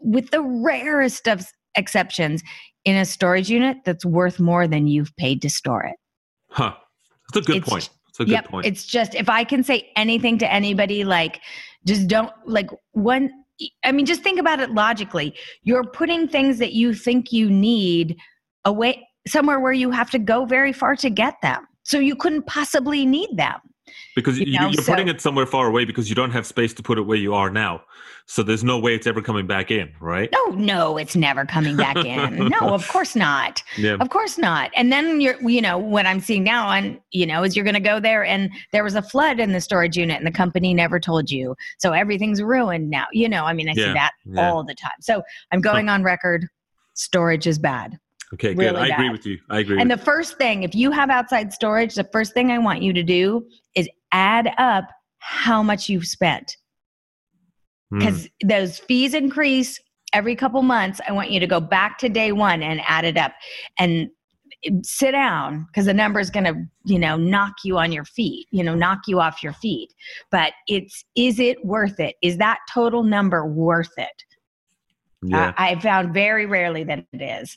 with 0.00 0.30
the 0.30 0.42
rarest 0.42 1.26
of 1.28 1.46
exceptions, 1.76 2.42
in 2.86 2.96
a 2.96 3.04
storage 3.04 3.50
unit 3.50 3.78
that's 3.84 4.06
worth 4.06 4.40
more 4.40 4.66
than 4.66 4.86
you've 4.86 5.14
paid 5.16 5.42
to 5.42 5.50
store 5.50 5.84
it. 5.84 5.96
Huh. 6.48 6.72
That's 7.34 7.46
a 7.46 7.52
good 7.52 7.56
it's, 7.58 7.68
point. 7.68 7.90
That's 8.06 8.20
a 8.20 8.24
good 8.24 8.30
yep, 8.30 8.48
point. 8.48 8.64
It's 8.64 8.86
just 8.86 9.14
if 9.14 9.28
I 9.28 9.44
can 9.44 9.62
say 9.62 9.90
anything 9.96 10.38
to 10.38 10.50
anybody, 10.50 11.04
like 11.04 11.40
just 11.84 12.06
don't 12.06 12.32
like 12.46 12.70
one. 12.92 13.30
I 13.84 13.92
mean, 13.92 14.06
just 14.06 14.22
think 14.22 14.38
about 14.38 14.60
it 14.60 14.70
logically. 14.70 15.34
You're 15.64 15.84
putting 15.84 16.28
things 16.28 16.58
that 16.58 16.72
you 16.72 16.94
think 16.94 17.32
you 17.32 17.50
need 17.50 18.16
away 18.64 19.06
somewhere 19.26 19.58
where 19.58 19.72
you 19.72 19.90
have 19.90 20.10
to 20.12 20.18
go 20.18 20.44
very 20.44 20.72
far 20.72 20.94
to 20.96 21.10
get 21.10 21.34
them. 21.42 21.66
So 21.82 21.98
you 21.98 22.14
couldn't 22.14 22.46
possibly 22.46 23.04
need 23.04 23.36
them 23.36 23.58
because 24.14 24.38
you 24.38 24.58
are 24.58 24.72
so, 24.72 24.92
putting 24.92 25.08
it 25.08 25.20
somewhere 25.20 25.46
far 25.46 25.66
away 25.68 25.84
because 25.84 26.08
you 26.08 26.14
don't 26.14 26.30
have 26.30 26.46
space 26.46 26.72
to 26.74 26.82
put 26.82 26.98
it 26.98 27.02
where 27.02 27.16
you 27.16 27.34
are 27.34 27.50
now 27.50 27.82
so 28.26 28.42
there's 28.42 28.64
no 28.64 28.78
way 28.78 28.94
it's 28.94 29.06
ever 29.06 29.22
coming 29.22 29.46
back 29.46 29.70
in 29.70 29.92
right 30.00 30.30
no 30.32 30.46
no 30.54 30.96
it's 30.96 31.14
never 31.14 31.44
coming 31.44 31.76
back 31.76 31.96
in 31.96 32.48
no 32.60 32.74
of 32.74 32.86
course 32.88 33.14
not 33.14 33.62
yeah. 33.76 33.96
of 34.00 34.10
course 34.10 34.36
not 34.36 34.70
and 34.74 34.92
then 34.92 35.20
you're 35.20 35.40
you 35.48 35.60
know 35.60 35.78
what 35.78 36.06
i'm 36.06 36.20
seeing 36.20 36.42
now 36.42 36.66
on 36.66 37.00
you 37.12 37.26
know 37.26 37.42
is 37.44 37.54
you're 37.54 37.64
going 37.64 37.74
to 37.74 37.80
go 37.80 38.00
there 38.00 38.24
and 38.24 38.50
there 38.72 38.84
was 38.84 38.94
a 38.94 39.02
flood 39.02 39.38
in 39.38 39.52
the 39.52 39.60
storage 39.60 39.96
unit 39.96 40.16
and 40.16 40.26
the 40.26 40.32
company 40.32 40.74
never 40.74 40.98
told 40.98 41.30
you 41.30 41.54
so 41.78 41.92
everything's 41.92 42.42
ruined 42.42 42.90
now 42.90 43.06
you 43.12 43.28
know 43.28 43.44
i 43.44 43.52
mean 43.52 43.68
i 43.68 43.72
yeah. 43.76 43.86
see 43.86 43.92
that 43.92 44.12
yeah. 44.24 44.50
all 44.50 44.64
the 44.64 44.74
time 44.74 44.92
so 45.00 45.22
i'm 45.52 45.60
going 45.60 45.88
on 45.88 46.02
record 46.02 46.46
storage 46.94 47.46
is 47.46 47.58
bad 47.58 47.98
Okay, 48.34 48.54
really 48.54 48.70
good. 48.70 48.76
I 48.76 48.88
bad. 48.88 48.98
agree 48.98 49.10
with 49.10 49.24
you. 49.24 49.38
I 49.50 49.60
agree. 49.60 49.80
And 49.80 49.88
the 49.88 49.96
first 49.96 50.36
thing, 50.36 50.64
if 50.64 50.74
you 50.74 50.90
have 50.90 51.10
outside 51.10 51.52
storage, 51.52 51.94
the 51.94 52.08
first 52.12 52.34
thing 52.34 52.50
I 52.50 52.58
want 52.58 52.82
you 52.82 52.92
to 52.92 53.02
do 53.04 53.46
add 54.12 54.52
up 54.58 54.88
how 55.18 55.62
much 55.62 55.88
you've 55.88 56.06
spent. 56.06 56.56
Because 57.90 58.24
mm. 58.24 58.48
those 58.48 58.78
fees 58.78 59.14
increase 59.14 59.80
every 60.12 60.34
couple 60.34 60.62
months. 60.62 61.00
I 61.08 61.12
want 61.12 61.30
you 61.30 61.40
to 61.40 61.46
go 61.46 61.60
back 61.60 61.98
to 61.98 62.08
day 62.08 62.32
one 62.32 62.62
and 62.62 62.80
add 62.86 63.04
it 63.04 63.16
up 63.16 63.32
and 63.78 64.08
sit 64.82 65.12
down 65.12 65.66
because 65.68 65.86
the 65.86 65.94
number 65.94 66.18
is 66.18 66.30
going 66.30 66.44
to, 66.44 66.54
you 66.84 66.98
know, 66.98 67.16
knock 67.16 67.52
you 67.64 67.78
on 67.78 67.92
your 67.92 68.04
feet, 68.04 68.46
you 68.50 68.64
know, 68.64 68.74
knock 68.74 69.00
you 69.06 69.20
off 69.20 69.42
your 69.42 69.52
feet. 69.52 69.92
But 70.30 70.52
it's, 70.66 71.04
is 71.14 71.38
it 71.38 71.64
worth 71.64 72.00
it? 72.00 72.16
Is 72.22 72.38
that 72.38 72.58
total 72.72 73.02
number 73.02 73.46
worth 73.46 73.92
it? 73.96 74.24
Yeah. 75.22 75.52
I, 75.56 75.72
I 75.72 75.80
found 75.80 76.14
very 76.14 76.46
rarely 76.46 76.84
that 76.84 77.04
it 77.12 77.22
is. 77.22 77.56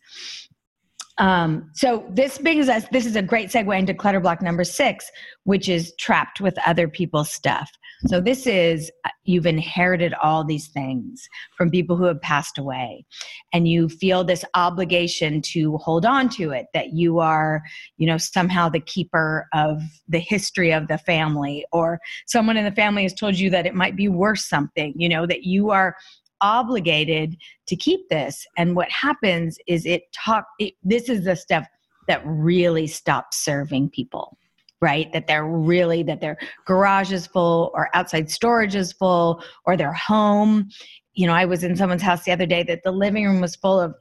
Um, 1.19 1.69
so 1.73 2.05
this 2.09 2.37
brings 2.37 2.69
us, 2.69 2.85
this 2.91 3.05
is 3.05 3.17
a 3.17 3.21
great 3.21 3.49
segue 3.49 3.77
into 3.77 3.93
clutter 3.93 4.21
block 4.21 4.41
number 4.41 4.63
six, 4.63 5.11
which 5.43 5.67
is 5.67 5.93
trapped 5.99 6.39
with 6.39 6.57
other 6.65 6.87
people's 6.87 7.29
stuff. 7.29 7.69
So 8.07 8.21
this 8.21 8.47
is, 8.47 8.89
uh, 9.03 9.09
you've 9.25 9.45
inherited 9.45 10.13
all 10.23 10.45
these 10.45 10.69
things 10.69 11.27
from 11.57 11.69
people 11.69 11.97
who 11.97 12.05
have 12.05 12.21
passed 12.21 12.57
away 12.57 13.05
and 13.51 13.67
you 13.67 13.89
feel 13.89 14.23
this 14.23 14.45
obligation 14.53 15.41
to 15.41 15.75
hold 15.77 16.05
on 16.05 16.29
to 16.29 16.51
it, 16.51 16.67
that 16.73 16.93
you 16.93 17.19
are, 17.19 17.61
you 17.97 18.07
know, 18.07 18.17
somehow 18.17 18.69
the 18.69 18.79
keeper 18.79 19.47
of 19.53 19.81
the 20.07 20.19
history 20.19 20.71
of 20.71 20.87
the 20.87 20.97
family 20.99 21.65
or 21.73 21.99
someone 22.27 22.55
in 22.55 22.63
the 22.63 22.71
family 22.71 23.03
has 23.03 23.13
told 23.13 23.35
you 23.35 23.49
that 23.49 23.65
it 23.65 23.75
might 23.75 23.97
be 23.97 24.07
worth 24.07 24.39
something, 24.39 24.93
you 24.95 25.09
know, 25.09 25.27
that 25.27 25.43
you 25.43 25.69
are 25.69 25.97
obligated 26.41 27.37
to 27.67 27.75
keep 27.75 28.07
this. 28.09 28.45
And 28.57 28.75
what 28.75 28.89
happens 28.89 29.57
is 29.67 29.85
it 29.85 30.03
talk. 30.13 30.45
It, 30.59 30.73
this 30.83 31.09
is 31.09 31.25
the 31.25 31.35
stuff 31.35 31.65
that 32.07 32.21
really 32.25 32.87
stops 32.87 33.37
serving 33.43 33.89
people 33.89 34.37
right 34.81 35.11
that 35.13 35.27
they're 35.27 35.45
really 35.45 36.03
that 36.03 36.21
their 36.21 36.37
garage 36.65 37.11
is 37.11 37.27
full 37.27 37.71
or 37.73 37.89
outside 37.93 38.29
storage 38.29 38.75
is 38.75 38.93
full 38.93 39.43
or 39.65 39.75
their 39.75 39.93
home 39.93 40.69
you 41.13 41.27
know 41.27 41.33
i 41.33 41.45
was 41.45 41.63
in 41.63 41.75
someone's 41.75 42.01
house 42.01 42.23
the 42.23 42.31
other 42.31 42.45
day 42.45 42.63
that 42.63 42.81
the 42.83 42.91
living 42.91 43.25
room 43.25 43.41
was 43.41 43.55
full 43.57 43.79
of 43.79 43.93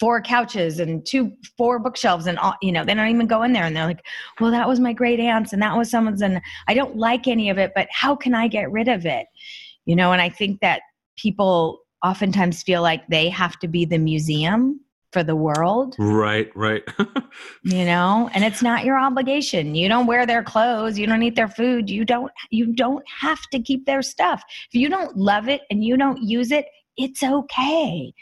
four 0.00 0.20
couches 0.20 0.80
and 0.80 1.06
two 1.06 1.32
four 1.56 1.78
bookshelves 1.78 2.26
and 2.26 2.38
all 2.38 2.54
you 2.62 2.72
know 2.72 2.84
they 2.84 2.94
don't 2.94 3.08
even 3.08 3.26
go 3.26 3.42
in 3.42 3.52
there 3.52 3.64
and 3.64 3.76
they're 3.76 3.86
like 3.86 4.04
well 4.40 4.50
that 4.50 4.68
was 4.68 4.80
my 4.80 4.92
great 4.92 5.20
aunt's 5.20 5.52
and 5.52 5.62
that 5.62 5.76
was 5.76 5.90
someone's 5.90 6.22
and 6.22 6.40
i 6.66 6.74
don't 6.74 6.96
like 6.96 7.28
any 7.28 7.50
of 7.50 7.58
it 7.58 7.72
but 7.74 7.86
how 7.90 8.16
can 8.16 8.34
i 8.34 8.48
get 8.48 8.70
rid 8.72 8.88
of 8.88 9.06
it 9.06 9.26
you 9.84 9.94
know 9.94 10.12
and 10.12 10.20
i 10.20 10.28
think 10.28 10.60
that 10.60 10.80
people 11.16 11.80
oftentimes 12.02 12.62
feel 12.62 12.82
like 12.82 13.06
they 13.08 13.28
have 13.28 13.58
to 13.60 13.68
be 13.68 13.84
the 13.84 13.98
museum 13.98 14.80
for 15.12 15.22
the 15.22 15.36
world. 15.36 15.94
Right 15.98 16.50
right. 16.54 16.82
You 17.62 17.84
know 17.84 18.30
and 18.34 18.44
it's 18.44 18.62
not 18.62 18.84
your 18.84 18.98
obligation. 18.98 19.74
You 19.74 19.88
don't 19.88 20.06
wear 20.06 20.26
their 20.26 20.42
clothes. 20.42 20.98
You 20.98 21.06
don't 21.06 21.22
eat 21.22 21.34
their 21.34 21.48
food. 21.48 21.88
You 21.88 22.04
don't 22.04 22.30
you 22.50 22.74
don't 22.74 23.04
have 23.08 23.40
to 23.52 23.60
keep 23.60 23.86
their 23.86 24.02
stuff. 24.02 24.42
If 24.68 24.74
you 24.80 24.88
don't 24.88 25.16
love 25.16 25.48
it 25.48 25.62
and 25.70 25.82
you 25.82 25.96
don't 25.96 26.22
use 26.22 26.50
it 26.52 26.66
it's 26.96 27.22
okay. 27.22 28.14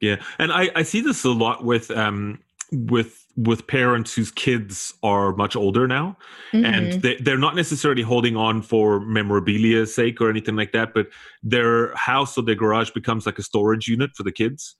Yeah, 0.00 0.16
and 0.38 0.52
I 0.52 0.70
I 0.74 0.82
see 0.82 1.00
this 1.00 1.24
a 1.24 1.30
lot 1.30 1.64
with 1.64 1.90
um 1.90 2.40
with 2.72 3.26
with 3.36 3.66
parents 3.66 4.14
whose 4.14 4.30
kids 4.30 4.94
are 5.02 5.34
much 5.36 5.54
older 5.54 5.86
now 5.86 6.16
mm-hmm. 6.52 6.64
and 6.64 7.02
they, 7.02 7.16
they're 7.16 7.38
not 7.38 7.54
necessarily 7.54 8.02
holding 8.02 8.36
on 8.36 8.62
for 8.62 9.00
memorabilia's 9.00 9.94
sake 9.94 10.20
or 10.20 10.30
anything 10.30 10.56
like 10.56 10.72
that 10.72 10.92
but 10.94 11.06
their 11.42 11.94
house 11.94 12.36
or 12.36 12.42
their 12.42 12.54
garage 12.54 12.90
becomes 12.90 13.26
like 13.26 13.38
a 13.38 13.42
storage 13.42 13.86
unit 13.86 14.10
for 14.16 14.22
the 14.22 14.32
kids 14.32 14.76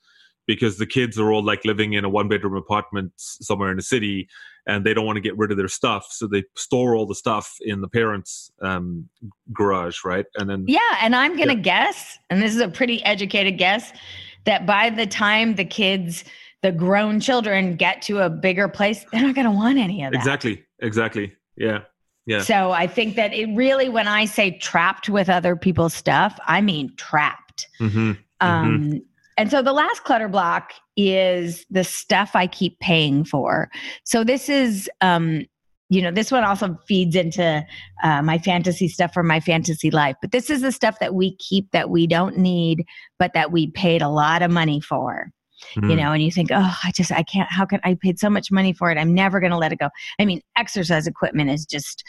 because 0.47 0.79
the 0.79 0.87
kids 0.87 1.19
are 1.19 1.33
all 1.33 1.43
like 1.43 1.65
living 1.65 1.93
in 1.93 2.05
a 2.05 2.09
one 2.09 2.29
bedroom 2.29 2.57
apartment 2.57 3.13
somewhere 3.17 3.71
in 3.71 3.77
the 3.77 3.83
city 3.83 4.29
and 4.67 4.85
they 4.85 4.95
don't 4.95 5.07
want 5.07 5.17
to 5.17 5.21
get 5.21 5.37
rid 5.37 5.51
of 5.51 5.57
their 5.57 5.69
stuff 5.69 6.07
so 6.11 6.27
they 6.27 6.43
store 6.57 6.97
all 6.97 7.07
the 7.07 7.15
stuff 7.15 7.57
in 7.61 7.81
the 7.81 7.89
parents 7.89 8.51
um, 8.63 9.09
garage 9.53 9.99
right 10.05 10.27
and 10.37 10.49
then 10.51 10.65
yeah 10.67 10.97
and 11.03 11.15
i'm 11.15 11.37
gonna 11.37 11.55
yeah. 11.55 11.61
guess 11.61 12.19
and 12.31 12.43
this 12.43 12.55
is 12.55 12.61
a 12.61 12.69
pretty 12.69 13.05
educated 13.05 13.59
guess 13.59 13.93
that 14.45 14.65
by 14.65 14.89
the 14.89 15.07
time 15.07 15.57
the 15.57 15.65
kids 15.65 16.25
the 16.63 16.73
grown 16.73 17.21
children 17.21 17.77
get 17.77 18.03
to 18.03 18.21
a 18.21 18.31
bigger 18.31 18.69
place 18.69 19.05
they're 19.13 19.23
not 19.23 19.35
going 19.35 19.47
to 19.47 19.51
want 19.51 19.79
any 19.79 20.03
of 20.05 20.13
that. 20.13 20.19
Exactly 20.19 20.65
exactly. 20.81 21.33
Yeah 21.57 21.81
yeah. 22.27 22.43
So 22.43 22.73
i 22.73 22.87
think 22.87 23.17
that 23.17 23.33
it 23.33 23.47
really 23.55 23.89
when 23.89 24.09
i 24.09 24.25
say 24.25 24.59
trapped 24.59 25.09
with 25.09 25.31
other 25.31 25.57
people's 25.57 25.95
stuff 25.95 26.39
i 26.47 26.61
mean 26.61 26.93
trapped. 26.97 27.69
Mm-hmm. 27.81 28.13
um 28.41 28.81
mm-hmm. 28.81 28.99
and 29.39 29.51
so 29.51 29.63
the 29.63 29.73
last 29.73 30.05
clutter 30.05 30.29
block 30.29 30.73
is 30.97 31.65
the 31.71 31.85
stuff 31.85 32.33
i 32.35 32.47
keep 32.47 32.79
paying 32.81 33.25
for. 33.25 33.71
So 34.05 34.25
this 34.25 34.49
is 34.49 34.91
um 35.01 35.47
you 35.89 36.03
know 36.03 36.11
this 36.11 36.33
one 36.33 36.43
also 36.43 36.77
feeds 36.89 37.15
into 37.15 37.65
uh, 38.03 38.23
my 38.23 38.39
fantasy 38.39 38.89
stuff 38.89 39.13
for 39.15 39.23
my 39.23 39.39
fantasy 39.39 39.91
life 39.91 40.17
but 40.21 40.33
this 40.33 40.51
is 40.51 40.61
the 40.63 40.73
stuff 40.73 40.99
that 40.99 41.15
we 41.15 41.37
keep 41.37 41.71
that 41.71 41.91
we 41.91 42.09
don't 42.09 42.37
need 42.37 42.85
but 43.21 43.33
that 43.35 43.53
we 43.53 43.71
paid 43.71 44.03
a 44.03 44.09
lot 44.09 44.43
of 44.43 44.51
money 44.51 44.81
for 44.81 45.31
mm. 45.77 45.91
you 45.91 45.97
know 45.97 46.13
and 46.13 46.23
you 46.23 46.31
think 46.31 46.51
oh 46.53 46.75
i 46.85 46.91
just 46.93 47.13
i 47.13 47.23
can't 47.23 47.51
how 47.51 47.65
can 47.65 47.81
i 47.85 47.95
paid 47.95 48.19
so 48.19 48.31
much 48.31 48.51
money 48.51 48.73
for 48.73 48.91
it 48.91 48.99
i'm 48.99 49.15
never 49.15 49.41
going 49.41 49.53
to 49.53 49.59
let 49.59 49.73
it 49.73 49.79
go 49.79 49.89
i 50.19 50.25
mean 50.25 50.41
exercise 50.57 51.07
equipment 51.07 51.51
is 51.51 51.65
just 51.65 52.05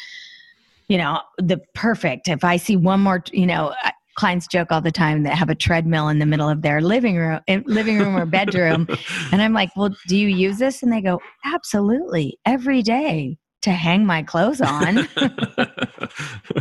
you 0.88 0.98
know 0.98 1.20
the 1.38 1.60
perfect 1.74 2.28
if 2.28 2.43
i 2.43 2.58
see 2.58 2.76
one 2.76 3.00
more 3.00 3.24
you 3.32 3.45
know 3.45 3.74
clients 4.16 4.48
joke 4.48 4.72
all 4.72 4.82
the 4.82 4.91
time 4.91 5.24
that 5.24 5.36
have 5.36 5.50
a 5.50 5.56
treadmill 5.56 6.08
in 6.10 6.20
the 6.20 6.26
middle 6.26 6.50
of 6.50 6.62
their 6.62 6.82
living 6.82 7.18
room 7.18 7.39
living 7.66 8.00
room 8.00 8.16
or 8.16 8.26
bedroom 8.26 8.88
and 9.32 9.41
i'm 9.41 9.54
like 9.54 9.70
well 9.76 9.89
do 10.08 10.18
you 10.18 10.28
use 10.28 10.58
this 10.58 10.82
and 10.82 10.91
they 10.91 11.02
go 11.02 11.20
absolutely 11.45 12.38
every 12.45 12.82
day 12.82 13.38
to 13.68 13.72
hang 13.72 14.06
my 14.06 14.24
clothes 14.24 14.62
on. 14.62 15.08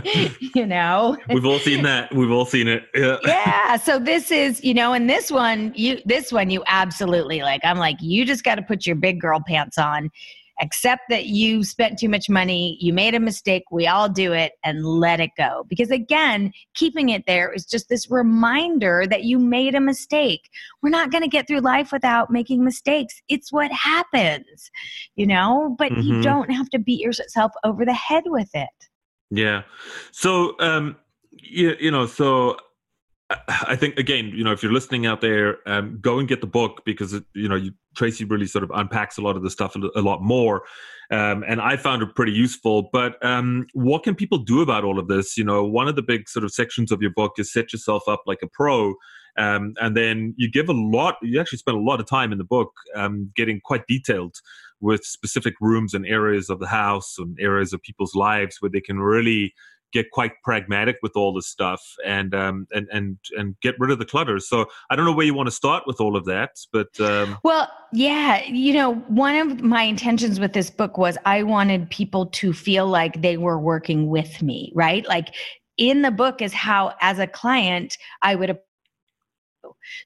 you 0.54 0.66
know, 0.66 1.16
we've 1.28 1.46
all 1.46 1.58
seen 1.58 1.82
that. 1.82 2.14
We've 2.14 2.30
all 2.30 2.46
seen 2.46 2.68
it. 2.68 2.84
Yeah. 2.94 3.18
yeah. 3.24 3.76
So 3.76 3.98
this 3.98 4.30
is, 4.30 4.62
you 4.62 4.74
know, 4.74 4.92
and 4.92 5.08
this 5.08 5.30
one, 5.30 5.72
you, 5.74 6.00
this 6.04 6.32
one, 6.32 6.50
you 6.50 6.62
absolutely 6.66 7.42
like. 7.42 7.60
I'm 7.64 7.78
like, 7.78 7.96
you 8.00 8.24
just 8.24 8.44
got 8.44 8.56
to 8.56 8.62
put 8.62 8.86
your 8.86 8.96
big 8.96 9.20
girl 9.20 9.42
pants 9.46 9.78
on 9.78 10.10
accept 10.60 11.02
that 11.10 11.26
you 11.26 11.64
spent 11.64 11.98
too 11.98 12.08
much 12.08 12.28
money, 12.28 12.78
you 12.80 12.92
made 12.92 13.14
a 13.14 13.20
mistake, 13.20 13.64
we 13.70 13.86
all 13.86 14.08
do 14.08 14.32
it, 14.32 14.52
and 14.64 14.84
let 14.84 15.20
it 15.20 15.30
go. 15.36 15.66
Because 15.68 15.90
again, 15.90 16.52
keeping 16.74 17.10
it 17.10 17.24
there 17.26 17.52
is 17.52 17.66
just 17.66 17.88
this 17.88 18.10
reminder 18.10 19.04
that 19.08 19.24
you 19.24 19.38
made 19.38 19.74
a 19.74 19.80
mistake. 19.80 20.48
We're 20.82 20.90
not 20.90 21.10
going 21.10 21.22
to 21.22 21.28
get 21.28 21.46
through 21.46 21.60
life 21.60 21.92
without 21.92 22.30
making 22.30 22.64
mistakes. 22.64 23.20
It's 23.28 23.52
what 23.52 23.70
happens, 23.70 24.70
you 25.14 25.26
know, 25.26 25.74
but 25.78 25.92
mm-hmm. 25.92 26.00
you 26.00 26.22
don't 26.22 26.50
have 26.50 26.70
to 26.70 26.78
beat 26.78 27.00
yourself 27.00 27.52
over 27.64 27.84
the 27.84 27.94
head 27.94 28.24
with 28.26 28.50
it. 28.54 28.68
Yeah. 29.30 29.62
So, 30.12 30.58
um, 30.60 30.96
you, 31.30 31.76
you 31.80 31.90
know, 31.90 32.06
so 32.06 32.56
I 33.48 33.74
think 33.74 33.98
again, 33.98 34.30
you 34.34 34.44
know, 34.44 34.52
if 34.52 34.62
you're 34.62 34.72
listening 34.72 35.06
out 35.06 35.20
there, 35.20 35.58
um, 35.66 35.98
go 36.00 36.18
and 36.18 36.28
get 36.28 36.40
the 36.40 36.46
book 36.46 36.82
because 36.84 37.12
it, 37.12 37.24
you 37.34 37.48
know 37.48 37.56
you, 37.56 37.72
Tracy 37.96 38.24
really 38.24 38.46
sort 38.46 38.62
of 38.62 38.70
unpacks 38.72 39.18
a 39.18 39.20
lot 39.20 39.36
of 39.36 39.42
the 39.42 39.50
stuff 39.50 39.74
a, 39.74 39.80
a 39.98 40.00
lot 40.00 40.22
more, 40.22 40.62
um, 41.10 41.44
and 41.48 41.60
I 41.60 41.76
found 41.76 42.02
it 42.02 42.14
pretty 42.14 42.32
useful. 42.32 42.88
But 42.92 43.22
um, 43.24 43.66
what 43.72 44.04
can 44.04 44.14
people 44.14 44.38
do 44.38 44.60
about 44.60 44.84
all 44.84 44.98
of 44.98 45.08
this? 45.08 45.36
You 45.36 45.42
know, 45.42 45.64
one 45.64 45.88
of 45.88 45.96
the 45.96 46.02
big 46.02 46.28
sort 46.28 46.44
of 46.44 46.52
sections 46.52 46.92
of 46.92 47.02
your 47.02 47.10
book 47.10 47.32
is 47.38 47.52
set 47.52 47.72
yourself 47.72 48.04
up 48.06 48.22
like 48.26 48.42
a 48.42 48.46
pro, 48.46 48.94
um, 49.36 49.74
and 49.80 49.96
then 49.96 50.32
you 50.36 50.48
give 50.48 50.68
a 50.68 50.72
lot. 50.72 51.16
You 51.20 51.40
actually 51.40 51.58
spend 51.58 51.76
a 51.76 51.80
lot 51.80 51.98
of 51.98 52.06
time 52.06 52.30
in 52.30 52.38
the 52.38 52.44
book 52.44 52.70
um, 52.94 53.32
getting 53.34 53.60
quite 53.60 53.88
detailed 53.88 54.36
with 54.80 55.04
specific 55.04 55.54
rooms 55.60 55.94
and 55.94 56.06
areas 56.06 56.50
of 56.50 56.60
the 56.60 56.66
house 56.66 57.16
and 57.18 57.36
areas 57.40 57.72
of 57.72 57.82
people's 57.82 58.14
lives 58.14 58.56
where 58.60 58.70
they 58.70 58.80
can 58.80 58.98
really 58.98 59.54
get 59.92 60.10
quite 60.10 60.32
pragmatic 60.44 60.96
with 61.02 61.12
all 61.14 61.32
this 61.32 61.46
stuff 61.46 61.82
and 62.04 62.34
um, 62.34 62.66
and 62.72 62.86
and 62.92 63.16
and 63.38 63.56
get 63.62 63.74
rid 63.78 63.90
of 63.90 63.98
the 63.98 64.04
clutter. 64.04 64.38
So 64.38 64.66
I 64.90 64.96
don't 64.96 65.06
know 65.06 65.14
where 65.14 65.26
you 65.26 65.34
want 65.34 65.46
to 65.46 65.54
start 65.54 65.84
with 65.86 66.00
all 66.00 66.16
of 66.16 66.24
that, 66.26 66.50
but 66.72 66.88
um, 67.00 67.38
well, 67.42 67.70
yeah, 67.92 68.44
you 68.44 68.74
know, 68.74 68.94
one 69.08 69.36
of 69.36 69.62
my 69.62 69.82
intentions 69.82 70.38
with 70.38 70.52
this 70.52 70.70
book 70.70 70.98
was 70.98 71.16
I 71.24 71.42
wanted 71.42 71.88
people 71.90 72.26
to 72.26 72.52
feel 72.52 72.86
like 72.86 73.22
they 73.22 73.36
were 73.36 73.58
working 73.58 74.08
with 74.08 74.42
me, 74.42 74.72
right? 74.74 75.06
Like 75.06 75.34
in 75.76 76.02
the 76.02 76.10
book 76.10 76.40
is 76.40 76.52
how, 76.52 76.94
as 77.00 77.18
a 77.18 77.26
client, 77.26 77.96
I 78.22 78.34
would 78.34 78.58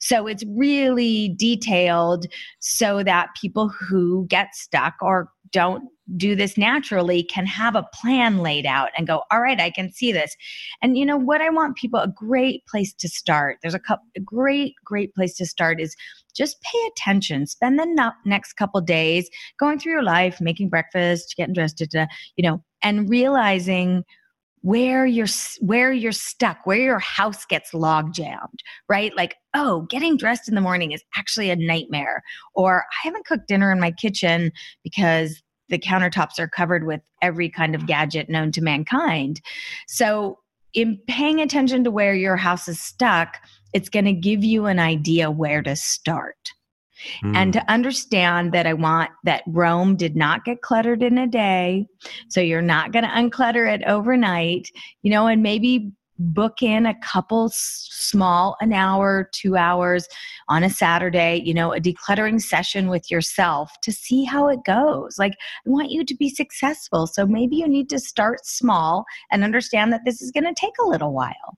so 0.00 0.26
it's 0.26 0.44
really 0.56 1.34
detailed 1.38 2.26
so 2.58 3.02
that 3.02 3.28
people 3.40 3.68
who 3.68 4.26
get 4.28 4.54
stuck 4.54 4.94
or 5.00 5.30
don't 5.52 5.84
do 6.16 6.34
this 6.34 6.58
naturally 6.58 7.22
can 7.22 7.46
have 7.46 7.76
a 7.76 7.86
plan 7.94 8.38
laid 8.38 8.66
out 8.66 8.90
and 8.96 9.06
go 9.06 9.22
all 9.30 9.40
right 9.40 9.60
i 9.60 9.70
can 9.70 9.92
see 9.92 10.10
this. 10.12 10.36
And 10.82 10.96
you 10.96 11.06
know 11.06 11.16
what 11.16 11.40
i 11.40 11.50
want 11.50 11.76
people 11.76 12.00
a 12.00 12.08
great 12.08 12.66
place 12.66 12.92
to 12.94 13.08
start 13.08 13.58
there's 13.62 13.74
a, 13.74 13.78
couple, 13.78 14.06
a 14.16 14.20
great 14.20 14.74
great 14.84 15.14
place 15.14 15.34
to 15.36 15.46
start 15.46 15.80
is 15.80 15.94
just 16.34 16.62
pay 16.62 16.78
attention. 16.92 17.46
Spend 17.46 17.78
the 17.78 17.86
no- 17.86 18.12
next 18.24 18.52
couple 18.54 18.80
days 18.80 19.28
going 19.58 19.78
through 19.78 19.92
your 19.92 20.02
life 20.02 20.40
making 20.40 20.68
breakfast 20.68 21.34
getting 21.36 21.54
dressed 21.54 21.82
you 22.36 22.42
know 22.42 22.62
and 22.82 23.08
realizing 23.08 24.04
where 24.62 25.06
you're 25.06 25.26
where 25.60 25.92
you're 25.92 26.12
stuck 26.12 26.58
where 26.66 26.78
your 26.78 26.98
house 26.98 27.44
gets 27.46 27.72
log 27.72 28.12
jammed 28.12 28.60
right? 28.88 29.16
Like 29.16 29.36
oh 29.54 29.82
getting 29.82 30.16
dressed 30.16 30.48
in 30.48 30.54
the 30.54 30.60
morning 30.60 30.92
is 30.92 31.02
actually 31.16 31.50
a 31.50 31.56
nightmare. 31.56 32.22
Or 32.54 32.84
i 32.90 33.06
haven't 33.06 33.26
cooked 33.26 33.48
dinner 33.48 33.72
in 33.72 33.80
my 33.80 33.90
kitchen 33.90 34.52
because 34.82 35.42
the 35.68 35.78
countertops 35.78 36.38
are 36.38 36.48
covered 36.48 36.86
with 36.86 37.00
every 37.22 37.48
kind 37.48 37.74
of 37.74 37.86
gadget 37.86 38.28
known 38.28 38.50
to 38.52 38.60
mankind. 38.60 39.40
So 39.86 40.38
in 40.74 40.98
paying 41.06 41.40
attention 41.40 41.84
to 41.84 41.90
where 41.90 42.14
your 42.14 42.36
house 42.36 42.68
is 42.68 42.80
stuck 42.80 43.38
it's 43.72 43.88
going 43.88 44.04
to 44.04 44.12
give 44.12 44.42
you 44.42 44.66
an 44.66 44.80
idea 44.80 45.30
where 45.30 45.62
to 45.62 45.76
start 45.76 46.50
Mm. 47.24 47.36
And 47.36 47.52
to 47.52 47.70
understand 47.70 48.52
that 48.52 48.66
I 48.66 48.72
want 48.72 49.10
that 49.24 49.42
Rome 49.46 49.96
did 49.96 50.16
not 50.16 50.44
get 50.44 50.62
cluttered 50.62 51.02
in 51.02 51.18
a 51.18 51.26
day. 51.26 51.86
So 52.28 52.40
you're 52.40 52.62
not 52.62 52.92
going 52.92 53.04
to 53.04 53.10
unclutter 53.10 53.72
it 53.72 53.82
overnight, 53.86 54.70
you 55.02 55.10
know, 55.10 55.26
and 55.26 55.42
maybe 55.42 55.92
book 56.20 56.62
in 56.62 56.86
a 56.86 56.98
couple 57.00 57.50
small, 57.52 58.56
an 58.60 58.72
hour, 58.72 59.28
two 59.32 59.56
hours 59.56 60.06
on 60.48 60.62
a 60.62 60.70
Saturday, 60.70 61.42
you 61.44 61.54
know, 61.54 61.72
a 61.72 61.80
decluttering 61.80 62.40
session 62.40 62.88
with 62.88 63.10
yourself 63.10 63.72
to 63.82 63.90
see 63.90 64.24
how 64.24 64.48
it 64.48 64.60
goes. 64.64 65.18
Like, 65.18 65.32
I 65.66 65.70
want 65.70 65.90
you 65.90 66.04
to 66.04 66.16
be 66.16 66.28
successful. 66.28 67.06
So 67.06 67.26
maybe 67.26 67.56
you 67.56 67.68
need 67.68 67.88
to 67.90 67.98
start 67.98 68.44
small 68.44 69.04
and 69.30 69.42
understand 69.42 69.92
that 69.92 70.02
this 70.04 70.20
is 70.20 70.30
going 70.30 70.44
to 70.44 70.54
take 70.54 70.74
a 70.80 70.86
little 70.86 71.12
while. 71.12 71.56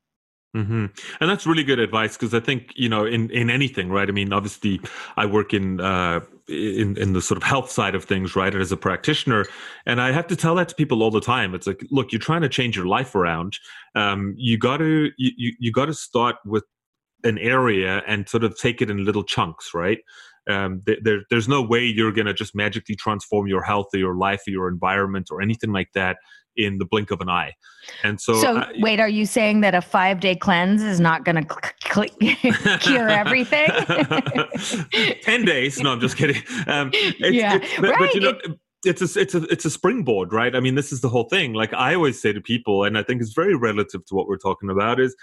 Mm-hmm. 0.55 0.87
And 1.21 1.31
that's 1.31 1.47
really 1.47 1.65
good 1.65 1.79
advice 1.79 2.15
because 2.17 2.35
I 2.35 2.41
think 2.41 2.73
you 2.77 2.89
know 2.89 3.07
in 3.07 3.31
in 3.31 3.49
anything, 3.49 3.89
right? 3.89 4.07
I 4.07 4.13
mean, 4.13 4.35
obviously, 4.35 4.81
I 5.17 5.25
work 5.25 5.55
in 5.55 5.81
uh, 5.81 6.21
in 6.47 6.99
in 6.99 7.15
the 7.15 7.23
sort 7.23 7.39
of 7.39 7.43
health 7.43 7.71
side 7.71 7.95
of 7.95 8.05
things, 8.05 8.37
right? 8.37 8.55
As 8.55 8.71
a 8.71 8.77
practitioner, 8.77 9.47
and 9.87 9.99
I 9.99 10.13
have 10.13 10.27
to 10.27 10.37
tell 10.37 10.55
that 10.57 10.69
to 10.69 10.75
people 10.75 11.03
all 11.03 11.11
the 11.11 11.23
time. 11.23 11.55
It's 11.55 11.67
like, 11.67 11.83
look, 11.91 12.13
you're 12.13 12.21
trying 12.21 12.43
to 12.43 12.51
change 12.51 12.77
your 12.77 12.87
life 12.87 13.15
around. 13.15 13.59
Um, 13.95 14.35
you 14.37 14.59
got 14.59 14.79
to 14.79 15.11
you 15.17 15.55
you 15.59 15.73
got 15.73 15.87
to 15.87 15.95
start 15.95 16.37
with 16.45 16.65
an 17.25 17.39
area 17.39 18.03
and 18.07 18.29
sort 18.29 18.45
of 18.45 18.59
take 18.59 18.83
it 18.83 18.91
in 18.91 19.05
little 19.05 19.25
chunks, 19.25 19.73
right? 19.73 20.01
Um, 20.51 20.81
there, 20.87 21.21
there's 21.31 21.49
no 21.49 21.63
way 21.63 21.85
you're 21.85 22.13
going 22.13 22.27
to 22.27 22.35
just 22.35 22.55
magically 22.55 22.97
transform 22.97 23.47
your 23.47 23.63
health 23.63 23.87
or 23.95 23.99
your 23.99 24.17
life 24.17 24.43
or 24.47 24.51
your 24.51 24.69
environment 24.69 25.29
or 25.31 25.41
anything 25.41 25.73
like 25.73 25.93
that 25.95 26.17
in 26.57 26.79
the 26.79 26.85
blink 26.85 27.11
of 27.11 27.21
an 27.21 27.29
eye. 27.29 27.53
And 28.03 28.21
so, 28.21 28.35
so 28.35 28.59
I, 28.59 28.73
wait, 28.79 29.01
are 29.01 29.09
you 29.09 29.27
saying 29.27 29.61
that 29.63 29.75
a 29.75 29.81
five 29.81 30.21
day 30.21 30.35
cleanse 30.35 30.83
is 30.83 31.01
not 31.01 31.25
going 31.25 31.45
to 31.45 31.55
cl- 31.93 32.09
cl- 32.21 32.79
cure 32.79 33.09
everything? 33.09 33.69
10 35.23 35.45
days. 35.45 35.81
No, 35.81 35.93
I'm 35.93 36.01
just 36.01 36.17
kidding. 36.17 36.43
Um, 36.67 36.91
it's, 36.93 37.35
yeah, 37.35 37.57
it's, 37.57 37.77
but, 37.81 37.91
right. 37.91 37.99
But, 37.99 38.15
you 38.15 38.21
know, 38.21 38.31
it, 38.45 38.59
it's 38.85 39.01
a 39.01 39.21
it's 39.21 39.35
a 39.35 39.43
it's 39.45 39.65
a 39.65 39.71
springboard, 39.71 40.33
right? 40.33 40.57
I 40.57 40.61
mean, 40.61 40.75
this 40.75 40.91
is 40.91 41.03
the 41.03 41.09
whole 41.09 41.29
thing. 41.29 41.53
Like 41.53 41.73
I 41.73 41.95
always 41.95 42.21
say 42.21 42.33
to 42.33 42.41
people, 42.41 42.83
and 42.83 42.99
I 42.99 43.05
think 43.05 43.21
it's 43.21 43.33
very 43.33 43.55
relative 43.55 44.05
to 44.07 44.15
what 44.17 44.27
we're 44.27 44.39
talking 44.39 44.71
about, 44.71 44.99
is 44.99 45.15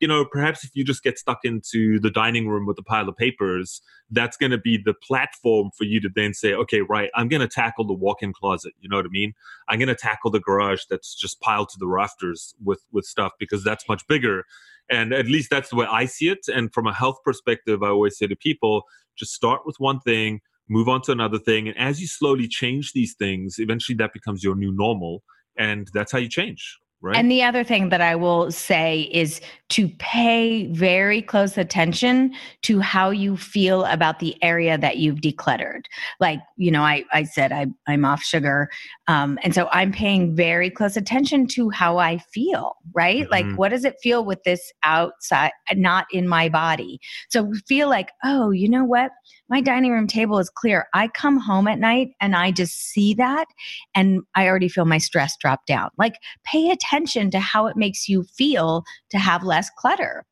you 0.00 0.08
know, 0.08 0.24
perhaps 0.24 0.64
if 0.64 0.70
you 0.74 0.84
just 0.84 1.02
get 1.02 1.18
stuck 1.18 1.40
into 1.44 1.98
the 2.00 2.10
dining 2.10 2.48
room 2.48 2.66
with 2.66 2.78
a 2.78 2.82
pile 2.82 3.08
of 3.08 3.16
papers, 3.16 3.82
that's 4.10 4.36
going 4.36 4.52
to 4.52 4.58
be 4.58 4.80
the 4.82 4.94
platform 4.94 5.70
for 5.76 5.84
you 5.84 6.00
to 6.00 6.08
then 6.14 6.34
say, 6.34 6.54
okay, 6.54 6.80
right, 6.82 7.10
I'm 7.14 7.28
going 7.28 7.40
to 7.40 7.48
tackle 7.48 7.84
the 7.84 7.94
walk-in 7.94 8.32
closet. 8.32 8.74
You 8.80 8.88
know 8.88 8.96
what 8.96 9.06
I 9.06 9.10
mean? 9.10 9.34
I'm 9.68 9.78
going 9.78 9.88
to 9.88 9.94
tackle 9.94 10.30
the 10.30 10.40
garage 10.40 10.82
that's 10.88 11.14
just 11.14 11.40
piled 11.40 11.68
to 11.70 11.78
the 11.78 11.88
rafters 11.88 12.54
with 12.62 12.84
with 12.92 13.04
stuff 13.04 13.32
because 13.38 13.64
that's 13.64 13.88
much 13.88 14.06
bigger. 14.06 14.44
And 14.90 15.12
at 15.12 15.26
least 15.26 15.50
that's 15.50 15.68
the 15.68 15.76
way 15.76 15.86
I 15.90 16.06
see 16.06 16.28
it. 16.28 16.46
And 16.48 16.72
from 16.72 16.86
a 16.86 16.94
health 16.94 17.18
perspective, 17.24 17.82
I 17.82 17.88
always 17.88 18.16
say 18.16 18.26
to 18.26 18.36
people, 18.36 18.84
just 19.16 19.34
start 19.34 19.62
with 19.66 19.76
one 19.78 20.00
thing, 20.00 20.40
move 20.68 20.88
on 20.88 21.02
to 21.02 21.12
another 21.12 21.38
thing, 21.38 21.68
and 21.68 21.76
as 21.76 22.00
you 22.00 22.06
slowly 22.06 22.46
change 22.46 22.92
these 22.92 23.14
things, 23.14 23.56
eventually 23.58 23.96
that 23.96 24.12
becomes 24.12 24.44
your 24.44 24.54
new 24.54 24.72
normal, 24.72 25.22
and 25.56 25.90
that's 25.92 26.12
how 26.12 26.18
you 26.18 26.28
change. 26.28 26.78
Right. 27.00 27.16
And 27.16 27.30
the 27.30 27.44
other 27.44 27.62
thing 27.62 27.90
that 27.90 28.00
I 28.00 28.16
will 28.16 28.50
say 28.50 29.02
is 29.12 29.40
to 29.68 29.88
pay 29.98 30.66
very 30.66 31.22
close 31.22 31.56
attention 31.56 32.34
to 32.62 32.80
how 32.80 33.10
you 33.10 33.36
feel 33.36 33.84
about 33.84 34.18
the 34.18 34.36
area 34.42 34.76
that 34.78 34.96
you've 34.96 35.20
decluttered. 35.20 35.84
Like, 36.18 36.40
you 36.56 36.72
know, 36.72 36.82
I, 36.82 37.04
I 37.12 37.22
said 37.22 37.52
I, 37.52 37.66
I'm 37.86 38.04
off 38.04 38.22
sugar. 38.22 38.68
Um, 39.08 39.38
and 39.42 39.54
so 39.54 39.68
I'm 39.72 39.90
paying 39.90 40.36
very 40.36 40.70
close 40.70 40.96
attention 40.96 41.46
to 41.48 41.70
how 41.70 41.98
I 41.98 42.18
feel, 42.18 42.76
right? 42.92 43.22
Mm-hmm. 43.22 43.32
Like, 43.32 43.58
what 43.58 43.70
does 43.70 43.84
it 43.84 43.96
feel 44.02 44.24
with 44.24 44.42
this 44.44 44.72
outside, 44.82 45.50
not 45.72 46.06
in 46.12 46.28
my 46.28 46.48
body? 46.48 47.00
So 47.30 47.52
feel 47.66 47.88
like, 47.88 48.10
oh, 48.24 48.50
you 48.50 48.68
know 48.68 48.84
what? 48.84 49.10
my 49.48 49.60
dining 49.60 49.92
room 49.92 50.06
table 50.06 50.38
is 50.38 50.50
clear. 50.50 50.88
I 50.94 51.08
come 51.08 51.38
home 51.38 51.68
at 51.68 51.78
night 51.78 52.10
and 52.20 52.36
I 52.36 52.50
just 52.50 52.74
see 52.74 53.14
that 53.14 53.46
and 53.94 54.22
I 54.34 54.46
already 54.46 54.68
feel 54.68 54.84
my 54.84 54.98
stress 54.98 55.36
drop 55.36 55.64
down. 55.66 55.90
Like 55.98 56.16
pay 56.44 56.70
attention 56.70 57.30
to 57.30 57.40
how 57.40 57.66
it 57.66 57.76
makes 57.76 58.08
you 58.08 58.24
feel 58.24 58.84
to 59.10 59.18
have 59.18 59.42
less 59.42 59.70
clutter. 59.78 60.24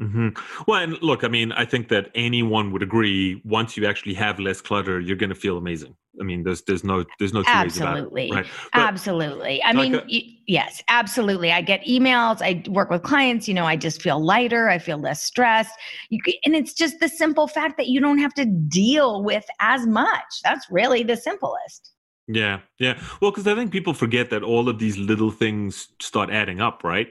Mm-hmm. 0.00 0.28
Well, 0.68 0.80
and 0.80 1.02
look, 1.02 1.24
I 1.24 1.28
mean, 1.28 1.50
I 1.52 1.64
think 1.64 1.88
that 1.88 2.10
anyone 2.14 2.70
would 2.70 2.84
agree. 2.84 3.42
Once 3.44 3.76
you 3.76 3.84
actually 3.84 4.14
have 4.14 4.38
less 4.38 4.60
clutter, 4.60 5.00
you're 5.00 5.16
going 5.16 5.30
to 5.30 5.34
feel 5.34 5.58
amazing. 5.58 5.96
I 6.20 6.24
mean, 6.24 6.44
there's 6.44 6.62
there's 6.62 6.84
no 6.84 7.04
there's 7.18 7.32
no 7.32 7.42
two 7.42 7.48
absolutely, 7.48 8.30
ways 8.30 8.30
about 8.30 8.44
it, 8.44 8.48
right? 8.48 8.50
absolutely. 8.74 9.62
I 9.62 9.72
like 9.72 9.90
mean, 9.90 9.94
a, 9.96 10.04
y- 10.10 10.36
yes, 10.46 10.82
absolutely. 10.88 11.50
I 11.50 11.62
get 11.62 11.84
emails. 11.84 12.40
I 12.40 12.62
work 12.70 12.90
with 12.90 13.02
clients. 13.02 13.48
You 13.48 13.54
know, 13.54 13.66
I 13.66 13.74
just 13.74 14.00
feel 14.00 14.24
lighter. 14.24 14.68
I 14.68 14.78
feel 14.78 14.98
less 14.98 15.24
stressed. 15.24 15.74
You, 16.10 16.20
and 16.44 16.54
it's 16.54 16.74
just 16.74 17.00
the 17.00 17.08
simple 17.08 17.48
fact 17.48 17.76
that 17.76 17.88
you 17.88 18.00
don't 18.00 18.18
have 18.18 18.34
to 18.34 18.44
deal 18.44 19.24
with 19.24 19.46
as 19.60 19.84
much. 19.86 20.42
That's 20.44 20.66
really 20.70 21.02
the 21.02 21.16
simplest. 21.16 21.92
Yeah, 22.28 22.60
yeah. 22.78 23.00
Well, 23.20 23.30
because 23.30 23.46
I 23.46 23.54
think 23.54 23.72
people 23.72 23.94
forget 23.94 24.30
that 24.30 24.42
all 24.42 24.68
of 24.68 24.78
these 24.78 24.98
little 24.98 25.30
things 25.30 25.88
start 26.00 26.30
adding 26.30 26.60
up, 26.60 26.84
right? 26.84 27.08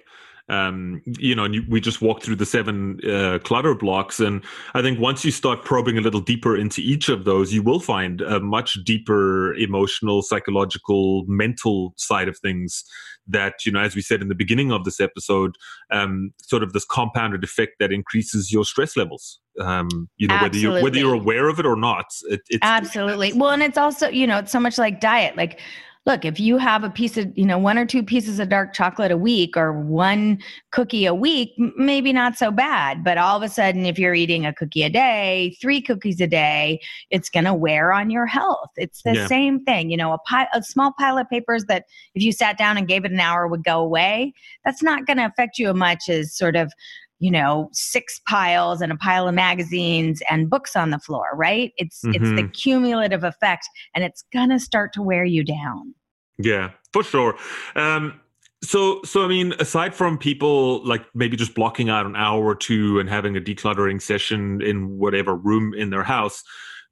Um, 0.49 1.01
you 1.05 1.35
know, 1.35 1.43
and 1.43 1.55
you, 1.55 1.63
we 1.69 1.81
just 1.81 2.01
walked 2.01 2.23
through 2.23 2.37
the 2.37 2.45
seven 2.45 2.99
uh, 3.09 3.39
clutter 3.43 3.75
blocks. 3.75 4.19
And 4.19 4.43
I 4.73 4.81
think 4.81 4.99
once 4.99 5.25
you 5.25 5.31
start 5.31 5.63
probing 5.63 5.97
a 5.97 6.01
little 6.01 6.21
deeper 6.21 6.55
into 6.55 6.81
each 6.81 7.09
of 7.09 7.25
those, 7.25 7.53
you 7.53 7.61
will 7.61 7.79
find 7.79 8.21
a 8.21 8.39
much 8.39 8.77
deeper 8.85 9.53
emotional, 9.55 10.21
psychological, 10.21 11.25
mental 11.27 11.93
side 11.97 12.27
of 12.27 12.37
things 12.37 12.83
that, 13.27 13.65
you 13.65 13.71
know, 13.73 13.81
as 13.81 13.93
we 13.93 14.01
said 14.01 14.21
in 14.21 14.29
the 14.29 14.35
beginning 14.35 14.71
of 14.71 14.85
this 14.85 15.01
episode, 15.01 15.55
um, 15.91 16.33
sort 16.41 16.63
of 16.63 16.71
this 16.71 16.85
compounded 16.85 17.43
effect 17.43 17.73
that 17.79 17.91
increases 17.91 18.51
your 18.51 18.63
stress 18.63 18.95
levels. 18.95 19.39
Um, 19.59 20.07
you 20.15 20.27
know, 20.27 20.35
Absolutely. 20.35 20.53
whether 20.53 20.57
you're, 20.59 20.83
whether 20.83 20.97
you're 20.99 21.21
aware 21.21 21.49
of 21.49 21.59
it 21.59 21.65
or 21.65 21.75
not. 21.75 22.05
It, 22.29 22.41
it's 22.47 22.59
Absolutely. 22.61 23.33
Well, 23.33 23.49
and 23.49 23.61
it's 23.61 23.77
also, 23.77 24.07
you 24.07 24.27
know, 24.27 24.37
it's 24.37 24.51
so 24.51 24.61
much 24.61 24.77
like 24.77 25.01
diet. 25.01 25.35
Like 25.35 25.59
look, 26.07 26.23
if 26.23 26.39
you 26.39 26.57
have 26.57 26.85
a 26.85 26.89
piece 26.89 27.17
of, 27.17 27.37
you 27.37 27.45
know, 27.45 27.57
one 27.57 27.77
or 27.77 27.85
two 27.85 28.01
pieces 28.01 28.39
of 28.39 28.47
dark 28.47 28.73
chocolate 28.73 29.11
a 29.11 29.17
week 29.17 29.57
or 29.57 29.73
one 29.73 30.39
cookie 30.71 31.05
a 31.05 31.13
week, 31.13 31.51
maybe 31.75 32.13
not 32.13 32.37
so 32.37 32.49
bad. 32.49 33.03
But 33.03 33.17
all 33.17 33.35
of 33.35 33.43
a 33.43 33.49
sudden, 33.49 33.85
if 33.85 33.99
you're 33.99 34.15
eating 34.15 34.45
a 34.45 34.53
cookie 34.53 34.83
a 34.83 34.89
day, 34.89 35.57
three 35.61 35.81
cookies 35.81 36.21
a 36.21 36.27
day, 36.27 36.79
it's 37.11 37.29
going 37.29 37.43
to 37.43 37.53
wear 37.53 37.91
on 37.91 38.09
your 38.09 38.25
health. 38.25 38.69
It's 38.77 39.03
the 39.03 39.15
yeah. 39.15 39.27
same 39.27 39.65
thing. 39.65 39.89
You 39.89 39.97
know, 39.97 40.13
a, 40.13 40.17
pile, 40.19 40.47
a 40.53 40.63
small 40.63 40.93
pile 40.97 41.17
of 41.17 41.29
papers 41.29 41.65
that 41.65 41.83
if 42.15 42.23
you 42.23 42.31
sat 42.31 42.57
down 42.57 42.77
and 42.77 42.87
gave 42.87 43.03
it 43.03 43.11
an 43.11 43.19
hour 43.19 43.45
would 43.45 43.65
go 43.65 43.81
away, 43.81 44.33
that's 44.63 44.81
not 44.81 45.05
going 45.05 45.17
to 45.17 45.25
affect 45.25 45.59
you 45.59 45.69
as 45.69 45.75
much 45.75 46.07
as 46.07 46.33
sort 46.33 46.55
of 46.55 46.71
you 47.19 47.31
know 47.31 47.69
six 47.73 48.21
piles 48.27 48.81
and 48.81 48.91
a 48.91 48.97
pile 48.97 49.27
of 49.27 49.33
magazines 49.33 50.21
and 50.29 50.49
books 50.49 50.75
on 50.75 50.91
the 50.91 50.99
floor 50.99 51.29
right 51.33 51.73
it's 51.77 52.01
mm-hmm. 52.01 52.11
it's 52.11 52.29
the 52.35 52.43
mm-hmm. 52.43 52.51
cumulative 52.51 53.23
effect 53.23 53.67
and 53.95 54.03
it's 54.03 54.23
gonna 54.31 54.59
start 54.59 54.93
to 54.93 55.01
wear 55.01 55.25
you 55.25 55.43
down 55.43 55.93
yeah 56.37 56.71
for 56.93 57.03
sure 57.03 57.35
um 57.75 58.19
so 58.63 59.01
so 59.03 59.23
i 59.23 59.27
mean 59.27 59.53
aside 59.59 59.93
from 59.93 60.17
people 60.17 60.85
like 60.85 61.05
maybe 61.13 61.37
just 61.37 61.55
blocking 61.55 61.89
out 61.89 62.05
an 62.05 62.15
hour 62.15 62.43
or 62.45 62.55
two 62.55 62.99
and 62.99 63.09
having 63.09 63.37
a 63.37 63.41
decluttering 63.41 64.01
session 64.01 64.61
in 64.61 64.97
whatever 64.97 65.35
room 65.35 65.73
in 65.73 65.89
their 65.89 66.03
house 66.03 66.43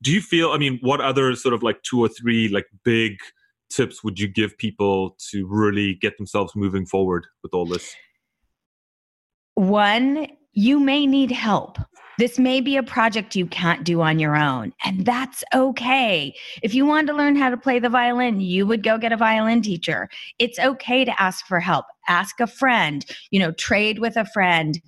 do 0.04 0.12
you 0.12 0.22
feel 0.22 0.52
i 0.52 0.58
mean 0.58 0.80
what 0.82 1.02
other 1.02 1.36
sort 1.36 1.54
of 1.54 1.64
like 1.64 1.82
two 1.84 2.00
or 2.00 2.08
three 2.08 2.48
like 2.50 2.66
big 2.84 3.18
tips 3.70 4.04
would 4.04 4.20
you 4.20 4.28
give 4.28 4.58
people 4.58 5.16
to 5.32 5.48
really 5.48 5.96
get 5.96 6.18
themselves 6.18 6.54
moving 6.56 6.86
forward 6.86 7.26
with 7.44 7.54
all 7.54 7.66
this 7.66 7.96
one, 9.56 10.28
you 10.52 10.80
may 10.80 11.08
need 11.08 11.32
help. 11.32 11.80
This 12.18 12.40
may 12.40 12.62
be 12.62 12.78
a 12.78 12.84
project 12.84 13.36
you 13.36 13.46
can't 13.46 13.84
do 13.84 14.02
on 14.02 14.20
your 14.20 14.36
own, 14.36 14.74
and 14.84 15.06
that's 15.06 15.44
okay. 15.54 16.34
If 16.62 16.74
you 16.74 16.86
wanted 16.86 17.08
to 17.08 17.18
learn 17.18 17.36
how 17.36 17.50
to 17.50 17.58
play 17.58 17.80
the 17.80 17.90
violin, 17.90 18.40
you 18.40 18.66
would 18.66 18.84
go 18.84 18.98
get 18.98 19.12
a 19.12 19.18
violin 19.18 19.62
teacher. 19.62 20.10
It's 20.40 20.58
okay 20.60 21.04
to 21.04 21.22
ask 21.22 21.46
for 21.46 21.60
help. 21.60 21.86
Ask 22.08 22.40
a 22.40 22.48
friend, 22.48 23.06
you 23.32 23.40
know, 23.40 23.52
trade 23.54 24.00
with 24.00 24.16
a 24.16 24.26
friend. 24.26 24.80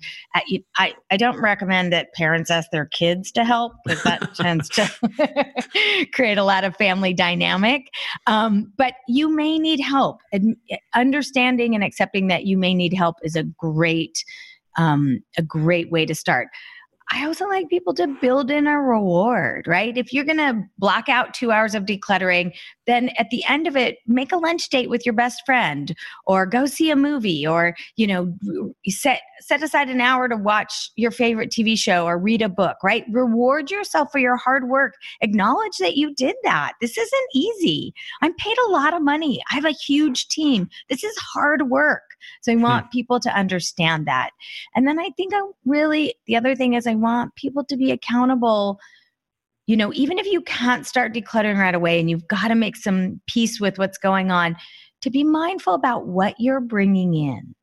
I, 0.78 0.94
I 1.10 1.16
don't 1.16 1.40
recommend 1.40 1.92
that 1.92 2.14
parents 2.14 2.50
ask 2.50 2.70
their 2.70 2.86
kids 2.86 3.32
to 3.32 3.44
help 3.44 3.72
because 3.84 4.02
that 4.04 4.34
tends 4.36 4.68
to 4.70 6.08
create 6.12 6.38
a 6.38 6.44
lot 6.44 6.64
of 6.64 6.76
family 6.76 7.12
dynamic. 7.12 7.88
Um, 8.26 8.72
but 8.76 8.94
you 9.08 9.34
may 9.34 9.58
need 9.58 9.80
help. 9.80 10.20
And 10.32 10.56
understanding 10.94 11.74
and 11.74 11.82
accepting 11.82 12.28
that 12.28 12.44
you 12.46 12.56
may 12.56 12.72
need 12.72 12.94
help 12.94 13.16
is 13.22 13.34
a 13.36 13.42
great 13.42 14.24
um, 14.76 15.20
a 15.36 15.42
great 15.42 15.90
way 15.90 16.06
to 16.06 16.14
start. 16.14 16.48
I 17.10 17.24
also 17.24 17.46
like 17.46 17.70
people 17.70 17.94
to 17.94 18.06
build 18.06 18.50
in 18.50 18.66
a 18.66 18.80
reward, 18.80 19.66
right? 19.66 19.96
If 19.96 20.12
you're 20.12 20.24
going 20.24 20.36
to 20.36 20.62
block 20.76 21.08
out 21.08 21.32
two 21.32 21.50
hours 21.50 21.74
of 21.74 21.84
decluttering, 21.84 22.52
then 22.86 23.10
at 23.18 23.30
the 23.30 23.42
end 23.48 23.66
of 23.66 23.76
it, 23.76 23.98
make 24.06 24.30
a 24.30 24.36
lunch 24.36 24.68
date 24.68 24.90
with 24.90 25.06
your 25.06 25.14
best 25.14 25.42
friend 25.46 25.94
or 26.26 26.44
go 26.44 26.66
see 26.66 26.90
a 26.90 26.96
movie 26.96 27.46
or, 27.46 27.74
you 27.96 28.06
know, 28.06 28.34
set, 28.88 29.20
set 29.40 29.62
aside 29.62 29.88
an 29.88 30.02
hour 30.02 30.28
to 30.28 30.36
watch 30.36 30.90
your 30.96 31.10
favorite 31.10 31.50
TV 31.50 31.78
show 31.78 32.04
or 32.04 32.18
read 32.18 32.42
a 32.42 32.48
book, 32.48 32.76
right? 32.82 33.04
Reward 33.10 33.70
yourself 33.70 34.12
for 34.12 34.18
your 34.18 34.36
hard 34.36 34.68
work. 34.68 34.94
Acknowledge 35.22 35.78
that 35.78 35.96
you 35.96 36.14
did 36.14 36.36
that. 36.42 36.74
This 36.80 36.98
isn't 36.98 37.28
easy. 37.34 37.94
I'm 38.20 38.34
paid 38.34 38.56
a 38.66 38.70
lot 38.70 38.92
of 38.92 39.02
money. 39.02 39.42
I 39.50 39.54
have 39.54 39.64
a 39.64 39.70
huge 39.70 40.28
team. 40.28 40.68
This 40.90 41.04
is 41.04 41.16
hard 41.16 41.70
work. 41.70 42.02
So 42.42 42.52
I 42.52 42.56
hmm. 42.56 42.62
want 42.62 42.86
hmm. 42.86 42.90
people 42.90 43.20
to 43.20 43.30
understand 43.30 44.06
that. 44.06 44.30
And 44.74 44.86
then 44.86 44.98
I 44.98 45.10
think 45.16 45.34
I 45.34 45.40
really, 45.64 46.14
the 46.26 46.36
other 46.36 46.54
thing 46.54 46.74
is 46.74 46.86
I 46.86 46.94
want 46.94 47.34
people 47.34 47.64
to 47.64 47.76
be 47.76 47.90
accountable. 47.90 48.78
You 49.66 49.76
know, 49.76 49.92
even 49.94 50.18
if 50.18 50.26
you 50.26 50.40
can't 50.42 50.86
start 50.86 51.12
decluttering 51.12 51.58
right 51.58 51.74
away 51.74 52.00
and 52.00 52.08
you've 52.08 52.28
got 52.28 52.48
to 52.48 52.54
make 52.54 52.76
some 52.76 53.20
peace 53.26 53.60
with 53.60 53.78
what's 53.78 53.98
going 53.98 54.30
on, 54.30 54.56
to 55.02 55.10
be 55.10 55.24
mindful 55.24 55.74
about 55.74 56.06
what 56.06 56.34
you're 56.38 56.60
bringing 56.60 57.14
in. 57.14 57.54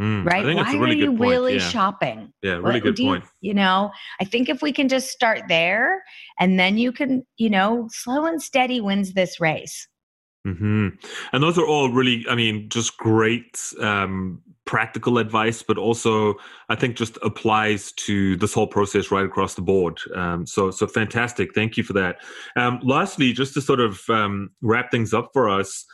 Mm, 0.00 0.26
right? 0.26 0.44
Why 0.44 0.72
really 0.74 0.90
are 0.90 1.04
you 1.04 1.16
point. 1.16 1.20
really 1.20 1.54
yeah. 1.54 1.68
shopping? 1.68 2.32
Yeah, 2.42 2.54
really 2.54 2.74
what, 2.74 2.82
good 2.82 2.96
point. 2.96 3.24
You, 3.40 3.48
you 3.48 3.54
know, 3.54 3.90
I 4.20 4.24
think 4.24 4.48
if 4.48 4.60
we 4.60 4.72
can 4.72 4.88
just 4.88 5.08
start 5.08 5.42
there 5.48 6.02
and 6.38 6.60
then 6.60 6.76
you 6.76 6.92
can, 6.92 7.24
you 7.38 7.48
know, 7.48 7.88
slow 7.90 8.26
and 8.26 8.42
steady 8.42 8.80
wins 8.80 9.14
this 9.14 9.40
race. 9.40 9.88
Mm-hmm. 10.46 10.88
And 11.32 11.42
those 11.42 11.58
are 11.58 11.66
all 11.66 11.90
really, 11.90 12.24
I 12.30 12.36
mean, 12.36 12.68
just 12.68 12.96
great 12.96 13.60
um, 13.80 14.40
practical 14.64 15.18
advice, 15.18 15.62
but 15.62 15.76
also 15.76 16.34
I 16.68 16.76
think 16.76 16.96
just 16.96 17.18
applies 17.22 17.92
to 17.92 18.36
this 18.36 18.54
whole 18.54 18.68
process 18.68 19.10
right 19.10 19.24
across 19.24 19.54
the 19.54 19.62
board. 19.62 19.98
Um, 20.14 20.46
so, 20.46 20.70
so 20.70 20.86
fantastic. 20.86 21.52
Thank 21.54 21.76
you 21.76 21.82
for 21.82 21.94
that. 21.94 22.18
Um, 22.54 22.80
lastly, 22.82 23.32
just 23.32 23.54
to 23.54 23.60
sort 23.60 23.80
of 23.80 24.00
um, 24.08 24.50
wrap 24.62 24.90
things 24.90 25.12
up 25.12 25.30
for 25.32 25.48
us, 25.48 25.84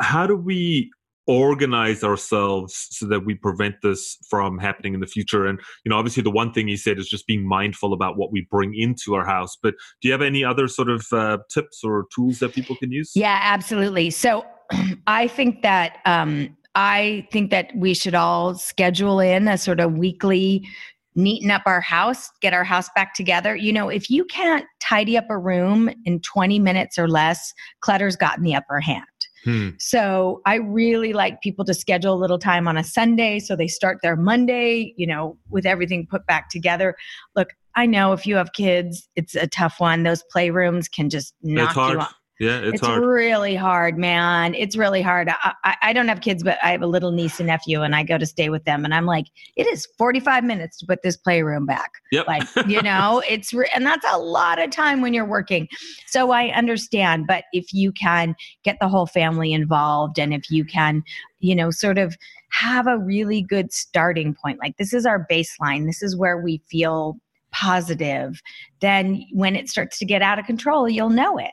how 0.00 0.26
do 0.26 0.36
we 0.36 0.90
organize 1.26 2.02
ourselves 2.02 2.88
so 2.90 3.06
that 3.06 3.24
we 3.24 3.34
prevent 3.34 3.76
this 3.82 4.18
from 4.28 4.58
happening 4.58 4.94
in 4.94 5.00
the 5.00 5.06
future 5.06 5.46
and 5.46 5.60
you 5.84 5.90
know 5.90 5.96
obviously 5.96 6.22
the 6.22 6.30
one 6.30 6.52
thing 6.52 6.66
he 6.66 6.76
said 6.76 6.98
is 6.98 7.08
just 7.08 7.26
being 7.26 7.46
mindful 7.46 7.92
about 7.92 8.16
what 8.16 8.32
we 8.32 8.46
bring 8.50 8.74
into 8.74 9.14
our 9.14 9.24
house 9.24 9.56
but 9.62 9.74
do 10.00 10.08
you 10.08 10.12
have 10.12 10.22
any 10.22 10.42
other 10.42 10.66
sort 10.66 10.90
of 10.90 11.06
uh, 11.12 11.38
tips 11.48 11.84
or 11.84 12.06
tools 12.14 12.40
that 12.40 12.52
people 12.52 12.74
can 12.76 12.90
use 12.90 13.12
yeah 13.14 13.38
absolutely 13.42 14.10
so 14.10 14.44
i 15.06 15.28
think 15.28 15.62
that 15.62 15.98
um, 16.06 16.56
i 16.74 17.26
think 17.30 17.52
that 17.52 17.70
we 17.76 17.94
should 17.94 18.14
all 18.14 18.54
schedule 18.54 19.20
in 19.20 19.46
a 19.46 19.56
sort 19.56 19.78
of 19.78 19.92
weekly 19.92 20.66
neaten 21.14 21.50
up 21.50 21.60
our 21.66 21.82
house, 21.82 22.30
get 22.40 22.54
our 22.54 22.64
house 22.64 22.88
back 22.94 23.12
together. 23.12 23.54
You 23.54 23.70
know, 23.70 23.90
if 23.90 24.08
you 24.08 24.24
can't 24.24 24.64
tidy 24.80 25.18
up 25.18 25.26
a 25.28 25.36
room 25.36 25.90
in 26.06 26.20
20 26.20 26.58
minutes 26.58 26.98
or 26.98 27.06
less, 27.06 27.52
clutter's 27.80 28.16
gotten 28.16 28.42
the 28.44 28.54
upper 28.54 28.80
hand. 28.80 29.04
Hmm. 29.44 29.70
So 29.78 30.40
I 30.46 30.56
really 30.56 31.12
like 31.12 31.40
people 31.40 31.64
to 31.64 31.74
schedule 31.74 32.14
a 32.14 32.20
little 32.20 32.38
time 32.38 32.68
on 32.68 32.76
a 32.76 32.84
Sunday 32.84 33.38
so 33.38 33.56
they 33.56 33.68
start 33.68 33.98
their 34.02 34.16
Monday, 34.16 34.94
you 34.96 35.06
know, 35.06 35.36
with 35.50 35.66
everything 35.66 36.06
put 36.08 36.26
back 36.26 36.48
together. 36.48 36.94
Look, 37.34 37.48
I 37.74 37.86
know 37.86 38.12
if 38.12 38.26
you 38.26 38.36
have 38.36 38.52
kids, 38.52 39.08
it's 39.16 39.34
a 39.34 39.46
tough 39.46 39.76
one. 39.78 40.02
Those 40.02 40.22
playrooms 40.34 40.90
can 40.90 41.10
just 41.10 41.34
knock 41.42 41.74
you 41.76 42.00
off. 42.00 42.14
Yeah, 42.42 42.58
it's, 42.58 42.72
it's 42.72 42.80
hard. 42.84 43.04
really 43.04 43.54
hard, 43.54 43.96
man. 43.96 44.56
It's 44.56 44.74
really 44.74 45.00
hard. 45.00 45.28
I, 45.28 45.52
I, 45.62 45.76
I, 45.80 45.92
don't 45.92 46.08
have 46.08 46.22
kids, 46.22 46.42
but 46.42 46.58
I 46.60 46.72
have 46.72 46.82
a 46.82 46.88
little 46.88 47.12
niece 47.12 47.38
and 47.38 47.46
nephew, 47.46 47.82
and 47.82 47.94
I 47.94 48.02
go 48.02 48.18
to 48.18 48.26
stay 48.26 48.48
with 48.48 48.64
them. 48.64 48.84
And 48.84 48.92
I'm 48.92 49.06
like, 49.06 49.26
it 49.54 49.68
is 49.68 49.86
45 49.96 50.42
minutes 50.42 50.78
to 50.78 50.86
put 50.86 51.02
this 51.02 51.16
playroom 51.16 51.66
back. 51.66 51.92
Yep. 52.10 52.26
Like, 52.26 52.42
you 52.66 52.82
know, 52.82 53.22
it's, 53.28 53.54
re- 53.54 53.70
and 53.72 53.86
that's 53.86 54.04
a 54.10 54.18
lot 54.18 54.60
of 54.60 54.70
time 54.70 55.02
when 55.02 55.14
you're 55.14 55.24
working. 55.24 55.68
So 56.08 56.32
I 56.32 56.48
understand. 56.48 57.28
But 57.28 57.44
if 57.52 57.72
you 57.72 57.92
can 57.92 58.34
get 58.64 58.76
the 58.80 58.88
whole 58.88 59.06
family 59.06 59.52
involved, 59.52 60.18
and 60.18 60.34
if 60.34 60.50
you 60.50 60.64
can, 60.64 61.04
you 61.38 61.54
know, 61.54 61.70
sort 61.70 61.96
of 61.96 62.16
have 62.50 62.88
a 62.88 62.98
really 62.98 63.42
good 63.42 63.72
starting 63.72 64.34
point, 64.34 64.58
like 64.58 64.76
this 64.78 64.92
is 64.92 65.06
our 65.06 65.24
baseline, 65.30 65.86
this 65.86 66.02
is 66.02 66.16
where 66.16 66.40
we 66.40 66.60
feel 66.68 67.18
positive, 67.52 68.42
then 68.80 69.24
when 69.30 69.54
it 69.54 69.68
starts 69.68 69.96
to 70.00 70.04
get 70.04 70.22
out 70.22 70.40
of 70.40 70.46
control, 70.46 70.88
you'll 70.88 71.08
know 71.08 71.38
it. 71.38 71.52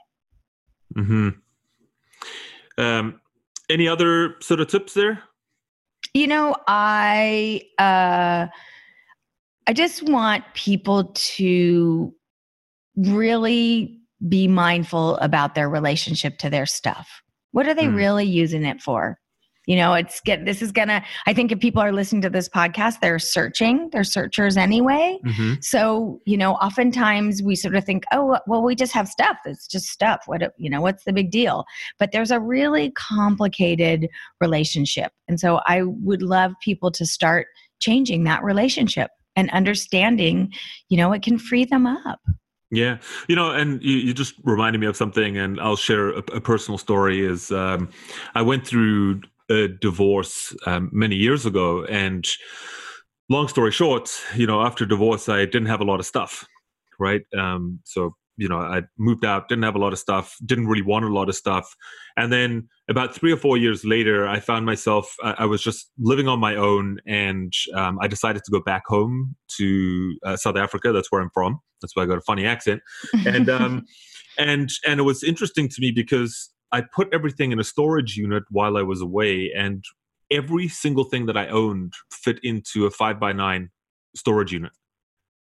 Hmm. 0.93 1.29
Um, 2.77 3.21
any 3.69 3.87
other 3.87 4.35
sort 4.41 4.59
of 4.59 4.67
tips 4.67 4.93
there? 4.93 5.23
You 6.13 6.27
know, 6.27 6.55
I 6.67 7.61
uh, 7.77 8.47
I 9.67 9.73
just 9.73 10.03
want 10.03 10.43
people 10.55 11.11
to 11.13 12.13
really 12.95 13.99
be 14.27 14.47
mindful 14.47 15.17
about 15.17 15.55
their 15.55 15.69
relationship 15.69 16.37
to 16.39 16.49
their 16.49 16.65
stuff. 16.65 17.21
What 17.51 17.67
are 17.67 17.73
they 17.73 17.85
mm. 17.85 17.95
really 17.95 18.25
using 18.25 18.65
it 18.65 18.81
for? 18.81 19.19
You 19.69 19.75
know 19.75 19.93
it's 19.93 20.19
get 20.21 20.45
this 20.45 20.63
is 20.63 20.71
gonna 20.71 21.05
i 21.27 21.33
think 21.33 21.51
if 21.51 21.59
people 21.59 21.81
are 21.81 21.91
listening 21.93 22.23
to 22.23 22.29
this 22.29 22.49
podcast 22.49 22.99
they're 23.01 23.19
searching 23.19 23.87
they're 23.91 24.03
searchers 24.03 24.57
anyway. 24.57 25.17
Mm-hmm. 25.25 25.53
so 25.61 26.19
you 26.25 26.35
know 26.35 26.53
oftentimes 26.55 27.43
we 27.43 27.55
sort 27.55 27.75
of 27.75 27.85
think 27.85 28.03
oh 28.11 28.39
well 28.47 28.63
we 28.63 28.75
just 28.75 28.93
have 28.93 29.07
stuff. 29.07 29.37
It's 29.45 29.67
just 29.67 29.87
stuff. 29.87 30.21
What 30.25 30.41
you 30.57 30.69
know 30.69 30.81
what's 30.81 31.03
the 31.03 31.13
big 31.13 31.29
deal? 31.29 31.65
But 31.99 32.11
there's 32.11 32.31
a 32.31 32.39
really 32.39 32.91
complicated 32.91 34.09
relationship. 34.41 35.11
And 35.27 35.39
so 35.39 35.61
i 35.67 35.83
would 35.83 36.23
love 36.23 36.53
people 36.61 36.89
to 36.91 37.05
start 37.05 37.47
changing 37.79 38.23
that 38.23 38.43
relationship 38.43 39.11
and 39.35 39.49
understanding 39.51 40.51
you 40.89 40.97
know 40.97 41.13
it 41.13 41.21
can 41.21 41.37
free 41.37 41.65
them 41.65 41.85
up. 41.85 42.19
Yeah, 42.71 42.97
you 43.27 43.35
know, 43.35 43.51
and 43.51 43.81
you, 43.81 43.97
you 43.97 44.13
just 44.13 44.35
reminded 44.43 44.79
me 44.79 44.85
of 44.87 44.95
something, 44.95 45.37
and 45.37 45.59
I'll 45.59 45.75
share 45.75 46.09
a, 46.09 46.23
a 46.33 46.41
personal 46.41 46.77
story. 46.77 47.25
Is 47.25 47.51
um, 47.51 47.89
I 48.35 48.43
went 48.43 48.65
through 48.65 49.21
a 49.49 49.67
divorce 49.67 50.55
um, 50.65 50.89
many 50.91 51.15
years 51.15 51.45
ago. 51.45 51.83
And 51.85 52.27
long 53.29 53.47
story 53.47 53.71
short, 53.71 54.11
you 54.35 54.47
know, 54.47 54.61
after 54.61 54.85
divorce, 54.85 55.29
I 55.29 55.45
didn't 55.45 55.67
have 55.67 55.81
a 55.81 55.85
lot 55.85 55.99
of 55.99 56.05
stuff, 56.05 56.45
right? 56.99 57.21
Um, 57.37 57.79
so, 57.83 58.15
you 58.37 58.47
know, 58.47 58.57
I 58.57 58.83
moved 58.97 59.25
out, 59.25 59.49
didn't 59.49 59.63
have 59.63 59.75
a 59.75 59.79
lot 59.79 59.91
of 59.93 59.99
stuff, 59.99 60.35
didn't 60.45 60.67
really 60.67 60.81
want 60.81 61.05
a 61.05 61.13
lot 61.13 61.29
of 61.29 61.35
stuff. 61.35 61.75
And 62.15 62.31
then 62.31 62.69
about 62.89 63.13
three 63.13 63.31
or 63.31 63.37
four 63.37 63.57
years 63.57 63.83
later, 63.83 64.27
I 64.27 64.39
found 64.39 64.65
myself, 64.65 65.13
I, 65.23 65.35
I 65.39 65.45
was 65.45 65.61
just 65.61 65.91
living 65.99 66.27
on 66.27 66.39
my 66.39 66.55
own 66.55 66.99
and 67.05 67.51
um, 67.75 67.99
I 68.01 68.07
decided 68.07 68.43
to 68.43 68.51
go 68.51 68.61
back 68.61 68.83
home 68.87 69.35
to 69.57 70.15
uh, 70.25 70.37
South 70.37 70.57
Africa. 70.57 70.91
That's 70.91 71.11
where 71.11 71.21
I'm 71.21 71.29
from. 71.33 71.59
That's 71.81 71.95
why 71.95 72.03
I 72.03 72.05
got 72.05 72.17
a 72.17 72.21
funny 72.21 72.45
accent. 72.45 72.81
And, 73.25 73.49
um, 73.49 73.85
and, 74.37 74.69
and 74.87 74.99
it 74.99 75.03
was 75.03 75.23
interesting 75.23 75.67
to 75.69 75.81
me 75.81 75.91
because 75.91 76.49
I 76.71 76.81
put 76.81 77.13
everything 77.13 77.51
in 77.51 77.59
a 77.59 77.63
storage 77.63 78.15
unit 78.15 78.43
while 78.49 78.77
I 78.77 78.81
was 78.81 79.01
away, 79.01 79.51
and 79.55 79.83
every 80.31 80.67
single 80.67 81.03
thing 81.03 81.25
that 81.25 81.37
I 81.37 81.47
owned 81.47 81.93
fit 82.11 82.39
into 82.43 82.85
a 82.85 82.91
five 82.91 83.19
by 83.19 83.33
nine 83.33 83.69
storage 84.15 84.51
unit, 84.51 84.71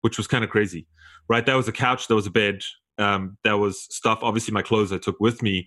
which 0.02 0.18
was 0.18 0.26
kind 0.26 0.44
of 0.44 0.50
crazy, 0.50 0.86
right? 1.28 1.44
That 1.46 1.54
was 1.56 1.68
a 1.68 1.72
couch, 1.72 2.08
that 2.08 2.14
was 2.14 2.26
a 2.26 2.30
bed, 2.30 2.62
um, 2.98 3.38
that 3.44 3.58
was 3.58 3.86
stuff. 3.90 4.18
Obviously, 4.22 4.52
my 4.52 4.62
clothes 4.62 4.92
I 4.92 4.98
took 4.98 5.18
with 5.20 5.42
me, 5.42 5.66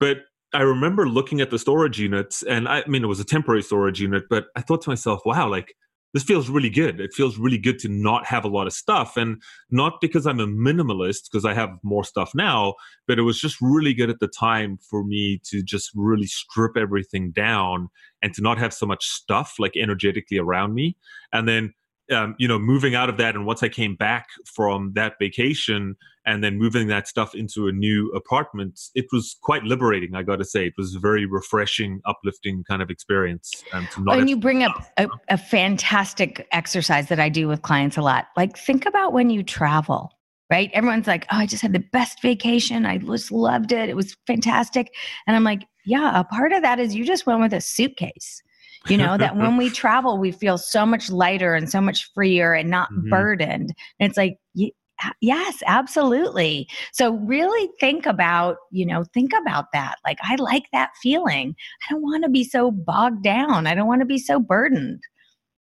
but 0.00 0.18
I 0.52 0.62
remember 0.62 1.08
looking 1.08 1.40
at 1.40 1.50
the 1.50 1.58
storage 1.58 1.98
units, 1.98 2.42
and 2.42 2.68
I, 2.68 2.80
I 2.80 2.86
mean, 2.86 3.04
it 3.04 3.08
was 3.08 3.20
a 3.20 3.24
temporary 3.24 3.62
storage 3.62 4.00
unit, 4.00 4.24
but 4.30 4.46
I 4.56 4.60
thought 4.60 4.82
to 4.82 4.90
myself, 4.90 5.20
wow, 5.24 5.48
like 5.48 5.74
this 6.14 6.22
feels 6.22 6.48
really 6.48 6.70
good. 6.70 7.00
It 7.00 7.12
feels 7.12 7.36
really 7.36 7.58
good 7.58 7.78
to 7.80 7.88
not 7.88 8.24
have 8.24 8.44
a 8.44 8.48
lot 8.48 8.68
of 8.68 8.72
stuff. 8.72 9.16
And 9.16 9.42
not 9.70 10.00
because 10.00 10.26
I'm 10.26 10.40
a 10.40 10.46
minimalist, 10.46 11.24
because 11.30 11.44
I 11.44 11.52
have 11.54 11.70
more 11.82 12.04
stuff 12.04 12.30
now, 12.34 12.74
but 13.06 13.18
it 13.18 13.22
was 13.22 13.38
just 13.38 13.56
really 13.60 13.92
good 13.92 14.08
at 14.08 14.20
the 14.20 14.28
time 14.28 14.78
for 14.88 15.04
me 15.04 15.40
to 15.46 15.62
just 15.62 15.90
really 15.94 16.26
strip 16.26 16.76
everything 16.76 17.32
down 17.32 17.88
and 18.22 18.32
to 18.34 18.42
not 18.42 18.58
have 18.58 18.72
so 18.72 18.86
much 18.86 19.04
stuff 19.04 19.56
like 19.58 19.76
energetically 19.76 20.38
around 20.38 20.72
me. 20.74 20.96
And 21.32 21.48
then 21.48 21.74
um, 22.10 22.34
you 22.38 22.48
know, 22.48 22.58
moving 22.58 22.94
out 22.94 23.08
of 23.08 23.16
that, 23.18 23.34
and 23.34 23.46
once 23.46 23.62
I 23.62 23.68
came 23.68 23.94
back 23.96 24.28
from 24.44 24.92
that 24.94 25.14
vacation, 25.18 25.96
and 26.26 26.42
then 26.42 26.58
moving 26.58 26.88
that 26.88 27.06
stuff 27.06 27.34
into 27.34 27.68
a 27.68 27.72
new 27.72 28.10
apartment, 28.12 28.80
it 28.94 29.06
was 29.12 29.36
quite 29.42 29.62
liberating. 29.64 30.14
I 30.14 30.22
got 30.22 30.36
to 30.36 30.44
say, 30.44 30.66
it 30.66 30.74
was 30.78 30.94
a 30.94 30.98
very 30.98 31.26
refreshing, 31.26 32.00
uplifting 32.06 32.64
kind 32.64 32.80
of 32.80 32.90
experience. 32.90 33.62
Um, 33.72 33.86
and 34.08 34.30
you 34.30 34.36
bring 34.36 34.62
up 34.62 34.86
a, 34.96 35.08
a 35.28 35.36
fantastic 35.36 36.46
exercise 36.50 37.08
that 37.08 37.20
I 37.20 37.28
do 37.28 37.46
with 37.46 37.62
clients 37.62 37.96
a 37.96 38.02
lot. 38.02 38.28
Like, 38.36 38.56
think 38.56 38.86
about 38.86 39.12
when 39.12 39.30
you 39.30 39.42
travel 39.42 40.12
right? 40.50 40.70
Everyone's 40.72 41.06
like, 41.06 41.26
oh, 41.32 41.38
I 41.38 41.46
just 41.46 41.62
had 41.62 41.72
the 41.72 41.78
best 41.80 42.20
vacation. 42.20 42.86
I 42.86 42.98
just 42.98 43.32
loved 43.32 43.72
it. 43.72 43.88
It 43.88 43.96
was 43.96 44.14
fantastic. 44.26 44.94
And 45.26 45.34
I'm 45.34 45.42
like, 45.42 45.66
yeah, 45.86 46.20
a 46.20 46.24
part 46.24 46.52
of 46.52 46.62
that 46.62 46.78
is 46.78 46.94
you 46.94 47.04
just 47.04 47.26
went 47.26 47.40
with 47.40 47.52
a 47.52 47.60
suitcase 47.60 48.42
you 48.88 48.96
know 48.96 49.16
that 49.16 49.36
when 49.36 49.56
we 49.56 49.70
travel 49.82 50.18
we 50.18 50.32
feel 50.32 50.58
so 50.58 50.84
much 50.84 51.10
lighter 51.10 51.54
and 51.54 51.70
so 51.70 51.80
much 51.80 52.10
freer 52.14 52.54
and 52.54 52.70
not 52.70 52.90
mm-hmm. 52.90 53.10
burdened. 53.10 53.74
And 53.98 54.10
it's 54.10 54.18
like 54.18 54.38
yes 55.20 55.62
absolutely. 55.66 56.68
So 56.92 57.14
really 57.14 57.68
think 57.80 58.06
about 58.06 58.56
you 58.70 58.86
know 58.86 59.04
think 59.14 59.32
about 59.32 59.66
that. 59.72 59.96
Like 60.04 60.18
i 60.22 60.36
like 60.36 60.64
that 60.72 60.90
feeling. 61.02 61.54
I 61.88 61.92
don't 61.92 62.02
want 62.02 62.24
to 62.24 62.30
be 62.30 62.44
so 62.44 62.70
bogged 62.70 63.22
down. 63.22 63.66
I 63.66 63.74
don't 63.74 63.88
want 63.88 64.00
to 64.00 64.06
be 64.06 64.18
so 64.18 64.38
burdened 64.38 65.02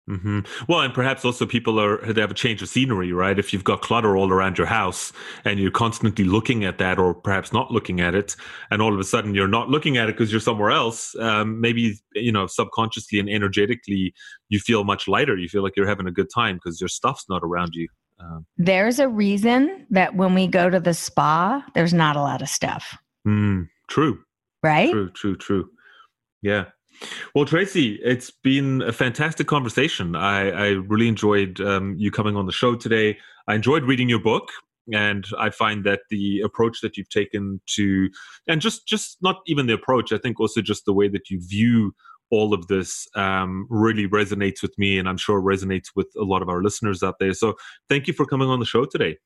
Mm-hmm. 0.10 0.40
Well, 0.68 0.82
and 0.82 0.94
perhaps 0.94 1.24
also 1.24 1.46
people 1.46 1.80
are 1.80 1.98
they 2.12 2.20
have 2.20 2.32
a 2.32 2.34
change 2.34 2.62
of 2.62 2.68
scenery, 2.68 3.14
right? 3.14 3.40
If 3.40 3.54
you've 3.54 3.64
got 3.64 3.82
clutter 3.82 4.18
all 4.18 4.32
around 4.32 4.58
your 4.58 4.68
house 4.68 5.14
and 5.46 5.60
you're 5.60 5.72
constantly 5.72 6.26
looking 6.26 6.66
at 6.66 6.78
that, 6.80 7.00
or 7.00 7.14
perhaps 7.14 7.54
not 7.54 7.72
looking 7.72 8.02
at 8.02 8.14
it, 8.14 8.36
and 8.70 8.82
all 8.82 8.94
of 8.94 9.00
a 9.00 9.06
sudden 9.06 9.34
you're 9.34 9.48
not 9.48 9.70
looking 9.70 9.96
at 9.96 10.10
it 10.10 10.18
because 10.18 10.30
you're 10.30 10.42
somewhere 10.42 10.72
else. 10.72 11.16
Um, 11.20 11.62
maybe 11.62 11.96
you 12.16 12.34
know 12.34 12.48
subconsciously 12.48 13.18
and 13.18 13.30
energetically 13.30 14.14
you 14.50 14.60
feel 14.60 14.84
much 14.84 15.08
lighter. 15.08 15.38
You 15.38 15.48
feel 15.48 15.64
like 15.64 15.78
you're 15.78 15.88
having 15.88 16.08
a 16.08 16.12
good 16.12 16.30
time 16.34 16.56
because 16.56 16.82
your 16.82 16.90
stuff's 16.90 17.26
not 17.30 17.42
around 17.42 17.74
you. 17.74 17.88
Um, 18.20 18.46
there's 18.58 19.00
a 19.00 19.08
reason 19.08 19.88
that 19.90 20.16
when 20.16 20.34
we 20.36 20.48
go 20.48 20.70
to 20.70 20.82
the 20.82 20.94
spa, 20.94 21.64
there's 21.76 21.94
not 21.94 22.18
a 22.18 22.22
lot 22.22 22.42
of 22.42 22.50
stuff. 22.50 22.98
Mm, 23.26 23.70
true. 23.88 24.20
Right. 24.62 24.92
True. 24.92 25.12
True. 25.12 25.38
True. 25.38 25.70
Yeah. 26.42 26.66
Well, 27.36 27.46
Tracy, 27.46 28.00
it's 28.04 28.32
been 28.32 28.82
a 28.82 28.92
fantastic 28.92 29.48
conversation. 29.48 30.16
I, 30.16 30.50
I 30.50 30.68
really 30.70 31.08
enjoyed 31.08 31.60
um, 31.62 31.96
you 31.98 32.12
coming 32.12 32.36
on 32.36 32.46
the 32.46 32.52
show 32.52 32.76
today. 32.76 33.18
I 33.48 33.56
enjoyed 33.56 33.84
reading 33.84 34.10
your 34.10 34.20
book, 34.22 34.50
and 34.94 35.26
I 35.38 35.50
find 35.50 35.84
that 35.86 36.02
the 36.10 36.42
approach 36.42 36.82
that 36.82 36.98
you've 36.98 37.10
taken 37.10 37.62
to, 37.76 38.10
and 38.48 38.62
just 38.62 38.88
just 38.88 39.18
not 39.22 39.38
even 39.48 39.68
the 39.68 39.74
approach, 39.74 40.12
I 40.12 40.18
think 40.18 40.40
also 40.40 40.62
just 40.62 40.86
the 40.86 40.94
way 40.94 41.08
that 41.10 41.30
you 41.30 41.42
view 41.42 41.94
all 42.30 42.54
of 42.54 42.68
this 42.68 43.08
um, 43.16 43.68
really 43.70 44.08
resonates 44.08 44.62
with 44.62 44.78
me, 44.78 44.98
and 44.98 45.10
I'm 45.10 45.18
sure 45.18 45.42
resonates 45.42 45.88
with 45.96 46.08
a 46.18 46.24
lot 46.24 46.42
of 46.42 46.50
our 46.50 46.64
listeners 46.64 47.04
out 47.04 47.16
there. 47.20 47.34
So, 47.34 47.56
thank 47.90 48.08
you 48.08 48.14
for 48.14 48.26
coming 48.26 48.50
on 48.50 48.60
the 48.60 48.66
show 48.66 48.86
today. 48.86 49.18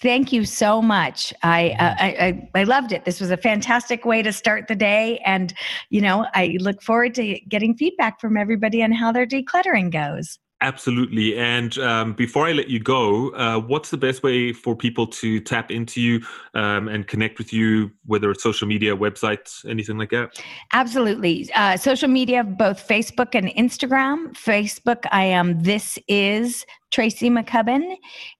Thank 0.00 0.32
you 0.32 0.44
so 0.44 0.82
much. 0.82 1.32
I, 1.42 1.70
uh, 1.78 1.94
I, 1.98 2.06
I, 2.54 2.60
I 2.60 2.64
loved 2.64 2.92
it. 2.92 3.04
This 3.04 3.20
was 3.20 3.30
a 3.30 3.36
fantastic 3.36 4.04
way 4.04 4.22
to 4.22 4.32
start 4.32 4.68
the 4.68 4.74
day, 4.74 5.18
and 5.24 5.54
you 5.90 6.00
know 6.00 6.26
I 6.34 6.56
look 6.60 6.82
forward 6.82 7.14
to 7.14 7.40
getting 7.48 7.74
feedback 7.74 8.20
from 8.20 8.36
everybody 8.36 8.82
on 8.82 8.92
how 8.92 9.12
their 9.12 9.26
decluttering 9.26 9.90
goes. 9.90 10.38
Absolutely. 10.64 11.36
And 11.36 11.76
um, 11.78 12.14
before 12.14 12.46
I 12.46 12.52
let 12.52 12.68
you 12.68 12.80
go, 12.80 13.28
uh, 13.34 13.58
what's 13.60 13.90
the 13.90 13.98
best 13.98 14.22
way 14.22 14.52
for 14.54 14.74
people 14.74 15.06
to 15.08 15.38
tap 15.40 15.70
into 15.70 16.00
you 16.00 16.22
um, 16.54 16.88
and 16.88 17.06
connect 17.06 17.36
with 17.36 17.52
you, 17.52 17.90
whether 18.06 18.30
it's 18.30 18.42
social 18.42 18.66
media, 18.66 18.96
websites, 18.96 19.68
anything 19.68 19.98
like 19.98 20.08
that? 20.10 20.40
Absolutely. 20.72 21.50
Uh, 21.54 21.76
social 21.76 22.08
media, 22.08 22.42
both 22.44 22.86
Facebook 22.88 23.34
and 23.34 23.48
Instagram. 23.48 24.32
Facebook, 24.32 25.04
I 25.12 25.24
am 25.24 25.62
This 25.62 25.98
Is 26.08 26.64
Tracy 26.90 27.28
McCubbin. 27.28 27.96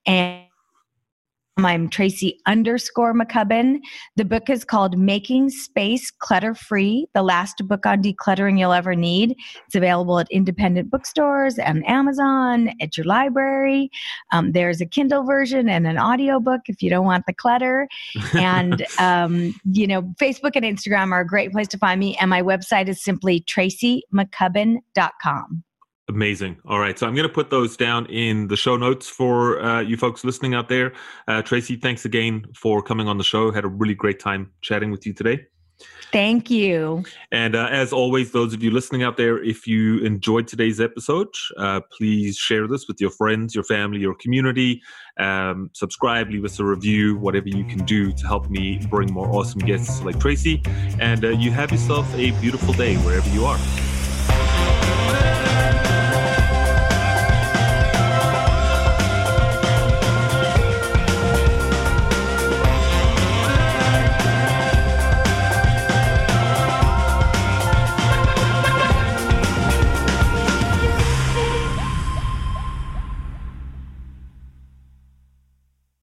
And 0.07 0.45
I'm 1.57 1.89
Tracy 1.89 2.41
underscore 2.47 3.15
McCubbin. 3.15 3.79
The 4.17 4.25
book 4.25 4.51
is 4.51 4.65
called 4.65 4.99
Making 4.99 5.51
Space 5.51 6.11
Clutter 6.11 6.53
Free, 6.53 7.07
the 7.15 7.23
last 7.23 7.63
book 7.69 7.87
on 7.87 8.03
decluttering 8.03 8.59
you'll 8.59 8.73
ever 8.73 8.97
need. 8.97 9.37
It's 9.67 9.77
available 9.77 10.19
at 10.19 10.27
independent 10.33 10.91
bookstores 10.91 11.57
and 11.57 11.89
Amazon, 11.89 12.71
at 12.81 12.97
your 12.97 13.07
library. 13.07 13.89
Um, 14.33 14.51
there's 14.51 14.81
a 14.81 14.87
Kindle 14.87 15.23
version 15.23 15.69
and 15.69 15.87
an 15.87 15.97
audiobook 15.97 16.63
if 16.67 16.83
you 16.83 16.91
don't 16.91 17.07
want 17.07 17.27
the 17.27 17.35
clutter. 17.35 17.87
And, 18.35 18.85
um, 18.99 19.55
you 19.65 19.87
know, 19.87 20.03
Facebook 20.21 20.57
and 20.57 20.65
Instagram 20.65 21.13
are 21.13 21.21
a 21.21 21.27
great 21.27 21.53
place 21.53 21.69
to 21.69 21.79
find 21.79 22.01
me. 22.01 22.17
And 22.21 22.31
my 22.31 22.43
website 22.43 22.89
is 22.89 23.01
simply 23.01 23.43
tracymccubbin.com. 23.43 25.65
Amazing. 26.09 26.59
All 26.67 26.79
right. 26.79 26.99
So 26.99 27.07
I'm 27.07 27.15
going 27.15 27.27
to 27.27 27.33
put 27.33 27.49
those 27.51 27.77
down 27.77 28.07
in 28.07 28.49
the 28.49 28.57
show 28.57 28.77
notes 28.77 29.09
for 29.09 29.61
uh, 29.63 29.81
you 29.81 29.97
folks 29.97 30.23
listening 30.23 30.55
out 30.55 30.69
there. 30.69 30.93
Uh, 31.27 31.41
Tracy, 31.41 31.77
thanks 31.77 32.05
again 32.05 32.45
for 32.55 32.83
coming 32.83 33.09
on 33.09 33.17
the 33.17 33.25
show. 33.25 33.51
Had 33.51 33.65
a 33.65 33.69
really 33.69 33.95
great 33.95 34.21
time 34.21 34.53
chatting 34.61 34.91
with 34.91 35.07
you 35.07 35.15
today. 35.15 35.47
Thank 36.13 36.51
you. 36.51 37.05
And 37.33 37.57
uh, 37.57 37.69
as 37.73 37.93
always, 37.93 38.31
those 38.31 38.55
of 38.55 38.63
you 38.63 38.71
listening 38.71 39.03
out 39.03 39.17
there, 39.17 39.43
if 39.43 39.67
you 39.67 39.99
enjoyed 39.99 40.47
today's 40.47 40.81
episode, 40.81 41.35
uh, 41.57 41.81
please 41.97 42.37
share 42.37 42.69
this 42.69 42.87
with 42.87 43.01
your 43.01 43.11
friends, 43.11 43.55
your 43.55 43.65
family, 43.65 43.99
your 43.99 44.15
community. 44.15 44.81
Um, 45.19 45.71
subscribe, 45.73 46.31
leave 46.31 46.45
us 46.45 46.61
a 46.61 46.65
review, 46.65 47.17
whatever 47.17 47.49
you 47.49 47.65
can 47.65 47.85
do 47.85 48.13
to 48.13 48.27
help 48.27 48.49
me 48.49 48.79
bring 48.91 49.13
more 49.13 49.29
awesome 49.29 49.61
guests 49.61 50.03
like 50.03 50.21
Tracy. 50.21 50.63
And 51.01 51.25
uh, 51.25 51.31
you 51.31 51.51
have 51.51 51.73
yourself 51.73 52.13
a 52.15 52.31
beautiful 52.41 52.75
day 52.75 52.95
wherever 52.99 53.29
you 53.31 53.47
are. 53.47 53.59